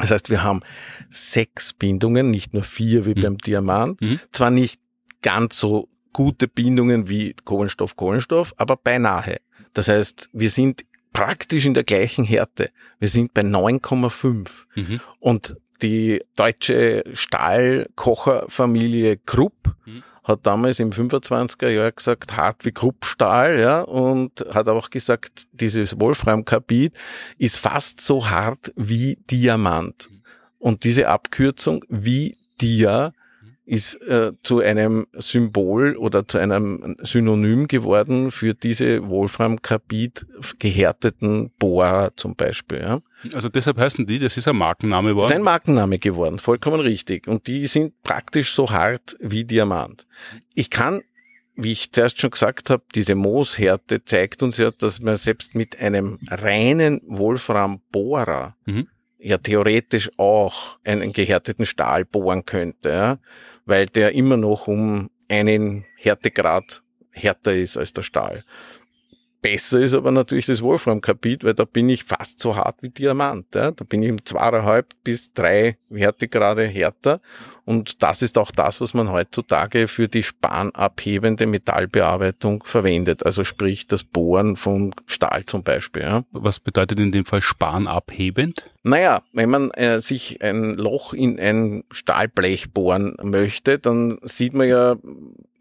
Das 0.02 0.12
heißt, 0.12 0.30
wir 0.30 0.44
haben 0.44 0.62
sechs 1.10 1.74
Bindungen, 1.74 2.32
nicht 2.32 2.54
nur 2.54 2.64
vier 2.64 3.06
wie 3.06 3.16
mhm. 3.16 3.22
beim 3.22 3.38
Diamant. 3.38 4.02
Mhm. 4.02 4.20
Zwar 4.32 4.52
nicht 4.52 4.80
ganz 5.22 5.58
so 5.58 5.88
gute 6.14 6.48
Bindungen 6.48 7.10
wie 7.10 7.36
Kohlenstoff, 7.46 7.96
Kohlenstoff, 7.96 8.54
aber 8.58 8.78
beinahe. 8.78 9.38
Das 9.74 9.88
heißt, 9.88 10.30
wir 10.34 10.50
sind 10.50 10.86
praktisch 11.14 11.66
in 11.66 11.74
der 11.74 11.84
gleichen 11.84 12.26
Härte. 12.26 12.72
Wir 13.00 13.08
sind 13.08 13.34
bei 13.34 13.42
9,5. 13.42 14.50
Mhm. 14.76 15.00
Und 15.20 15.56
die 15.82 16.22
deutsche 16.36 17.04
Stahlkocherfamilie 17.14 19.18
Krupp 19.18 19.76
mhm 19.86 20.04
hat 20.24 20.46
damals 20.46 20.80
im 20.80 20.92
25er 20.92 21.70
Jahr 21.70 21.92
gesagt, 21.92 22.38
hart 22.38 22.64
wie 22.66 22.72
Kruppstahl, 22.72 23.60
ja, 23.60 23.82
und 23.82 24.46
hat 24.54 24.68
auch 24.68 24.90
gesagt, 24.90 25.48
dieses 25.52 26.00
Wolframkarbid 26.00 26.94
ist 27.38 27.58
fast 27.58 28.02
so 28.02 28.30
hart 28.30 28.72
wie 28.76 29.18
Diamant. 29.30 30.10
Und 30.60 30.84
diese 30.84 31.08
Abkürzung 31.08 31.84
wie 31.90 32.38
Dia 32.60 33.14
ist 33.72 33.96
äh, 34.02 34.34
zu 34.44 34.60
einem 34.60 35.08
Symbol 35.14 35.96
oder 35.96 36.28
zu 36.28 36.38
einem 36.40 36.98
Synonym 37.04 37.70
geworden 37.70 38.30
für 38.30 38.54
diese 38.54 39.08
Wolfram-Carbid 39.08 40.26
gehärteten 40.60 41.52
Bohrer 41.58 42.12
zum 42.18 42.36
Beispiel. 42.36 42.80
Ja. 42.80 43.02
Also 43.34 43.48
deshalb 43.48 43.78
heißen 43.78 44.06
die, 44.06 44.20
das 44.20 44.36
ist 44.36 44.50
ein 44.50 44.58
Markenname 44.58 45.12
geworden? 45.12 45.24
Das 45.24 45.32
ist 45.32 45.38
ein 45.38 45.44
Markenname 45.44 46.00
geworden, 46.00 46.38
vollkommen 46.38 46.82
richtig. 46.82 47.30
Und 47.30 47.48
die 47.48 47.66
sind 47.66 47.94
praktisch 48.04 48.54
so 48.54 48.70
hart 48.70 49.16
wie 49.22 49.46
Diamant. 49.46 50.06
Ich 50.54 50.70
kann 50.70 51.02
wie 51.56 51.72
ich 51.74 51.92
zuerst 51.92 52.20
schon 52.20 52.32
gesagt 52.32 52.70
habe, 52.70 52.84
diese 52.94 53.16
Mooshärte 53.16 54.04
zeigt 54.04 54.42
uns 54.44 54.58
ja, 54.58 54.72
dass 54.72 55.00
man 55.00 55.16
selbst 55.16 55.54
mit 55.54 55.80
einem 55.80 56.18
reinen 56.28 57.02
Wolfram-Bohrer 57.06 58.56
mhm. 58.66 58.88
ja 59.20 59.38
theoretisch 59.38 60.10
auch 60.18 60.80
einen 60.84 61.14
gehärteten 61.14 61.66
Stahl 61.66 62.04
bohren 62.04 62.46
könnte. 62.46 62.90
Ja? 62.90 63.18
Weil 63.66 63.86
der 63.88 64.14
immer 64.14 64.38
noch 64.38 64.68
um 64.68 65.10
einen 65.30 65.86
Härtegrad 65.96 66.82
härter 67.12 67.54
ist 67.54 67.78
als 67.78 67.94
der 67.94 68.02
Stahl. 68.04 68.44
Besser 69.42 69.80
ist 69.80 69.96
aber 69.96 70.12
natürlich 70.12 70.46
das 70.46 70.62
Wolframkarbid, 70.62 71.44
weil 71.44 71.56
da 71.56 71.66
bin 71.66 71.90
ich 71.90 72.04
fast 72.04 72.40
so 72.40 72.56
hart 72.56 72.84
wie 72.84 72.90
Diamant. 72.90 73.56
Ja? 73.56 73.72
Da 73.72 73.84
bin 73.84 74.04
ich 74.04 74.12
um 74.12 74.24
zweieinhalb 74.24 74.94
bis 75.04 75.34
drei 75.34 75.78
Härtegrade 75.92 76.66
härter. 76.66 77.22
Und 77.66 78.04
das 78.04 78.22
ist 78.22 78.38
auch 78.38 78.52
das, 78.52 78.82
was 78.82 78.94
man 78.94 79.12
heutzutage 79.12 79.88
für 79.88 80.08
die 80.08 80.22
spanabhebende 80.22 81.48
Metallbearbeitung 81.48 82.64
verwendet. 82.66 83.26
Also 83.26 83.44
sprich 83.44 83.88
das 83.88 84.04
Bohren 84.04 84.58
von 84.58 84.94
Stahl 85.08 85.46
zum 85.46 85.64
Beispiel. 85.64 86.04
Ja? 86.04 86.24
Was 86.32 86.60
bedeutet 86.60 87.00
in 87.00 87.12
dem 87.12 87.26
Fall 87.26 87.42
spanabhebend? 87.42 88.70
Naja, 88.84 89.24
wenn 89.34 89.50
man 89.50 89.72
äh, 89.72 90.02
sich 90.02 90.44
ein 90.44 90.76
Loch 90.76 91.14
in 91.14 91.40
ein 91.40 91.84
Stahlblech 91.92 92.74
bohren 92.74 93.16
möchte, 93.24 93.80
dann 93.80 94.20
sieht 94.22 94.54
man 94.54 94.68
ja, 94.68 94.98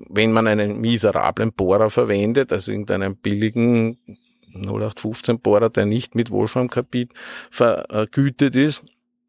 wenn 0.08 0.32
man 0.32 0.46
einen 0.46 0.80
miserablen 0.80 1.52
Bohrer 1.52 1.90
verwendet, 1.90 2.52
also 2.52 2.72
irgendeinen 2.72 3.16
billigen 3.16 3.98
0815 4.54 5.40
Bohrer, 5.40 5.70
der 5.70 5.86
nicht 5.86 6.14
mit 6.14 6.30
Wolframkarbid 6.30 7.12
vergütet 7.50 8.56
ist, 8.56 8.82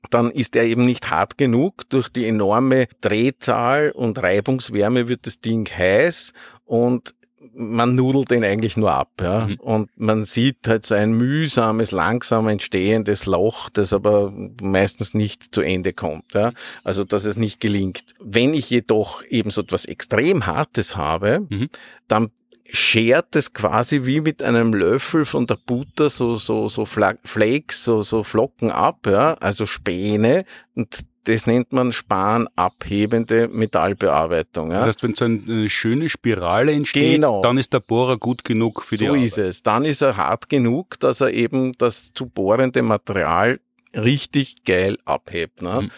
dann 0.09 0.31
ist 0.31 0.55
er 0.55 0.63
eben 0.63 0.83
nicht 0.83 1.11
hart 1.11 1.37
genug. 1.37 1.89
Durch 1.89 2.09
die 2.09 2.27
enorme 2.27 2.87
Drehzahl 3.01 3.91
und 3.91 4.21
Reibungswärme 4.21 5.07
wird 5.07 5.27
das 5.27 5.39
Ding 5.39 5.67
heiß 5.69 6.33
und 6.65 7.13
man 7.53 7.95
nudelt 7.95 8.31
den 8.31 8.43
eigentlich 8.43 8.77
nur 8.77 8.93
ab, 8.93 9.11
ja. 9.21 9.47
Mhm. 9.47 9.55
Und 9.55 9.89
man 9.95 10.23
sieht 10.23 10.67
halt 10.67 10.85
so 10.85 10.95
ein 10.95 11.13
mühsames, 11.13 11.91
langsam 11.91 12.47
entstehendes 12.47 13.25
Loch, 13.25 13.69
das 13.69 13.93
aber 13.93 14.33
meistens 14.61 15.13
nicht 15.13 15.53
zu 15.53 15.61
Ende 15.61 15.93
kommt, 15.93 16.33
ja. 16.33 16.53
Also, 16.83 17.03
dass 17.03 17.25
es 17.25 17.37
nicht 17.37 17.59
gelingt. 17.59 18.15
Wenn 18.19 18.53
ich 18.53 18.69
jedoch 18.69 19.23
eben 19.25 19.49
so 19.49 19.61
etwas 19.61 19.85
extrem 19.85 20.45
Hartes 20.45 20.95
habe, 20.95 21.45
mhm. 21.49 21.69
dann 22.07 22.31
schert 22.73 23.35
es 23.35 23.53
quasi 23.53 24.05
wie 24.05 24.21
mit 24.21 24.41
einem 24.41 24.73
Löffel 24.73 25.25
von 25.25 25.45
der 25.45 25.57
Butter 25.57 26.09
so, 26.09 26.37
so, 26.37 26.69
so 26.69 26.85
Flakes, 26.85 27.83
so, 27.83 28.01
so 28.01 28.23
Flocken 28.23 28.71
ab, 28.71 29.07
ja, 29.07 29.33
also 29.35 29.65
Späne. 29.65 30.45
Und 30.73 31.01
das 31.25 31.45
nennt 31.45 31.71
man 31.71 31.91
spanabhebende 31.91 33.47
Metallbearbeitung. 33.47 34.71
Ja. 34.71 34.79
Das 34.79 34.87
heißt, 34.87 35.03
wenn 35.03 35.15
so 35.15 35.25
eine 35.25 35.69
schöne 35.69 36.09
Spirale 36.09 36.71
entsteht, 36.71 37.15
genau. 37.15 37.41
dann 37.41 37.57
ist 37.57 37.73
der 37.73 37.79
Bohrer 37.79 38.17
gut 38.17 38.43
genug 38.43 38.81
für 38.83 38.95
so 38.95 39.05
die 39.05 39.09
Arbeit. 39.09 39.19
So 39.19 39.25
ist 39.25 39.37
es. 39.37 39.63
Dann 39.63 39.85
ist 39.85 40.01
er 40.01 40.17
hart 40.17 40.49
genug, 40.49 40.99
dass 40.99 41.21
er 41.21 41.31
eben 41.31 41.73
das 41.77 42.11
zu 42.13 42.25
bohrende 42.25 42.81
Material 42.81 43.59
richtig 43.93 44.63
geil 44.63 44.97
abhebt. 45.05 45.61
Ne? 45.61 45.83
Mhm. 45.83 45.91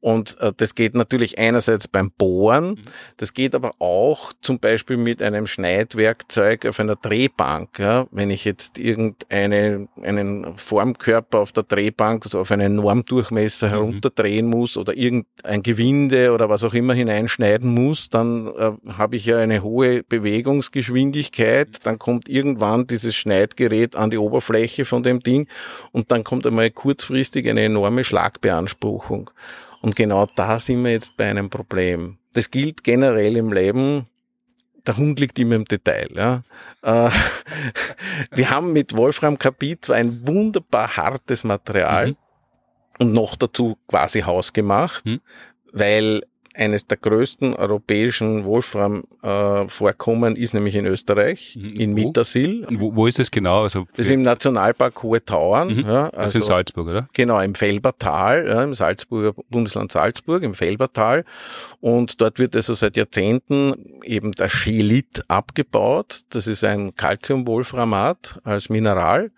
Und 0.00 0.40
äh, 0.40 0.52
das 0.56 0.74
geht 0.74 0.94
natürlich 0.94 1.38
einerseits 1.38 1.88
beim 1.88 2.10
Bohren, 2.10 2.70
mhm. 2.70 2.82
das 3.16 3.34
geht 3.34 3.54
aber 3.54 3.72
auch 3.78 4.32
zum 4.40 4.58
Beispiel 4.58 4.96
mit 4.96 5.22
einem 5.22 5.46
Schneidwerkzeug 5.46 6.66
auf 6.66 6.80
einer 6.80 6.96
Drehbank. 6.96 7.78
Ja? 7.78 8.06
Wenn 8.10 8.30
ich 8.30 8.44
jetzt 8.44 8.78
irgendeinen 8.78 9.88
einen 10.02 10.56
Formkörper 10.56 11.38
auf 11.38 11.52
der 11.52 11.62
Drehbank, 11.62 12.24
also 12.24 12.40
auf 12.40 12.50
einen 12.50 12.76
Normdurchmesser 12.76 13.68
mhm. 13.68 13.72
herunterdrehen 13.72 14.46
muss 14.46 14.76
oder 14.76 14.96
irgendein 14.96 15.62
Gewinde 15.62 16.32
oder 16.32 16.48
was 16.48 16.64
auch 16.64 16.74
immer 16.74 16.94
hineinschneiden 16.94 17.72
muss, 17.72 18.10
dann 18.10 18.48
äh, 18.48 18.72
habe 18.92 19.16
ich 19.16 19.26
ja 19.26 19.38
eine 19.38 19.62
hohe 19.62 20.02
Bewegungsgeschwindigkeit, 20.02 21.68
mhm. 21.68 21.78
dann 21.84 21.98
kommt 21.98 22.28
irgendwann 22.28 22.86
dieses 22.86 23.14
Schneidgerät 23.14 23.94
an 23.94 24.10
die 24.10 24.18
Oberfläche 24.18 24.84
von 24.84 25.02
dem 25.02 25.20
Ding 25.20 25.48
und 25.92 26.10
dann 26.10 26.24
kommt 26.24 26.46
einmal 26.46 26.70
kurzfristig 26.70 27.35
kurzfristig 27.36 27.48
eine 27.48 27.64
enorme 27.64 28.04
Schlagbeanspruchung. 28.04 29.30
Und 29.82 29.96
genau 29.96 30.26
da 30.34 30.58
sind 30.58 30.84
wir 30.84 30.92
jetzt 30.92 31.16
bei 31.16 31.28
einem 31.30 31.50
Problem. 31.50 32.18
Das 32.32 32.50
gilt 32.50 32.82
generell 32.82 33.36
im 33.36 33.52
Leben. 33.52 34.06
Der 34.86 34.96
Hund 34.96 35.20
liegt 35.20 35.38
immer 35.38 35.56
im 35.56 35.64
Detail. 35.64 36.08
Ja. 36.14 36.42
Äh, 36.82 37.10
wir 38.34 38.50
haben 38.50 38.72
mit 38.72 38.96
Wolfram 38.96 39.38
Kapit 39.38 39.84
zwar 39.84 39.96
ein 39.96 40.26
wunderbar 40.26 40.96
hartes 40.96 41.44
Material 41.44 42.08
mhm. 42.08 42.16
und 43.00 43.12
noch 43.12 43.36
dazu 43.36 43.76
quasi 43.88 44.20
hausgemacht, 44.22 45.04
mhm. 45.06 45.20
weil 45.72 46.22
eines 46.56 46.86
der 46.86 46.96
größten 46.96 47.54
europäischen 47.54 48.44
Wolfram-Vorkommen 48.44 50.36
äh, 50.36 50.40
ist 50.40 50.54
nämlich 50.54 50.74
in 50.74 50.86
Österreich, 50.86 51.56
mhm. 51.60 51.68
in 51.68 51.92
Mittersill. 51.92 52.66
Wo, 52.70 52.94
wo 52.94 53.06
ist 53.06 53.18
das 53.18 53.30
genau? 53.30 53.62
Also 53.62 53.86
das 53.96 54.06
ist 54.06 54.12
im 54.12 54.22
Nationalpark 54.22 55.02
Hohe 55.02 55.24
Tauern. 55.24 55.76
Mhm. 55.76 55.80
Ja, 55.80 56.04
also, 56.08 56.18
also 56.18 56.38
in 56.38 56.42
Salzburg, 56.42 56.88
oder? 56.88 57.08
Genau, 57.12 57.40
im 57.40 57.54
Felbertal, 57.54 58.46
ja, 58.48 58.62
im 58.64 58.74
Salzburger 58.74 59.34
Bundesland 59.50 59.92
Salzburg, 59.92 60.42
im 60.42 60.54
Felbertal. 60.54 61.24
Und 61.80 62.20
dort 62.20 62.38
wird 62.38 62.56
also 62.56 62.74
seit 62.74 62.96
Jahrzehnten 62.96 64.00
eben 64.02 64.32
der 64.32 64.48
Schelit 64.48 65.22
abgebaut. 65.28 66.22
Das 66.30 66.46
ist 66.46 66.64
ein 66.64 66.94
Calcium-Wolframat 66.94 68.40
als 68.44 68.70
Mineral. 68.70 69.30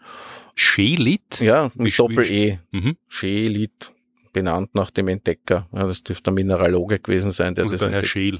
Schelit? 0.54 1.40
Ja, 1.40 1.70
mit 1.74 1.98
Doppel-E. 1.98 2.58
Mhm. 2.72 2.96
Schelit 3.08 3.92
benannt 4.38 4.74
nach 4.74 4.90
dem 4.90 5.08
Entdecker. 5.08 5.66
Ja, 5.72 5.84
das 5.84 6.04
dürfte 6.04 6.24
der 6.24 6.32
Mineraloge 6.34 7.00
gewesen 7.00 7.32
sein, 7.32 7.56
der 7.56 7.64
also 7.64 7.74
das. 7.74 7.80
Der 7.80 7.90
Herr 7.90 8.04
Scheel. 8.04 8.38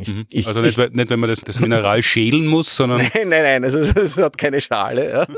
Ich, 0.00 0.08
mhm. 0.08 0.24
ich, 0.30 0.46
also 0.48 0.60
nicht, 0.60 0.78
ich, 0.78 0.92
nicht, 0.92 1.10
wenn 1.10 1.20
man 1.20 1.28
das, 1.28 1.40
das 1.40 1.60
Mineral 1.60 2.02
schälen 2.02 2.46
muss, 2.46 2.74
sondern. 2.74 2.98
Nein, 3.14 3.28
nein, 3.28 3.42
nein, 3.42 3.64
also, 3.64 3.78
es 3.78 4.16
hat 4.16 4.38
keine 4.38 4.60
Schale. 4.60 5.10
Ja. 5.10 5.26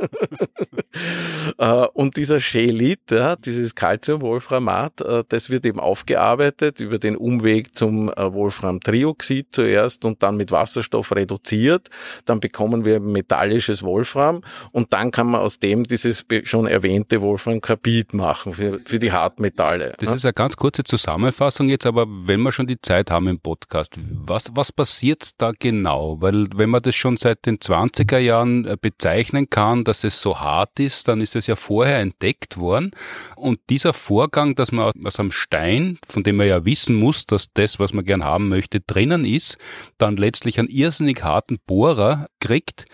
Äh, 1.59 1.87
und 1.93 2.17
dieser 2.17 2.41
Schelit, 2.41 3.11
ja, 3.11 3.37
dieses 3.37 3.75
Calcium-Wolframat, 3.75 5.01
äh, 5.01 5.25
das 5.29 5.49
wird 5.49 5.65
eben 5.65 5.79
aufgearbeitet 5.79 6.81
über 6.81 6.99
den 6.99 7.17
Umweg 7.17 7.75
zum 7.75 8.09
äh, 8.09 8.33
Wolfram-Trioxid 8.33 9.49
zuerst 9.51 10.05
und 10.05 10.23
dann 10.23 10.37
mit 10.37 10.51
Wasserstoff 10.51 11.15
reduziert. 11.15 11.89
Dann 12.25 12.41
bekommen 12.41 12.85
wir 12.85 12.99
metallisches 12.99 13.83
Wolfram 13.83 14.43
und 14.73 14.93
dann 14.93 15.11
kann 15.11 15.29
man 15.29 15.41
aus 15.41 15.59
dem 15.59 15.85
dieses 15.85 16.27
schon 16.45 16.67
erwähnte 16.67 17.21
Wolfram-Carbid 17.21 18.15
machen 18.15 18.55
für, 18.55 18.81
für 18.81 18.99
die 18.99 19.13
Hartmetalle. 19.13 19.80
Das 19.99 20.13
ist 20.13 20.25
eine 20.25 20.33
ganz 20.33 20.57
kurze 20.57 20.85
Zusammenfassung 20.85 21.69
jetzt, 21.69 21.87
aber 21.87 22.07
wenn 22.09 22.43
wir 22.43 22.53
schon 22.53 22.67
die 22.67 22.81
Zeit 22.81 23.11
haben 23.11 23.29
im 23.29 23.41
Podcast, 23.41 23.99
was, 23.99 24.51
was 24.55 24.73
passiert 24.73 25.31
da 25.39 25.53
genau? 25.59 26.21
Weil 26.21 26.49
wenn 26.55 26.71
man 26.71 26.83
das 26.83 26.95
schon 26.95 27.17
seit 27.17 27.47
den 27.47 27.59
20er 27.59 28.19
Jahren 28.19 28.67
äh, 28.67 28.77
bezeichnen 28.81 29.51
kann, 29.51 29.85
dass 29.85 30.05
es 30.05 30.21
so 30.21 30.41
hart 30.41 30.79
ist, 30.79 31.09
dann 31.09 31.21
ist 31.21 31.37
es 31.37 31.47
ja 31.47 31.57
vorher 31.57 31.99
entdeckt 31.99 32.59
worden. 32.59 32.93
Und 33.37 33.59
dieser 33.69 33.93
Vorgang, 33.93 34.55
dass 34.55 34.73
man 34.73 34.93
aus 35.05 35.19
einem 35.19 35.33
Stein, 35.33 35.99
von 36.09 36.23
dem 36.23 36.37
man 36.37 36.47
ja 36.47 36.65
wissen 36.65 36.95
muss, 36.97 37.27
dass 37.27 37.53
das, 37.53 37.79
was 37.79 37.93
man 37.93 38.05
gern 38.05 38.25
haben 38.25 38.49
möchte, 38.49 38.81
drinnen 38.81 39.25
ist, 39.25 39.59
dann 39.99 40.17
letztlich 40.17 40.59
einen 40.59 40.69
irrsinnig 40.69 41.23
harten 41.23 41.59
Bohrer 41.67 42.29
kriegt, 42.41 42.87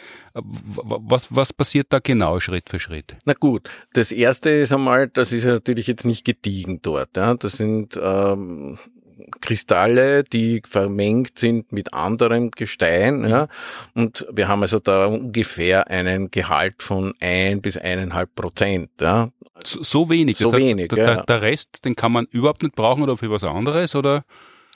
was, 0.43 1.28
was 1.34 1.53
passiert 1.53 1.89
da 1.91 1.99
genau 1.99 2.41
Schritt 2.41 2.68
für 2.68 2.78
Schritt? 2.78 3.16
Na 3.24 3.32
gut, 3.32 3.68
das 3.95 4.12
erste 4.12 4.51
ist 4.51 4.72
einmal, 4.72 5.09
das 5.09 5.32
ist 5.32 5.45
natürlich 5.45 5.87
jetzt 5.87 6.05
nicht 6.05 6.24
gediegen 6.24 6.80
dort. 6.82 7.16
Ja. 7.16 7.34
Das 7.34 7.55
sind 7.55 7.99
ähm, 8.03 8.78
Kristalle, 9.41 10.24
die 10.24 10.62
vermengt 10.68 11.39
sind 11.39 11.72
mit 11.72 11.95
anderem 11.95 12.51
Gestein. 12.51 13.20
Mhm. 13.20 13.28
Ja. 13.28 13.49
Und 13.95 14.26
wir 14.32 14.49
haben 14.49 14.62
also 14.62 14.78
da 14.78 15.07
ungefähr 15.07 15.89
einen 15.89 16.30
Gehalt 16.30 16.82
von 16.82 17.14
ein 17.20 17.62
bis 17.62 17.76
eineinhalb 17.76 18.34
Prozent. 18.34 18.91
Ja. 19.01 19.30
So, 19.64 19.82
so 19.82 20.11
wenig. 20.11 20.39
So 20.39 20.45
das 20.45 20.55
heißt, 20.55 20.64
wenig. 20.64 20.89
Der, 20.89 20.99
ja. 20.99 21.22
der 21.22 21.43
Rest, 21.43 21.84
den 21.84 21.97
kann 21.97 22.12
man 22.12 22.26
überhaupt 22.26 22.62
nicht 22.62 22.76
brauchen 22.76 23.03
oder 23.03 23.16
für 23.16 23.30
was 23.30 23.45
anderes 23.45 23.95
oder? 23.95 24.24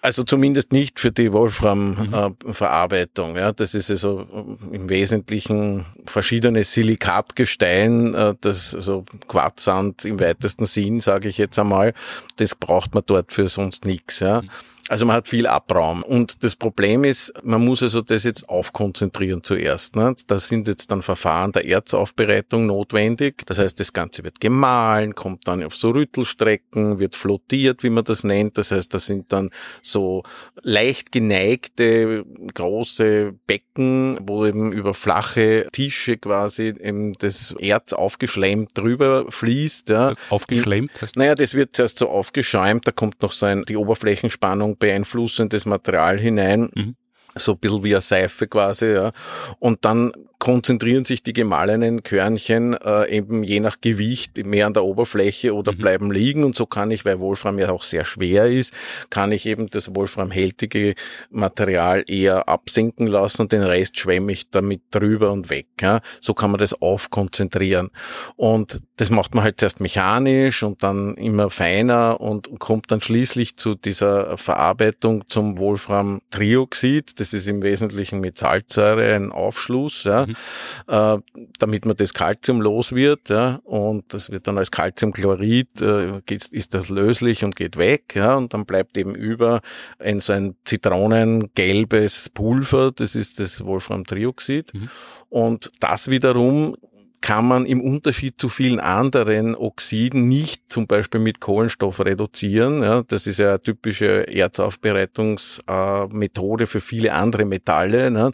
Also 0.03 0.25
zumindest 0.25 0.73
nicht 0.73 0.99
für 0.99 1.13
die 1.13 1.33
Wolfram-Verarbeitung. 1.33 3.33
Mhm. 3.33 3.37
Äh, 3.37 3.41
ja, 3.41 3.53
das 3.53 3.75
ist 3.75 3.91
also 3.91 4.57
im 4.73 4.89
Wesentlichen 4.89 5.85
verschiedenes 6.07 6.73
Silikatgestein, 6.73 8.15
äh, 8.15 8.35
das 8.41 8.75
also 8.75 9.05
Quarzsand 9.29 10.07
im 10.07 10.19
weitesten 10.19 10.65
Sinn, 10.65 11.01
sage 11.01 11.29
ich 11.29 11.37
jetzt 11.37 11.59
einmal. 11.59 11.93
Das 12.37 12.55
braucht 12.55 12.95
man 12.95 13.03
dort 13.05 13.33
für 13.33 13.49
sonst 13.49 13.85
nichts. 13.85 14.21
Ja. 14.21 14.43
Mhm. 14.43 14.51
Also 14.91 15.07
man 15.07 15.15
hat 15.15 15.29
viel 15.29 15.47
Abraum. 15.47 16.03
Und 16.03 16.43
das 16.43 16.57
Problem 16.57 17.05
ist, 17.05 17.33
man 17.45 17.65
muss 17.65 17.81
also 17.81 18.01
das 18.03 18.25
jetzt 18.25 18.49
aufkonzentrieren 18.49 19.45
zuerst. 19.45 19.95
Ne? 19.95 20.17
Da 20.27 20.41
sind 20.41 20.67
jetzt 20.67 20.91
dann 20.91 21.03
Verfahren 21.03 21.53
der 21.53 21.65
Erzaufbereitung 21.65 22.67
notwendig. 22.67 23.47
Das 23.47 23.61
heißt, 23.61 23.79
das 23.79 23.93
Ganze 23.93 24.25
wird 24.25 24.41
gemahlen, 24.41 25.15
kommt 25.15 25.47
dann 25.47 25.63
auf 25.63 25.77
so 25.77 25.91
Rüttelstrecken, 25.91 26.99
wird 26.99 27.15
flottiert, 27.15 27.85
wie 27.85 27.91
man 27.91 28.03
das 28.03 28.25
nennt. 28.25 28.59
Das 28.59 28.73
heißt, 28.73 28.93
das 28.93 29.07
sind 29.07 29.33
dann 29.33 29.51
so 29.81 30.25
leicht 30.61 31.13
geneigte 31.13 32.25
große 32.53 33.35
Becken, 33.47 34.19
wo 34.27 34.45
eben 34.45 34.73
über 34.73 34.93
flache 34.93 35.69
Tische 35.71 36.17
quasi 36.17 36.75
eben 36.81 37.13
das 37.13 37.55
Erz 37.61 37.93
aufgeschleimt 37.93 38.77
drüber 38.77 39.27
fließt. 39.29 39.91
Ja. 39.91 40.15
Aufgeschleimt? 40.31 40.91
Heißt 41.01 41.15
naja, 41.15 41.37
das 41.37 41.55
wird 41.55 41.77
zuerst 41.77 41.99
so 41.99 42.09
aufgeschäumt, 42.09 42.89
da 42.89 42.91
kommt 42.91 43.23
noch 43.23 43.31
so 43.31 43.47
ein, 43.47 43.65
die 43.69 43.77
Oberflächenspannung 43.77 44.80
beeinflussendes 44.81 45.67
Material 45.67 46.19
hinein. 46.19 46.71
Mhm 46.75 46.97
so 47.37 47.53
ein 47.53 47.59
bisschen 47.59 47.85
wie 47.85 47.95
eine 47.95 48.01
Seife 48.01 48.49
quasi, 48.49 48.93
ja. 48.93 49.13
Und 49.59 49.85
dann 49.85 50.13
konzentrieren 50.41 51.05
sich 51.05 51.23
die 51.23 51.35
gemahlenen 51.35 52.03
Körnchen 52.03 52.73
äh, 52.73 53.09
eben 53.11 53.45
je 53.45 53.61
nach 53.61 53.81
Gewicht 53.81 54.45
mehr 54.45 54.67
an 54.67 54.73
der 54.73 54.85
Oberfläche 54.85 55.55
oder 55.55 55.73
mhm. 55.73 55.77
bleiben 55.77 56.11
liegen. 56.11 56.45
Und 56.45 56.57
so 56.57 56.65
kann 56.65 56.91
ich, 56.91 57.05
weil 57.05 57.21
Wolfram 57.21 57.59
ja 57.59 57.71
auch 57.71 57.83
sehr 57.83 58.07
schwer 58.07 58.47
ist, 58.47 58.73
kann 59.11 59.33
ich 59.33 59.45
eben 59.45 59.69
das 59.69 59.95
wolframhältige 59.95 60.95
Material 61.31 62.05
eher 62.07 62.49
absinken 62.49 63.07
lassen 63.07 63.43
und 63.43 63.53
den 63.53 63.63
Rest 63.63 63.99
schwemme 64.01 64.33
ich 64.33 64.49
damit 64.51 64.81
drüber 64.91 65.31
und 65.31 65.51
weg. 65.51 65.67
Ja. 65.81 66.01
So 66.23 66.33
kann 66.33 66.51
man 66.51 66.59
das 66.59 66.73
aufkonzentrieren. 66.73 67.91
Und 68.35 68.81
das 68.97 69.11
macht 69.11 69.35
man 69.35 69.45
halt 69.45 69.61
zuerst 69.61 69.81
mechanisch 69.81 70.63
und 70.63 70.83
dann 70.83 71.17
immer 71.17 71.51
feiner 71.51 72.19
und 72.19 72.59
kommt 72.59 72.91
dann 72.91 73.03
schließlich 73.03 73.57
zu 73.57 73.75
dieser 73.75 74.39
Verarbeitung 74.39 75.25
zum 75.29 75.59
Wolfram-Trioxid. 75.59 77.21
Das 77.21 77.35
ist 77.35 77.47
im 77.47 77.63
Wesentlichen 77.63 78.21
mit 78.21 78.39
Salzsäure 78.39 79.15
ein 79.15 79.33
Aufschluss. 79.33 80.05
Ja 80.05 80.27
mhm. 80.31 80.95
äh, 80.95 81.19
damit 81.59 81.87
man 81.87 81.97
das 81.97 82.15
Kalzium 82.15 82.61
los 82.61 82.93
wird. 82.93 83.29
Ja, 83.29 83.61
und 83.65 84.13
das 84.13 84.31
wird 84.31 84.47
dann 84.47 84.59
als 84.59 84.71
Calciumchlorid, 84.71 85.83
äh, 85.83 86.21
ist 86.29 86.75
das 86.75 86.89
löslich 86.89 87.45
und 87.45 87.57
geht 87.57 87.77
weg. 87.77 88.15
Ja, 88.15 88.37
und 88.37 88.55
dann 88.55 88.67
bleibt 88.67 88.97
eben 88.97 89.15
über 89.15 89.61
ein 89.99 90.21
so 90.21 90.33
ein 90.33 90.57
zitronengelbes 90.65 92.31
Pulver, 92.31 92.93
das 92.93 93.15
ist 93.15 93.41
das 93.41 93.65
Wolframtrioxid. 93.65 94.75
Mhm. 94.75 94.91
Und 95.29 95.71
das 95.81 96.09
wiederum 96.09 96.77
kann 97.21 97.47
man 97.47 97.67
im 97.67 97.83
Unterschied 97.83 98.41
zu 98.41 98.49
vielen 98.49 98.81
anderen 98.81 99.55
Oxiden 99.55 100.27
nicht 100.27 100.71
zum 100.71 100.87
Beispiel 100.87 101.21
mit 101.21 101.39
Kohlenstoff 101.41 102.01
reduzieren. 102.01 102.83
Ja, 102.83 103.03
das 103.03 103.27
ist 103.27 103.37
ja 103.39 103.51
eine 103.51 103.61
typische 103.61 104.27
Erzaufbereitungsmethode 104.27 106.67
für 106.67 106.81
viele 106.81 107.13
andere 107.13 107.45
Metalle. 107.45 108.11
Ne. 108.11 108.33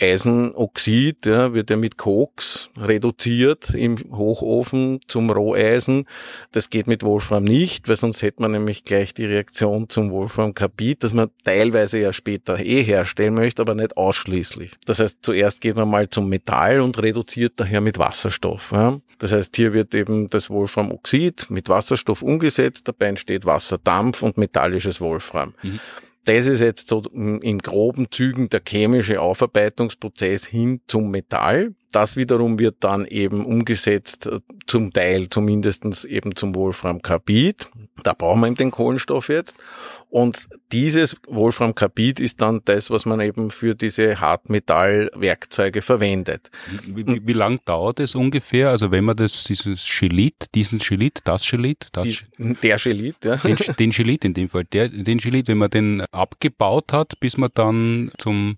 Eisenoxid 0.00 1.26
ja, 1.26 1.54
wird 1.54 1.70
ja 1.70 1.76
mit 1.76 1.96
Koks 1.96 2.70
reduziert 2.76 3.70
im 3.70 3.96
Hochofen 4.10 5.00
zum 5.06 5.30
Roheisen. 5.30 6.06
Das 6.52 6.70
geht 6.70 6.86
mit 6.86 7.02
Wolfram 7.02 7.44
nicht, 7.44 7.88
weil 7.88 7.96
sonst 7.96 8.22
hätte 8.22 8.42
man 8.42 8.52
nämlich 8.52 8.84
gleich 8.84 9.14
die 9.14 9.26
Reaktion 9.26 9.88
zum 9.88 10.10
Wolframkarbid, 10.10 11.04
das 11.04 11.14
man 11.14 11.30
teilweise 11.44 11.98
ja 11.98 12.12
später 12.12 12.58
eh 12.58 12.82
herstellen 12.82 13.34
möchte, 13.34 13.62
aber 13.62 13.74
nicht 13.74 13.96
ausschließlich. 13.96 14.72
Das 14.84 14.98
heißt, 14.98 15.18
zuerst 15.22 15.60
geht 15.60 15.76
man 15.76 15.88
mal 15.88 16.08
zum 16.08 16.28
Metall 16.28 16.80
und 16.80 17.00
reduziert 17.00 17.54
daher 17.56 17.80
mit 17.80 17.98
Wasserstoff. 17.98 18.72
Ja. 18.72 18.98
Das 19.18 19.32
heißt, 19.32 19.54
hier 19.56 19.72
wird 19.72 19.94
eben 19.94 20.28
das 20.28 20.50
Wolframoxid 20.50 21.50
mit 21.50 21.68
Wasserstoff 21.68 22.22
umgesetzt, 22.22 22.88
dabei 22.88 23.06
entsteht 23.06 23.46
Wasserdampf 23.46 24.22
und 24.22 24.38
metallisches 24.38 25.00
Wolfram. 25.00 25.54
Mhm. 25.62 25.80
Das 26.24 26.46
ist 26.46 26.60
jetzt 26.60 26.88
so 26.88 27.02
in 27.02 27.58
groben 27.58 28.10
Zügen 28.10 28.48
der 28.48 28.62
chemische 28.66 29.20
Aufarbeitungsprozess 29.20 30.46
hin 30.46 30.80
zum 30.86 31.10
Metall. 31.10 31.74
Das 31.92 32.16
wiederum 32.16 32.58
wird 32.58 32.76
dann 32.80 33.04
eben 33.04 33.44
umgesetzt, 33.44 34.26
äh, 34.26 34.40
zum 34.66 34.92
Teil 34.92 35.28
zumindestens 35.28 36.04
eben 36.04 36.34
zum 36.34 36.54
Wolframkarbid. 36.54 37.70
Da 38.02 38.12
brauchen 38.12 38.40
wir 38.40 38.48
eben 38.48 38.56
den 38.56 38.70
Kohlenstoff 38.70 39.28
jetzt. 39.28 39.56
Und 40.10 40.46
dieses 40.72 41.16
Wolframkarbid 41.28 42.20
ist 42.20 42.40
dann 42.40 42.60
das, 42.64 42.90
was 42.90 43.06
man 43.06 43.20
eben 43.20 43.50
für 43.50 43.74
diese 43.74 44.20
Hartmetallwerkzeuge 44.20 45.80
verwendet. 45.80 46.50
Wie, 46.86 47.06
wie, 47.06 47.26
wie 47.26 47.32
lang 47.32 47.60
dauert 47.64 48.00
es 48.00 48.14
ungefähr? 48.14 48.70
Also 48.70 48.90
wenn 48.90 49.04
man 49.04 49.16
das, 49.16 49.44
dieses 49.44 49.84
Chelit, 49.84 50.34
diesen 50.54 50.80
Chelit, 50.80 51.20
das 51.24 51.44
Chelit, 51.44 51.88
das 51.92 52.04
Die, 52.04 52.54
der 52.62 52.78
Chelit, 52.78 53.16
ja. 53.24 53.36
Den, 53.36 53.56
den 53.78 53.90
Chelit 53.92 54.24
in 54.24 54.34
dem 54.34 54.48
Fall, 54.48 54.64
der, 54.64 54.88
den 54.88 55.18
Chelit, 55.18 55.48
wenn 55.48 55.58
man 55.58 55.70
den 55.70 56.02
abgebaut 56.12 56.92
hat, 56.92 57.18
bis 57.20 57.36
man 57.36 57.50
dann 57.54 58.10
zum 58.18 58.56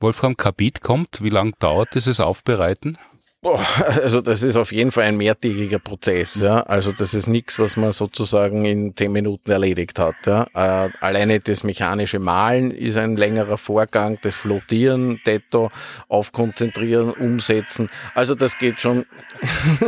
Wolfram 0.00 0.36
Kabit 0.36 0.80
kommt, 0.80 1.22
wie 1.22 1.30
lange 1.30 1.52
dauert 1.58 1.94
dieses 1.94 2.20
Aufbereiten? 2.20 2.98
Boah, 3.40 3.64
also 4.02 4.20
das 4.20 4.42
ist 4.42 4.56
auf 4.56 4.72
jeden 4.72 4.90
Fall 4.90 5.04
ein 5.04 5.16
mehrtägiger 5.16 5.78
Prozess. 5.78 6.36
Ja. 6.36 6.62
Also 6.62 6.92
das 6.92 7.14
ist 7.14 7.28
nichts, 7.28 7.58
was 7.58 7.76
man 7.76 7.92
sozusagen 7.92 8.64
in 8.64 8.96
zehn 8.96 9.12
Minuten 9.12 9.50
erledigt 9.50 9.98
hat. 9.98 10.16
Ja. 10.26 10.46
Äh, 10.54 10.90
alleine 11.00 11.38
das 11.38 11.62
mechanische 11.62 12.18
Malen 12.18 12.72
ist 12.72 12.96
ein 12.96 13.16
längerer 13.16 13.56
Vorgang, 13.56 14.18
das 14.22 14.34
Flottieren, 14.34 15.20
Detto, 15.24 15.70
aufkonzentrieren, 16.08 17.12
umsetzen. 17.12 17.88
Also 18.14 18.34
das 18.34 18.58
geht 18.58 18.80
schon. 18.80 19.06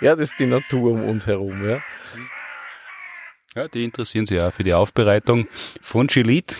ja, 0.00 0.16
das 0.16 0.32
ist 0.32 0.40
die 0.40 0.46
Natur 0.46 0.92
um 0.92 1.04
uns 1.04 1.26
herum. 1.26 1.68
Ja. 1.68 1.80
Ja, 3.54 3.68
die 3.68 3.84
interessieren 3.84 4.26
sich 4.26 4.36
ja 4.36 4.50
für 4.50 4.64
die 4.64 4.74
Aufbereitung 4.74 5.46
von 5.80 6.08
Chelit 6.08 6.56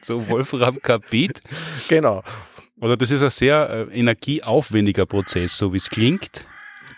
zu 0.00 0.28
Wolfram 0.28 0.80
Carbid. 0.80 1.42
Genau. 1.88 2.22
Oder 2.84 2.98
das 2.98 3.10
ist 3.10 3.22
ein 3.22 3.30
sehr 3.30 3.88
äh, 3.90 3.98
energieaufwendiger 3.98 5.06
Prozess, 5.06 5.56
so 5.56 5.72
wie 5.72 5.78
es 5.78 5.88
klingt. 5.88 6.44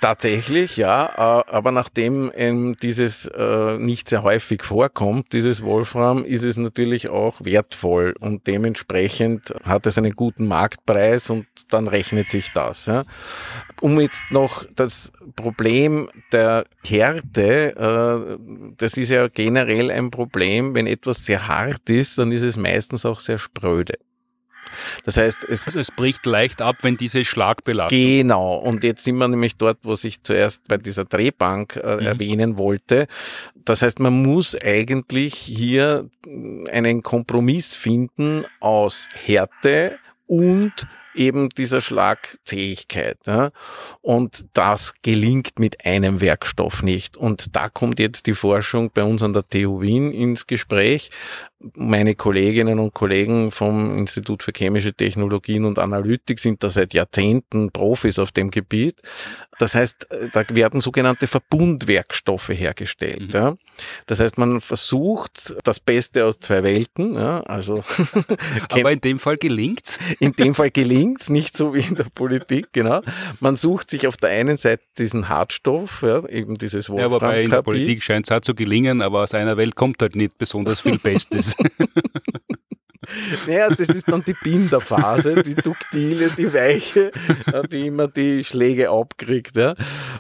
Tatsächlich, 0.00 0.76
ja, 0.76 1.16
aber 1.16 1.70
nachdem 1.70 2.32
ähm, 2.34 2.76
dieses 2.82 3.26
äh, 3.26 3.78
nicht 3.78 4.08
sehr 4.08 4.24
häufig 4.24 4.64
vorkommt, 4.64 5.32
dieses 5.32 5.62
Wolfram, 5.62 6.24
ist 6.24 6.42
es 6.42 6.56
natürlich 6.56 7.08
auch 7.08 7.36
wertvoll 7.44 8.14
und 8.18 8.48
dementsprechend 8.48 9.54
hat 9.62 9.86
es 9.86 9.96
einen 9.96 10.12
guten 10.12 10.48
Marktpreis 10.48 11.30
und 11.30 11.46
dann 11.70 11.86
rechnet 11.86 12.32
sich 12.32 12.52
das. 12.52 12.86
Ja. 12.86 13.04
Um 13.80 14.00
jetzt 14.00 14.24
noch 14.30 14.64
das 14.74 15.12
Problem 15.36 16.08
der 16.32 16.66
Härte, 16.84 17.76
äh, 17.76 18.74
das 18.76 18.96
ist 18.96 19.10
ja 19.10 19.28
generell 19.28 19.92
ein 19.92 20.10
Problem, 20.10 20.74
wenn 20.74 20.88
etwas 20.88 21.24
sehr 21.24 21.46
hart 21.46 21.88
ist, 21.88 22.18
dann 22.18 22.32
ist 22.32 22.42
es 22.42 22.56
meistens 22.56 23.06
auch 23.06 23.20
sehr 23.20 23.38
spröde. 23.38 23.94
Das 25.04 25.16
heißt, 25.16 25.44
es, 25.44 25.66
also 25.66 25.78
es 25.78 25.90
bricht 25.90 26.26
leicht 26.26 26.62
ab, 26.62 26.76
wenn 26.82 26.96
diese 26.96 27.24
Schlagbelastung. 27.24 27.98
Genau. 27.98 28.56
Und 28.56 28.84
jetzt 28.84 29.04
sind 29.04 29.16
wir 29.16 29.28
nämlich 29.28 29.56
dort, 29.56 29.78
was 29.82 30.04
ich 30.04 30.22
zuerst 30.22 30.68
bei 30.68 30.76
dieser 30.76 31.04
Drehbank 31.04 31.76
äh, 31.76 31.96
mhm. 31.96 32.06
erwähnen 32.06 32.58
wollte. 32.58 33.06
Das 33.64 33.82
heißt, 33.82 33.98
man 33.98 34.22
muss 34.22 34.56
eigentlich 34.60 35.34
hier 35.34 36.08
einen 36.70 37.02
Kompromiss 37.02 37.74
finden 37.74 38.44
aus 38.60 39.08
Härte 39.24 39.98
und 40.26 40.86
eben 41.16 41.48
dieser 41.48 41.80
Schlagzähigkeit. 41.80 43.18
Ja? 43.26 43.50
Und 44.02 44.46
das 44.52 44.94
gelingt 45.02 45.58
mit 45.58 45.84
einem 45.84 46.20
Werkstoff 46.20 46.82
nicht. 46.82 47.16
Und 47.16 47.56
da 47.56 47.68
kommt 47.68 47.98
jetzt 47.98 48.26
die 48.26 48.34
Forschung 48.34 48.90
bei 48.92 49.02
uns 49.02 49.22
an 49.22 49.32
der 49.32 49.48
TU 49.48 49.80
Wien 49.80 50.12
ins 50.12 50.46
Gespräch. 50.46 51.10
Meine 51.74 52.14
Kolleginnen 52.14 52.78
und 52.78 52.92
Kollegen 52.92 53.50
vom 53.50 53.96
Institut 53.98 54.42
für 54.42 54.52
chemische 54.54 54.92
Technologien 54.92 55.64
und 55.64 55.78
Analytik 55.78 56.38
sind 56.38 56.62
da 56.62 56.68
seit 56.68 56.92
Jahrzehnten 56.92 57.70
Profis 57.70 58.18
auf 58.18 58.30
dem 58.30 58.50
Gebiet. 58.50 59.00
Das 59.58 59.74
heißt, 59.74 60.06
da 60.34 60.44
werden 60.50 60.82
sogenannte 60.82 61.26
Verbundwerkstoffe 61.26 62.50
hergestellt. 62.50 63.28
Mhm. 63.28 63.30
Ja. 63.30 63.56
Das 64.04 64.20
heißt, 64.20 64.36
man 64.36 64.60
versucht 64.60 65.56
das 65.64 65.80
Beste 65.80 66.26
aus 66.26 66.40
zwei 66.40 66.62
Welten. 66.62 67.14
Ja, 67.14 67.40
also 67.40 67.82
Aber 68.70 68.92
in 68.92 69.00
dem 69.00 69.18
Fall 69.18 69.38
gelingt's. 69.38 69.98
In 70.20 70.32
dem 70.32 70.54
Fall 70.54 70.70
gelingt's, 70.70 71.30
nicht 71.30 71.56
so 71.56 71.74
wie 71.74 71.80
in 71.80 71.94
der 71.94 72.04
Politik, 72.04 72.68
genau. 72.72 73.00
Man 73.40 73.56
sucht 73.56 73.90
sich 73.90 74.06
auf 74.06 74.16
der 74.16 74.30
einen 74.30 74.56
Seite 74.56 74.84
diesen 74.98 75.28
Hartstoff, 75.28 76.02
ja, 76.02 76.26
eben 76.28 76.56
dieses 76.56 76.90
Wolfram. 76.90 77.10
Ja, 77.10 77.14
wobei 77.14 77.42
in 77.44 77.50
der 77.50 77.62
Politik 77.62 78.02
scheint 78.02 78.26
es 78.26 78.32
auch 78.32 78.40
zu 78.40 78.54
gelingen, 78.54 79.00
aber 79.00 79.22
aus 79.22 79.34
einer 79.34 79.56
Welt 79.56 79.74
kommt 79.74 80.02
halt 80.02 80.16
nicht 80.16 80.36
besonders 80.38 80.80
viel 80.80 80.98
Bestes. 80.98 81.45
Naja, 83.46 83.70
das 83.70 83.88
ist 83.88 84.08
dann 84.08 84.24
die 84.24 84.34
Binderphase, 84.34 85.42
die 85.42 85.54
duktile, 85.54 86.30
die 86.30 86.52
weiche, 86.52 87.12
die 87.70 87.86
immer 87.86 88.08
die 88.08 88.44
Schläge 88.44 88.90
abkriegt 88.90 89.56
ja, 89.56 89.74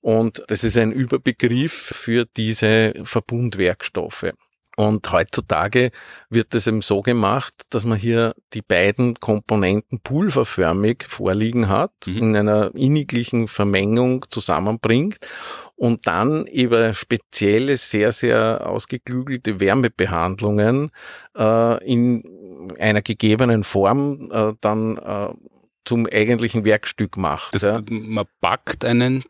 Und 0.00 0.42
das 0.48 0.64
ist 0.64 0.76
ein 0.76 0.92
Überbegriff 0.92 1.92
für 1.94 2.24
diese 2.24 2.94
Verbundwerkstoffe. 3.04 4.32
Und 4.80 5.12
heutzutage 5.12 5.90
wird 6.30 6.54
es 6.54 6.66
eben 6.66 6.80
so 6.80 7.02
gemacht, 7.02 7.52
dass 7.68 7.84
man 7.84 7.98
hier 7.98 8.34
die 8.54 8.62
beiden 8.62 9.20
Komponenten 9.20 10.00
pulverförmig 10.00 11.04
vorliegen 11.06 11.68
hat, 11.68 11.92
mhm. 12.06 12.16
in 12.16 12.36
einer 12.36 12.74
inniglichen 12.74 13.46
Vermengung 13.46 14.24
zusammenbringt 14.30 15.18
und 15.76 16.06
dann 16.06 16.46
über 16.46 16.94
spezielle, 16.94 17.76
sehr, 17.76 18.12
sehr 18.12 18.66
ausgeklügelte 18.66 19.60
Wärmebehandlungen 19.60 20.92
äh, 21.36 21.86
in 21.86 22.72
einer 22.78 23.02
gegebenen 23.02 23.64
Form 23.64 24.30
äh, 24.32 24.54
dann 24.62 24.96
äh, 24.96 25.28
zum 25.84 26.06
eigentlichen 26.10 26.64
Werkstück 26.64 27.18
macht. 27.18 27.54
Das, 27.54 27.62
ja. 27.62 27.82
Man 27.90 28.24
backt 28.40 28.86
einen 28.86 29.24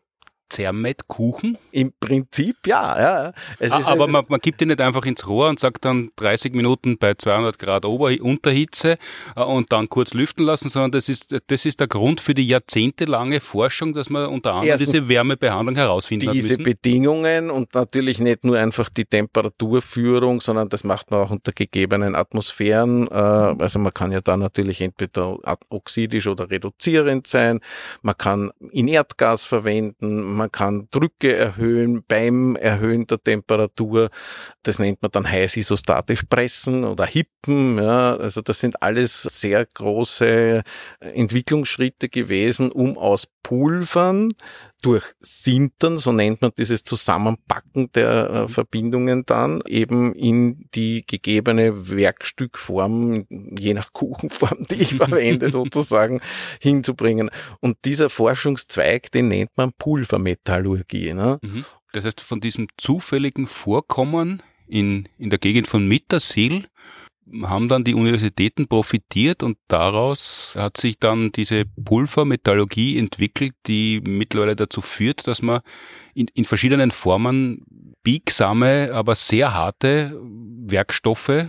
Zermet-Kuchen? 0.50 1.56
Im 1.70 1.92
Prinzip 1.98 2.66
ja. 2.66 3.00
ja. 3.00 3.32
Es 3.58 3.72
ah, 3.72 3.80
aber 3.86 4.06
man, 4.06 4.24
man 4.28 4.40
gibt 4.40 4.60
ihn 4.60 4.68
nicht 4.68 4.80
einfach 4.80 5.06
ins 5.06 5.26
Rohr 5.26 5.48
und 5.48 5.58
sagt 5.58 5.84
dann 5.84 6.10
30 6.16 6.52
Minuten 6.54 6.98
bei 6.98 7.14
200 7.14 7.58
Grad 7.58 7.84
Ober 7.84 8.10
Unterhitze 8.20 8.98
äh, 9.36 9.42
und 9.42 9.72
dann 9.72 9.88
kurz 9.88 10.14
lüften 10.14 10.44
lassen, 10.44 10.68
sondern 10.68 10.92
das 10.92 11.08
ist, 11.08 11.34
das 11.46 11.64
ist 11.64 11.80
der 11.80 11.86
Grund 11.86 12.20
für 12.20 12.34
die 12.34 12.46
jahrzehntelange 12.46 13.40
Forschung, 13.40 13.92
dass 13.92 14.10
man 14.10 14.26
unter 14.26 14.50
anderem 14.50 14.68
Erstens 14.68 14.90
diese 14.90 15.08
Wärmebehandlung 15.08 15.76
herausfinden 15.76 16.32
Diese 16.32 16.56
Bedingungen 16.58 17.50
und 17.50 17.74
natürlich 17.74 18.18
nicht 18.18 18.44
nur 18.44 18.58
einfach 18.58 18.90
die 18.90 19.04
Temperaturführung, 19.04 20.40
sondern 20.40 20.68
das 20.68 20.84
macht 20.84 21.10
man 21.10 21.20
auch 21.20 21.30
unter 21.30 21.52
gegebenen 21.52 22.14
Atmosphären. 22.14 23.06
Äh, 23.08 23.14
also 23.14 23.78
man 23.78 23.94
kann 23.94 24.12
ja 24.12 24.20
da 24.20 24.36
natürlich 24.36 24.80
entweder 24.80 25.38
oxidisch 25.68 26.26
oder 26.26 26.50
reduzierend 26.50 27.26
sein. 27.26 27.60
Man 28.02 28.16
kann 28.16 28.50
Inertgas 28.72 29.44
verwenden 29.44 30.39
man 30.40 30.50
kann 30.50 30.88
Drücke 30.90 31.36
erhöhen 31.36 32.02
beim 32.08 32.56
Erhöhen 32.56 33.06
der 33.06 33.22
Temperatur. 33.22 34.08
Das 34.62 34.78
nennt 34.78 35.02
man 35.02 35.10
dann 35.10 35.30
heiß 35.30 35.58
isostatisch 35.58 36.22
pressen 36.22 36.84
oder 36.84 37.04
hippen. 37.04 37.76
Ja. 37.76 38.16
Also 38.16 38.40
das 38.40 38.58
sind 38.58 38.82
alles 38.82 39.22
sehr 39.22 39.66
große 39.66 40.62
Entwicklungsschritte 41.00 42.08
gewesen, 42.08 42.72
um 42.72 42.96
aus 42.96 43.28
Pulvern 43.42 44.30
durch 44.80 45.04
Sintern, 45.18 45.98
so 45.98 46.12
nennt 46.12 46.42
man 46.42 46.52
dieses 46.56 46.84
Zusammenpacken 46.84 47.90
der 47.92 48.30
äh, 48.30 48.48
Verbindungen 48.48 49.24
dann, 49.26 49.62
eben 49.66 50.14
in 50.14 50.68
die 50.74 51.04
gegebene 51.06 51.90
Werkstückform, 51.90 53.26
je 53.28 53.74
nach 53.74 53.92
Kuchenform, 53.92 54.64
die 54.70 54.76
ich 54.76 54.94
verwende, 54.96 55.50
sozusagen 55.50 56.20
hinzubringen. 56.60 57.30
Und 57.60 57.78
dieser 57.84 58.10
Forschungszweig, 58.10 59.10
den 59.12 59.28
nennt 59.28 59.50
man 59.56 59.72
Pulvermetallurgie. 59.72 61.14
Ne? 61.14 61.38
Mhm. 61.42 61.64
Das 61.92 62.04
heißt, 62.04 62.20
von 62.20 62.40
diesem 62.40 62.68
zufälligen 62.76 63.46
Vorkommen 63.46 64.42
in, 64.66 65.08
in 65.18 65.30
der 65.30 65.38
Gegend 65.38 65.66
von 65.68 65.86
Mittersil 65.86 66.66
haben 67.42 67.68
dann 67.68 67.84
die 67.84 67.94
Universitäten 67.94 68.66
profitiert 68.68 69.42
und 69.42 69.58
daraus 69.68 70.54
hat 70.56 70.76
sich 70.76 70.98
dann 70.98 71.32
diese 71.32 71.64
Pulvermetallurgie 71.64 72.98
entwickelt, 72.98 73.52
die 73.66 74.00
mittlerweile 74.00 74.56
dazu 74.56 74.80
führt, 74.80 75.26
dass 75.26 75.42
man 75.42 75.60
in, 76.14 76.26
in 76.34 76.44
verschiedenen 76.44 76.90
Formen 76.90 77.64
biegsame, 78.02 78.90
aber 78.92 79.14
sehr 79.14 79.54
harte 79.54 80.18
Werkstoffe. 80.70 81.48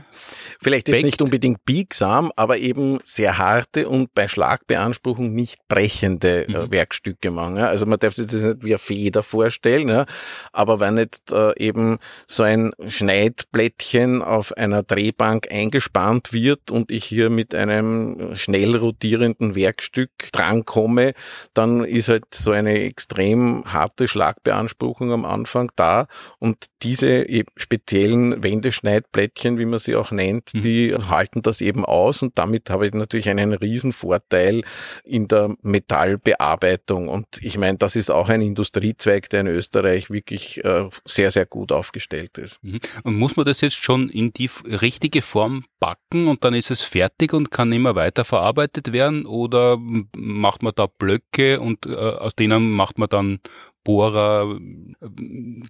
Vielleicht 0.62 0.90
jetzt 0.90 1.04
nicht 1.04 1.22
unbedingt 1.22 1.64
biegsam, 1.66 2.32
aber 2.36 2.58
eben 2.58 3.00
sehr 3.04 3.38
harte 3.38 3.88
und 3.88 4.14
bei 4.14 4.28
Schlagbeanspruchung 4.28 5.34
nicht 5.34 5.60
brechende 5.68 6.48
äh, 6.48 6.66
mhm. 6.66 6.72
Werkstücke 6.72 7.32
machen. 7.32 7.58
Also 7.58 7.86
man 7.86 8.00
darf 8.00 8.14
sich 8.14 8.28
das 8.28 8.42
nicht 8.42 8.64
wie 8.64 8.72
eine 8.72 8.80
Feder 8.80 9.24
vorstellen, 9.24 10.06
aber 10.52 10.80
wenn 10.80 10.98
jetzt 10.98 11.32
äh, 11.32 11.58
eben 11.58 12.00
so 12.28 12.44
ein 12.44 12.72
Schneidblättchen 12.88 14.22
auf 14.22 14.56
einer 14.58 14.84
Drehbank 14.84 15.52
eingespannt 15.52 16.34
wird 16.34 16.72
und 16.72 16.92
ich 16.92 17.06
hier 17.06 17.30
mit 17.30 17.56
einem 17.56 18.36
schnell 18.36 18.76
rotierenden 18.76 19.56
Werkstück 19.56 20.12
drankomme, 20.32 21.14
dann 21.54 21.84
ist 21.86 22.10
halt 22.10 22.26
so 22.34 22.52
eine 22.52 22.84
extrem 22.84 23.64
harte 23.72 24.08
Schlagbeanspruchung 24.08 25.12
am 25.12 25.26
Anfang 25.26 25.72
da 25.76 26.08
und 26.42 26.66
diese 26.82 27.28
speziellen 27.56 28.42
Wendeschneidblättchen, 28.42 29.60
wie 29.60 29.66
man 29.66 29.78
sie 29.78 29.96
auch 29.96 30.10
nennt, 30.10 30.56
mhm. 30.56 30.62
die 30.62 30.96
halten 30.96 31.44
das 31.44 31.62
eben 31.62 31.86
aus 31.86 32.24
und 32.24 32.40
damit 32.40 32.72
habe 32.72 32.88
ich 32.88 32.94
natürlich 32.96 33.30
einen 33.30 33.54
riesen 33.54 33.94
Vorteil 33.94 34.64
in 35.04 35.28
der 35.28 35.56
Metallbearbeitung. 35.62 37.10
Und 37.10 37.28
ich 37.42 37.60
meine, 37.60 37.78
das 37.78 37.96
ist 37.96 38.10
auch 38.10 38.28
ein 38.28 38.42
Industriezweig, 38.42 39.30
der 39.30 39.42
in 39.42 39.48
Österreich 39.48 40.10
wirklich 40.10 40.66
äh, 40.66 40.90
sehr, 41.06 41.30
sehr 41.30 41.46
gut 41.46 41.72
aufgestellt 41.72 42.40
ist. 42.40 42.64
Mhm. 42.64 42.80
Und 43.04 43.18
muss 43.18 43.36
man 43.36 43.46
das 43.46 43.62
jetzt 43.62 43.76
schon 43.76 44.10
in 44.10 44.34
die 44.34 44.50
richtige 44.66 45.22
Form 45.22 45.66
backen 45.80 46.28
und 46.28 46.44
dann 46.44 46.56
ist 46.56 46.72
es 46.72 46.82
fertig 46.82 47.34
und 47.34 47.52
kann 47.52 47.72
immer 47.72 47.96
weiter 47.96 48.26
verarbeitet 48.26 48.94
werden 48.94 49.28
oder 49.28 49.78
macht 50.16 50.64
man 50.64 50.74
da 50.76 50.88
Blöcke 50.88 51.60
und 51.60 51.86
äh, 51.86 51.96
aus 51.96 52.36
denen 52.36 52.72
macht 52.72 52.98
man 52.98 53.10
dann 53.10 53.40
Bohrer, 53.84 54.60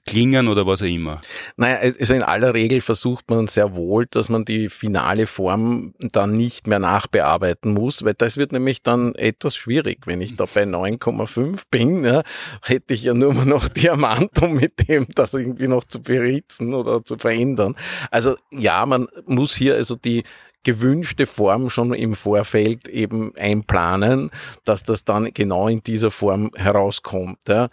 Klingen 0.05 0.47
oder 0.47 0.67
was 0.67 0.81
auch 0.81 0.87
immer? 0.87 1.19
Naja, 1.55 1.77
also 1.77 2.13
in 2.13 2.23
aller 2.23 2.53
Regel 2.53 2.81
versucht 2.81 3.29
man 3.29 3.47
sehr 3.47 3.75
wohl, 3.75 4.05
dass 4.07 4.29
man 4.29 4.45
die 4.45 4.69
finale 4.69 5.27
Form 5.27 5.93
dann 5.99 6.35
nicht 6.35 6.67
mehr 6.67 6.79
nachbearbeiten 6.79 7.73
muss, 7.73 8.03
weil 8.03 8.13
das 8.13 8.37
wird 8.37 8.51
nämlich 8.51 8.83
dann 8.83 9.15
etwas 9.15 9.55
schwierig. 9.55 9.99
Wenn 10.05 10.21
ich 10.21 10.35
da 10.35 10.45
bei 10.45 10.63
9,5 10.63 11.63
bin, 11.71 12.03
ja, 12.03 12.23
hätte 12.61 12.93
ich 12.93 13.03
ja 13.03 13.13
nur 13.13 13.33
noch 13.45 13.69
Diamant, 13.69 14.41
um 14.41 14.55
mit 14.55 14.87
dem 14.89 15.07
das 15.15 15.33
irgendwie 15.33 15.67
noch 15.67 15.83
zu 15.85 16.01
beritzen 16.01 16.73
oder 16.73 17.03
zu 17.05 17.17
verändern. 17.17 17.75
Also 18.09 18.35
ja, 18.51 18.85
man 18.85 19.07
muss 19.25 19.55
hier 19.55 19.75
also 19.75 19.95
die 19.95 20.23
gewünschte 20.63 21.25
Form 21.25 21.69
schon 21.69 21.93
im 21.93 22.15
Vorfeld 22.15 22.87
eben 22.87 23.35
einplanen, 23.35 24.31
dass 24.63 24.83
das 24.83 25.03
dann 25.03 25.33
genau 25.33 25.67
in 25.67 25.81
dieser 25.81 26.11
Form 26.11 26.51
herauskommt. 26.55 27.39
Ja. 27.47 27.69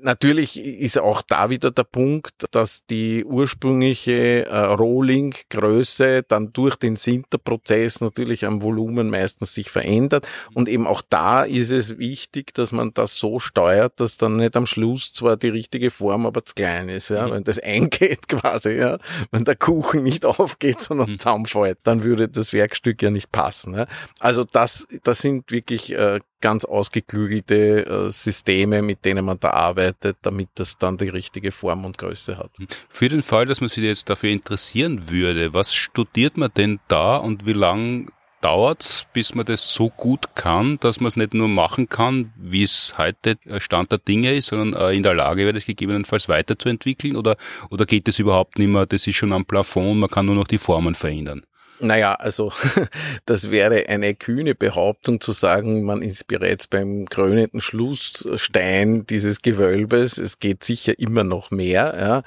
Natürlich 0.00 0.58
ist 0.58 0.98
auch 0.98 1.22
da 1.22 1.50
wieder 1.50 1.70
der 1.70 1.84
Punkt, 1.84 2.46
dass 2.50 2.86
die 2.86 3.24
ursprüngliche 3.24 4.46
äh, 4.46 4.58
Rolling-Größe 4.58 6.22
dann 6.26 6.52
durch 6.52 6.76
den 6.76 6.96
Sinterprozess 6.96 8.00
natürlich 8.00 8.46
am 8.46 8.62
Volumen 8.62 9.10
meistens 9.10 9.54
sich 9.54 9.70
verändert 9.70 10.26
und 10.54 10.68
eben 10.68 10.86
auch 10.86 11.02
da 11.08 11.42
ist 11.44 11.70
es 11.70 11.98
wichtig, 11.98 12.54
dass 12.54 12.72
man 12.72 12.92
das 12.94 13.16
so 13.16 13.38
steuert, 13.38 14.00
dass 14.00 14.16
dann 14.16 14.36
nicht 14.36 14.56
am 14.56 14.66
Schluss 14.66 15.12
zwar 15.12 15.36
die 15.36 15.48
richtige 15.48 15.90
Form, 15.90 16.26
aber 16.26 16.44
zu 16.44 16.54
klein 16.54 16.88
ist. 16.88 17.10
Ja. 17.10 17.26
Mhm. 17.26 17.32
Wenn 17.32 17.44
das 17.44 17.58
eingeht 17.62 18.28
quasi, 18.28 18.72
ja, 18.72 18.98
wenn 19.30 19.44
der 19.44 19.56
Kuchen 19.56 20.02
nicht 20.02 20.24
aufgeht, 20.24 20.80
sondern 20.80 21.10
mhm. 21.10 21.18
zusammenfällt, 21.18 21.78
dann 21.82 22.02
würde 22.02 22.21
würde 22.22 22.32
das 22.32 22.52
Werkstück 22.52 23.02
ja 23.02 23.10
nicht 23.10 23.32
passen. 23.32 23.74
Ja. 23.74 23.86
Also 24.20 24.44
das, 24.44 24.86
das 25.02 25.20
sind 25.20 25.50
wirklich 25.50 25.92
äh, 25.92 26.20
ganz 26.40 26.64
ausgeklügelte 26.64 27.86
äh, 27.86 28.10
Systeme, 28.10 28.82
mit 28.82 29.04
denen 29.04 29.24
man 29.24 29.38
da 29.40 29.50
arbeitet, 29.50 30.18
damit 30.22 30.48
das 30.54 30.78
dann 30.78 30.96
die 30.96 31.08
richtige 31.08 31.52
Form 31.52 31.84
und 31.84 31.98
Größe 31.98 32.38
hat. 32.38 32.50
Für 32.88 33.08
den 33.08 33.22
Fall, 33.22 33.46
dass 33.46 33.60
man 33.60 33.68
sich 33.68 33.84
jetzt 33.84 34.08
dafür 34.08 34.30
interessieren 34.30 35.10
würde, 35.10 35.54
was 35.54 35.74
studiert 35.74 36.36
man 36.36 36.50
denn 36.56 36.80
da 36.88 37.16
und 37.16 37.46
wie 37.46 37.52
lang 37.52 38.10
dauert's, 38.40 39.06
bis 39.12 39.34
man 39.34 39.46
das 39.46 39.72
so 39.72 39.88
gut 39.88 40.34
kann, 40.34 40.78
dass 40.80 41.00
man 41.00 41.08
es 41.08 41.16
nicht 41.16 41.32
nur 41.32 41.48
machen 41.48 41.88
kann, 41.88 42.32
wie 42.36 42.64
es 42.64 42.94
heute 42.98 43.38
Stand 43.58 43.92
der 43.92 43.98
Dinge 43.98 44.34
ist, 44.34 44.48
sondern 44.48 44.80
äh, 44.80 44.96
in 44.96 45.04
der 45.04 45.14
Lage 45.14 45.42
wäre, 45.42 45.52
das 45.52 45.64
gegebenenfalls 45.64 46.28
weiterzuentwickeln? 46.28 47.16
Oder, 47.16 47.36
oder 47.70 47.86
geht 47.86 48.08
das 48.08 48.18
überhaupt 48.18 48.58
nicht 48.58 48.68
mehr? 48.68 48.86
Das 48.86 49.06
ist 49.06 49.14
schon 49.14 49.32
am 49.32 49.44
Plafond, 49.44 50.00
man 50.00 50.10
kann 50.10 50.26
nur 50.26 50.34
noch 50.34 50.48
die 50.48 50.58
Formen 50.58 50.96
verändern. 50.96 51.42
Naja, 51.82 52.14
also 52.14 52.52
das 53.26 53.50
wäre 53.50 53.88
eine 53.88 54.14
kühne 54.14 54.54
Behauptung 54.54 55.20
zu 55.20 55.32
sagen, 55.32 55.82
man 55.82 56.00
ist 56.00 56.28
bereits 56.28 56.68
beim 56.68 57.06
krönenden 57.06 57.60
Schlussstein 57.60 59.04
dieses 59.06 59.42
Gewölbes. 59.42 60.16
Es 60.16 60.38
geht 60.38 60.62
sicher 60.62 60.98
immer 60.98 61.24
noch 61.24 61.50
mehr. 61.50 62.22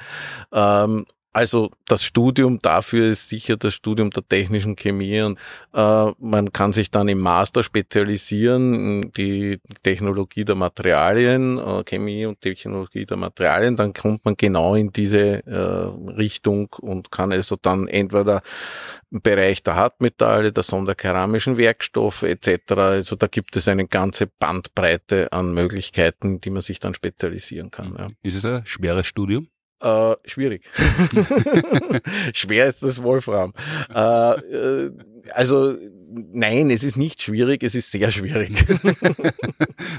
Ja. 0.52 0.84
Ähm, 0.84 1.06
also 1.36 1.72
das 1.86 2.06
Studium 2.06 2.60
dafür 2.60 3.10
ist 3.10 3.28
sicher 3.28 3.58
das 3.58 3.74
Studium 3.74 4.10
der 4.10 4.26
technischen 4.26 4.78
Chemie 4.78 5.22
und 5.22 5.38
äh, 5.74 6.12
man 6.18 6.54
kann 6.54 6.72
sich 6.72 6.92
dann 6.92 7.10
im 7.10 7.20
Master 7.20 7.62
spezialisieren, 7.62 9.12
die 9.12 9.60
Technologie 9.84 10.46
der 10.46 10.56
Materialien, 10.56 11.58
äh, 11.58 11.84
Chemie 11.84 12.26
und 12.26 12.40
Technologie 12.40 13.06
der 13.06 13.18
Materialien, 13.18 13.76
dann 13.76 13.92
kommt 13.92 14.24
man 14.24 14.36
genau 14.38 14.76
in 14.76 14.94
diese 14.94 15.46
äh, 15.46 16.12
Richtung 16.14 16.70
und 16.80 17.12
kann 17.12 17.34
also 17.34 17.58
dann 17.62 17.90
entweder 17.90 18.42
im 19.12 19.22
Bereich 19.22 19.62
der 19.62 19.76
Hartmetalle, 19.76 20.54
der 20.54 20.64
sonderkeramischen 20.64 21.58
Werkstoffe 21.58 22.24
etc. 22.24 22.72
Also 22.78 23.18
da 23.18 23.28
gibt 23.28 23.58
es 23.58 23.68
eine 23.68 23.88
ganze 23.88 24.28
Bandbreite 24.28 25.34
an 25.34 25.54
Möglichkeiten, 25.54 26.40
die 26.40 26.50
man 26.50 26.62
sich 26.62 26.80
dann 26.80 26.94
spezialisieren 26.94 27.72
kann. 27.72 27.96
Ja. 27.98 28.08
Ist 28.24 28.36
es 28.36 28.46
ein 28.46 28.66
schweres 28.66 29.06
Studium? 29.06 29.50
Äh, 29.82 30.16
schwierig. 30.26 30.64
Schwer 32.34 32.68
ist 32.68 32.82
das 32.82 33.04
Wolfram. 33.04 33.54
Äh, 33.94 34.40
äh, 34.40 34.92
also 35.34 35.76
nein, 36.34 36.70
es 36.70 36.84
ist 36.84 36.98
nicht 36.98 37.22
schwierig, 37.22 37.64
es 37.64 37.76
ist 37.76 37.92
sehr 37.92 38.12
schwierig. 38.12 38.52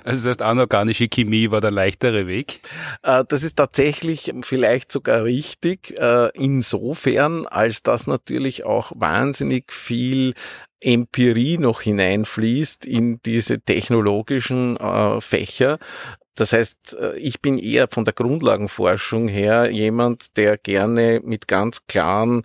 also 0.04 0.24
das 0.24 0.26
heißt, 0.26 0.42
anorganische 0.42 1.08
Chemie 1.08 1.50
war 1.50 1.60
der 1.60 1.70
leichtere 1.70 2.26
Weg? 2.26 2.60
Äh, 3.02 3.24
das 3.28 3.42
ist 3.42 3.56
tatsächlich 3.56 4.32
vielleicht 4.42 4.90
sogar 4.90 5.24
richtig, 5.24 5.98
äh, 5.98 6.30
insofern, 6.34 7.46
als 7.46 7.82
das 7.82 8.06
natürlich 8.06 8.64
auch 8.64 8.92
wahnsinnig 8.94 9.72
viel 9.72 10.34
Empirie 10.80 11.58
noch 11.58 11.80
hineinfließt 11.80 12.86
in 12.86 13.20
diese 13.24 13.60
technologischen 13.60 14.76
äh, 14.76 15.20
Fächer. 15.20 15.78
Das 16.36 16.52
heißt, 16.52 16.96
äh, 17.00 17.18
ich 17.18 17.40
bin 17.40 17.58
eher 17.58 17.88
von 17.90 18.04
der 18.04 18.14
Grundlagenforschung 18.14 19.26
her 19.26 19.70
jemand, 19.70 20.36
der 20.36 20.56
gerne 20.56 21.20
mit 21.24 21.48
ganz 21.48 21.86
klaren 21.88 22.42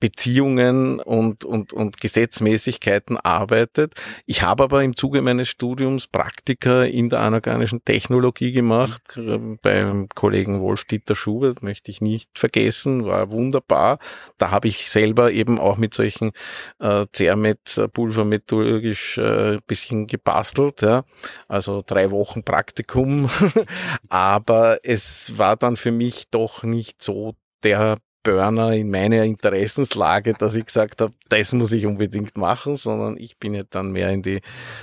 Beziehungen 0.00 1.00
und, 1.00 1.44
und, 1.44 1.72
und 1.72 2.00
Gesetzmäßigkeiten 2.00 3.16
arbeitet. 3.16 3.94
Ich 4.26 4.42
habe 4.42 4.64
aber 4.64 4.82
im 4.84 4.96
Zuge 4.96 5.22
meines 5.22 5.48
Studiums 5.48 6.06
Praktika 6.06 6.84
in 6.84 7.08
der 7.08 7.20
anorganischen 7.20 7.84
Technologie 7.84 8.52
gemacht, 8.52 9.02
ähm, 9.16 9.58
beim 9.60 10.08
Kollegen 10.14 10.60
Wolf-Dieter 10.60 11.16
Schubert, 11.16 11.62
möchte 11.62 11.90
ich 11.90 12.00
nicht 12.00 12.30
vergessen, 12.38 13.06
war 13.06 13.30
wunderbar. 13.30 13.98
Da 14.38 14.50
habe 14.50 14.68
ich 14.68 14.90
selber 14.90 15.32
eben 15.32 15.58
auch 15.58 15.76
mit 15.76 15.94
solchen 15.94 16.30
äh, 16.78 17.06
Zermet-Pulver 17.12 18.24
methodologisch 18.24 19.18
äh, 19.18 19.58
bisschen 19.66 20.06
gebastelt, 20.06 20.82
ja. 20.82 21.04
also 21.48 21.82
drei 21.84 22.10
Wochen 22.10 22.44
Praktikum, 22.44 23.28
aber 24.08 24.78
es 24.84 25.36
war 25.38 25.56
dann 25.56 25.76
für 25.76 25.92
mich 25.92 26.28
doch 26.30 26.62
nicht 26.62 27.02
so 27.02 27.34
der 27.62 27.98
Burner 28.22 28.72
in 28.72 28.90
meiner 28.90 29.24
Interessenslage, 29.24 30.34
dass 30.34 30.54
ich 30.54 30.64
gesagt 30.64 31.00
habe, 31.00 31.12
das 31.28 31.52
muss 31.52 31.72
ich 31.72 31.86
unbedingt 31.86 32.36
machen, 32.36 32.76
sondern 32.76 33.16
ich 33.16 33.38
bin 33.38 33.54
ja 33.54 33.62
dann 33.68 33.92
mehr 33.92 34.10
in 34.10 34.22
die 34.22 34.40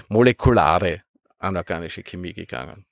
molekulare 0.07 1.01
anorganische 1.39 2.03
Chemie 2.03 2.33
gegangen. 2.33 2.85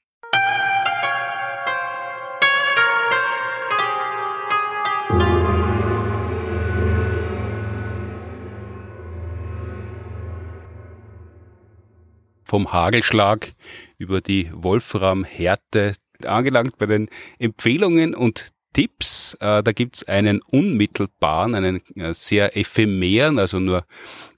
Vom 12.45 12.71
Hagelschlag 12.71 13.53
über 13.97 14.21
die 14.21 14.51
Wolframhärte 14.53 15.95
angelangt 16.23 16.77
bei 16.77 16.85
den 16.85 17.09
Empfehlungen 17.39 18.13
und 18.13 18.49
Tipps. 18.73 19.35
Äh, 19.39 19.63
da 19.63 19.71
gibt's 19.71 20.03
einen 20.03 20.41
unmittelbaren, 20.41 21.55
einen 21.55 21.81
äh, 21.95 22.13
sehr 22.13 22.57
ephemeren, 22.57 23.39
also 23.39 23.59
nur 23.59 23.85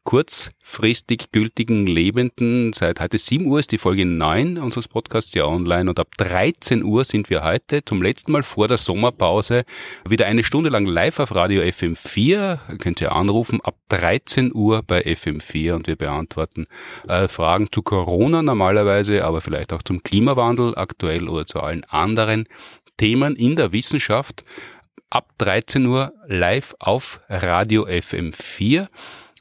kurzfristig 0.06 1.32
gültigen 1.32 1.88
Lebenden. 1.88 2.74
Seit 2.74 3.00
heute 3.00 3.18
7 3.18 3.48
Uhr 3.48 3.60
ist 3.60 3.72
die 3.72 3.80
Folge 3.80 4.06
9 4.06 4.60
unseres 4.60 4.88
Podcasts 4.88 5.34
ja 5.34 5.46
online 5.46 5.90
und 5.90 6.00
ab 6.00 6.10
13 6.18 6.84
Uhr 6.84 7.04
sind 7.04 7.32
wir 7.32 7.44
heute 7.44 7.84
zum 7.84 8.04
letzten 8.04 8.32
Mal 8.32 8.44
vor 8.44 8.68
der 8.68 8.78
Sommerpause 8.78 9.66
wieder 10.08 10.28
eine 10.28 10.44
Stunde 10.44 10.70
lang 10.70 10.86
live 10.86 11.20
auf 11.20 11.34
Radio 11.34 11.64
FM4. 11.64 12.78
Könnt 12.78 13.02
ihr 13.02 13.14
anrufen 13.14 13.62
ab 13.62 13.78
13 13.90 14.54
Uhr 14.54 14.84
bei 14.84 15.04
FM4 15.04 15.74
und 15.74 15.88
wir 15.88 15.96
beantworten 15.96 16.68
äh, 17.08 17.28
Fragen 17.28 17.70
zu 17.72 17.82
Corona 17.82 18.44
normalerweise, 18.44 19.26
aber 19.26 19.42
vielleicht 19.42 19.74
auch 19.74 19.82
zum 19.82 20.04
Klimawandel 20.04 20.78
aktuell 20.78 21.28
oder 21.28 21.48
zu 21.48 21.62
allen 21.62 21.84
anderen 21.86 22.48
Themen 22.98 23.36
in 23.36 23.56
der 23.56 23.72
Wissenschaft 23.72 24.44
ab 25.10 25.32
13 25.38 25.86
Uhr 25.86 26.14
live 26.28 26.76
auf 26.80 27.22
Radio 27.30 27.86
FM4 27.86 28.88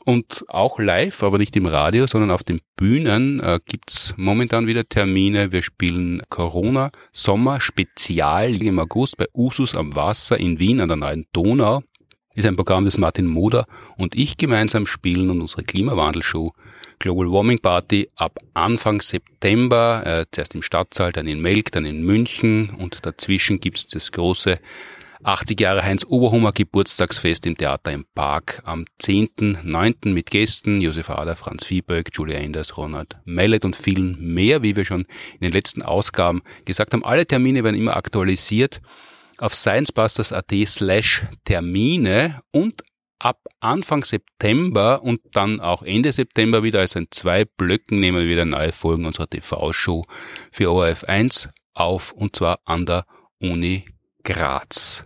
und 0.04 0.44
auch 0.48 0.78
live, 0.78 1.22
aber 1.22 1.38
nicht 1.38 1.56
im 1.56 1.66
Radio, 1.66 2.06
sondern 2.06 2.30
auf 2.30 2.42
den 2.44 2.60
Bühnen 2.76 3.40
äh, 3.40 3.58
gibt's 3.64 4.14
momentan 4.16 4.66
wieder 4.66 4.86
Termine. 4.88 5.50
Wir 5.50 5.62
spielen 5.62 6.22
Corona 6.28 6.90
Sommer 7.12 7.60
Spezial 7.60 8.62
im 8.62 8.78
August 8.78 9.16
bei 9.16 9.26
Usus 9.32 9.74
am 9.74 9.96
Wasser 9.96 10.38
in 10.38 10.58
Wien 10.58 10.80
an 10.80 10.88
der 10.88 10.98
neuen 10.98 11.26
Donau 11.32 11.82
ist 12.34 12.46
ein 12.46 12.56
Programm, 12.56 12.84
das 12.84 12.98
Martin 12.98 13.26
Moder 13.26 13.66
und 13.96 14.14
ich 14.14 14.36
gemeinsam 14.36 14.86
spielen 14.86 15.30
und 15.30 15.40
unsere 15.40 15.62
Klimawandelshow 15.62 16.52
Global 16.98 17.30
Warming 17.30 17.58
Party 17.58 18.08
ab 18.16 18.38
Anfang 18.54 19.00
September, 19.00 20.02
äh, 20.04 20.24
zuerst 20.30 20.54
im 20.54 20.62
Stadtsaal, 20.62 21.12
dann 21.12 21.26
in 21.26 21.40
Melk, 21.40 21.72
dann 21.72 21.86
in 21.86 22.02
München 22.02 22.70
und 22.70 23.04
dazwischen 23.04 23.60
gibt's 23.60 23.86
das 23.86 24.12
große 24.12 24.58
80 25.24 25.58
Jahre 25.58 25.82
Heinz 25.82 26.04
Oberhummer 26.06 26.52
Geburtstagsfest 26.52 27.46
im 27.46 27.56
Theater 27.56 27.92
im 27.92 28.04
Park 28.14 28.62
am 28.64 28.84
10.9. 29.00 30.12
mit 30.12 30.30
Gästen 30.30 30.82
Josef 30.82 31.08
Ader, 31.08 31.34
Franz 31.34 31.64
Viehböck, 31.64 32.10
Julia 32.12 32.38
Enders, 32.38 32.76
Ronald 32.76 33.16
Mellet 33.24 33.64
und 33.64 33.74
vielen 33.74 34.18
mehr, 34.20 34.62
wie 34.62 34.76
wir 34.76 34.84
schon 34.84 35.06
in 35.34 35.40
den 35.40 35.52
letzten 35.52 35.82
Ausgaben 35.82 36.42
gesagt 36.66 36.92
haben. 36.92 37.04
Alle 37.04 37.26
Termine 37.26 37.64
werden 37.64 37.76
immer 37.76 37.96
aktualisiert 37.96 38.82
auf 39.38 39.54
sciencebusters.at 39.54 40.52
slash 40.66 41.24
Termine 41.44 42.42
und 42.50 42.82
ab 43.18 43.40
Anfang 43.60 44.04
September 44.04 45.02
und 45.02 45.20
dann 45.32 45.60
auch 45.60 45.82
Ende 45.82 46.12
September 46.12 46.62
wieder, 46.62 46.80
also 46.80 46.98
in 46.98 47.08
zwei 47.10 47.44
Blöcken 47.44 48.00
nehmen 48.00 48.20
wir 48.20 48.28
wieder 48.28 48.44
neue 48.44 48.72
Folgen 48.72 49.06
unserer 49.06 49.28
TV-Show 49.28 50.02
für 50.50 50.70
ORF 50.70 51.04
1 51.04 51.48
auf 51.74 52.12
und 52.12 52.36
zwar 52.36 52.60
an 52.64 52.86
der 52.86 53.06
Uni 53.40 53.84
Graz. 54.22 55.04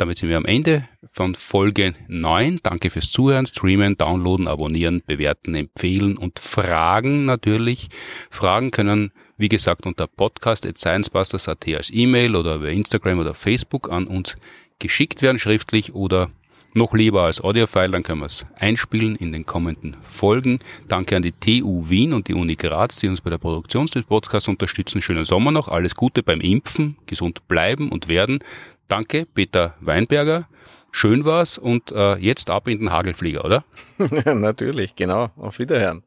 Damit 0.00 0.16
sind 0.16 0.30
wir 0.30 0.38
am 0.38 0.46
Ende 0.46 0.88
von 1.12 1.34
Folge 1.34 1.94
9. 2.08 2.60
Danke 2.62 2.88
fürs 2.88 3.10
Zuhören, 3.10 3.44
Streamen, 3.44 3.98
Downloaden, 3.98 4.48
Abonnieren, 4.48 5.02
Bewerten, 5.04 5.54
Empfehlen 5.54 6.16
und 6.16 6.38
Fragen 6.38 7.26
natürlich. 7.26 7.88
Fragen 8.30 8.70
können, 8.70 9.12
wie 9.36 9.50
gesagt, 9.50 9.84
unter 9.84 10.06
podcast.sciencebusters.at 10.06 11.68
als 11.68 11.90
E-Mail 11.92 12.34
oder 12.34 12.54
über 12.54 12.70
Instagram 12.70 13.18
oder 13.18 13.34
Facebook 13.34 13.90
an 13.90 14.06
uns 14.06 14.36
geschickt 14.78 15.20
werden, 15.20 15.38
schriftlich 15.38 15.92
oder 15.92 16.30
noch 16.74 16.94
lieber 16.94 17.22
als 17.22 17.40
Audiofile, 17.40 17.90
dann 17.90 18.02
können 18.02 18.20
wir 18.20 18.26
es 18.26 18.46
einspielen 18.58 19.16
in 19.16 19.32
den 19.32 19.46
kommenden 19.46 19.96
Folgen. 20.02 20.60
Danke 20.88 21.16
an 21.16 21.22
die 21.22 21.32
TU 21.32 21.88
Wien 21.88 22.12
und 22.12 22.28
die 22.28 22.34
Uni 22.34 22.56
Graz, 22.56 22.96
die 22.96 23.08
uns 23.08 23.20
bei 23.20 23.30
der 23.30 23.38
Produktion 23.38 23.86
des 23.86 24.04
Podcasts 24.04 24.48
unterstützen. 24.48 25.02
Schönen 25.02 25.24
Sommer 25.24 25.50
noch, 25.50 25.68
alles 25.68 25.94
Gute 25.94 26.22
beim 26.22 26.40
Impfen, 26.40 26.96
gesund 27.06 27.46
bleiben 27.48 27.90
und 27.90 28.08
werden. 28.08 28.40
Danke, 28.88 29.26
Peter 29.34 29.74
Weinberger. 29.80 30.48
Schön 30.92 31.24
war's 31.24 31.56
und 31.58 31.92
äh, 31.92 32.16
jetzt 32.16 32.50
ab 32.50 32.66
in 32.66 32.80
den 32.80 32.92
Hagelflieger, 32.92 33.44
oder? 33.44 33.64
Natürlich, 34.34 34.96
genau. 34.96 35.30
Auf 35.36 35.58
Wiederhören. 35.58 36.02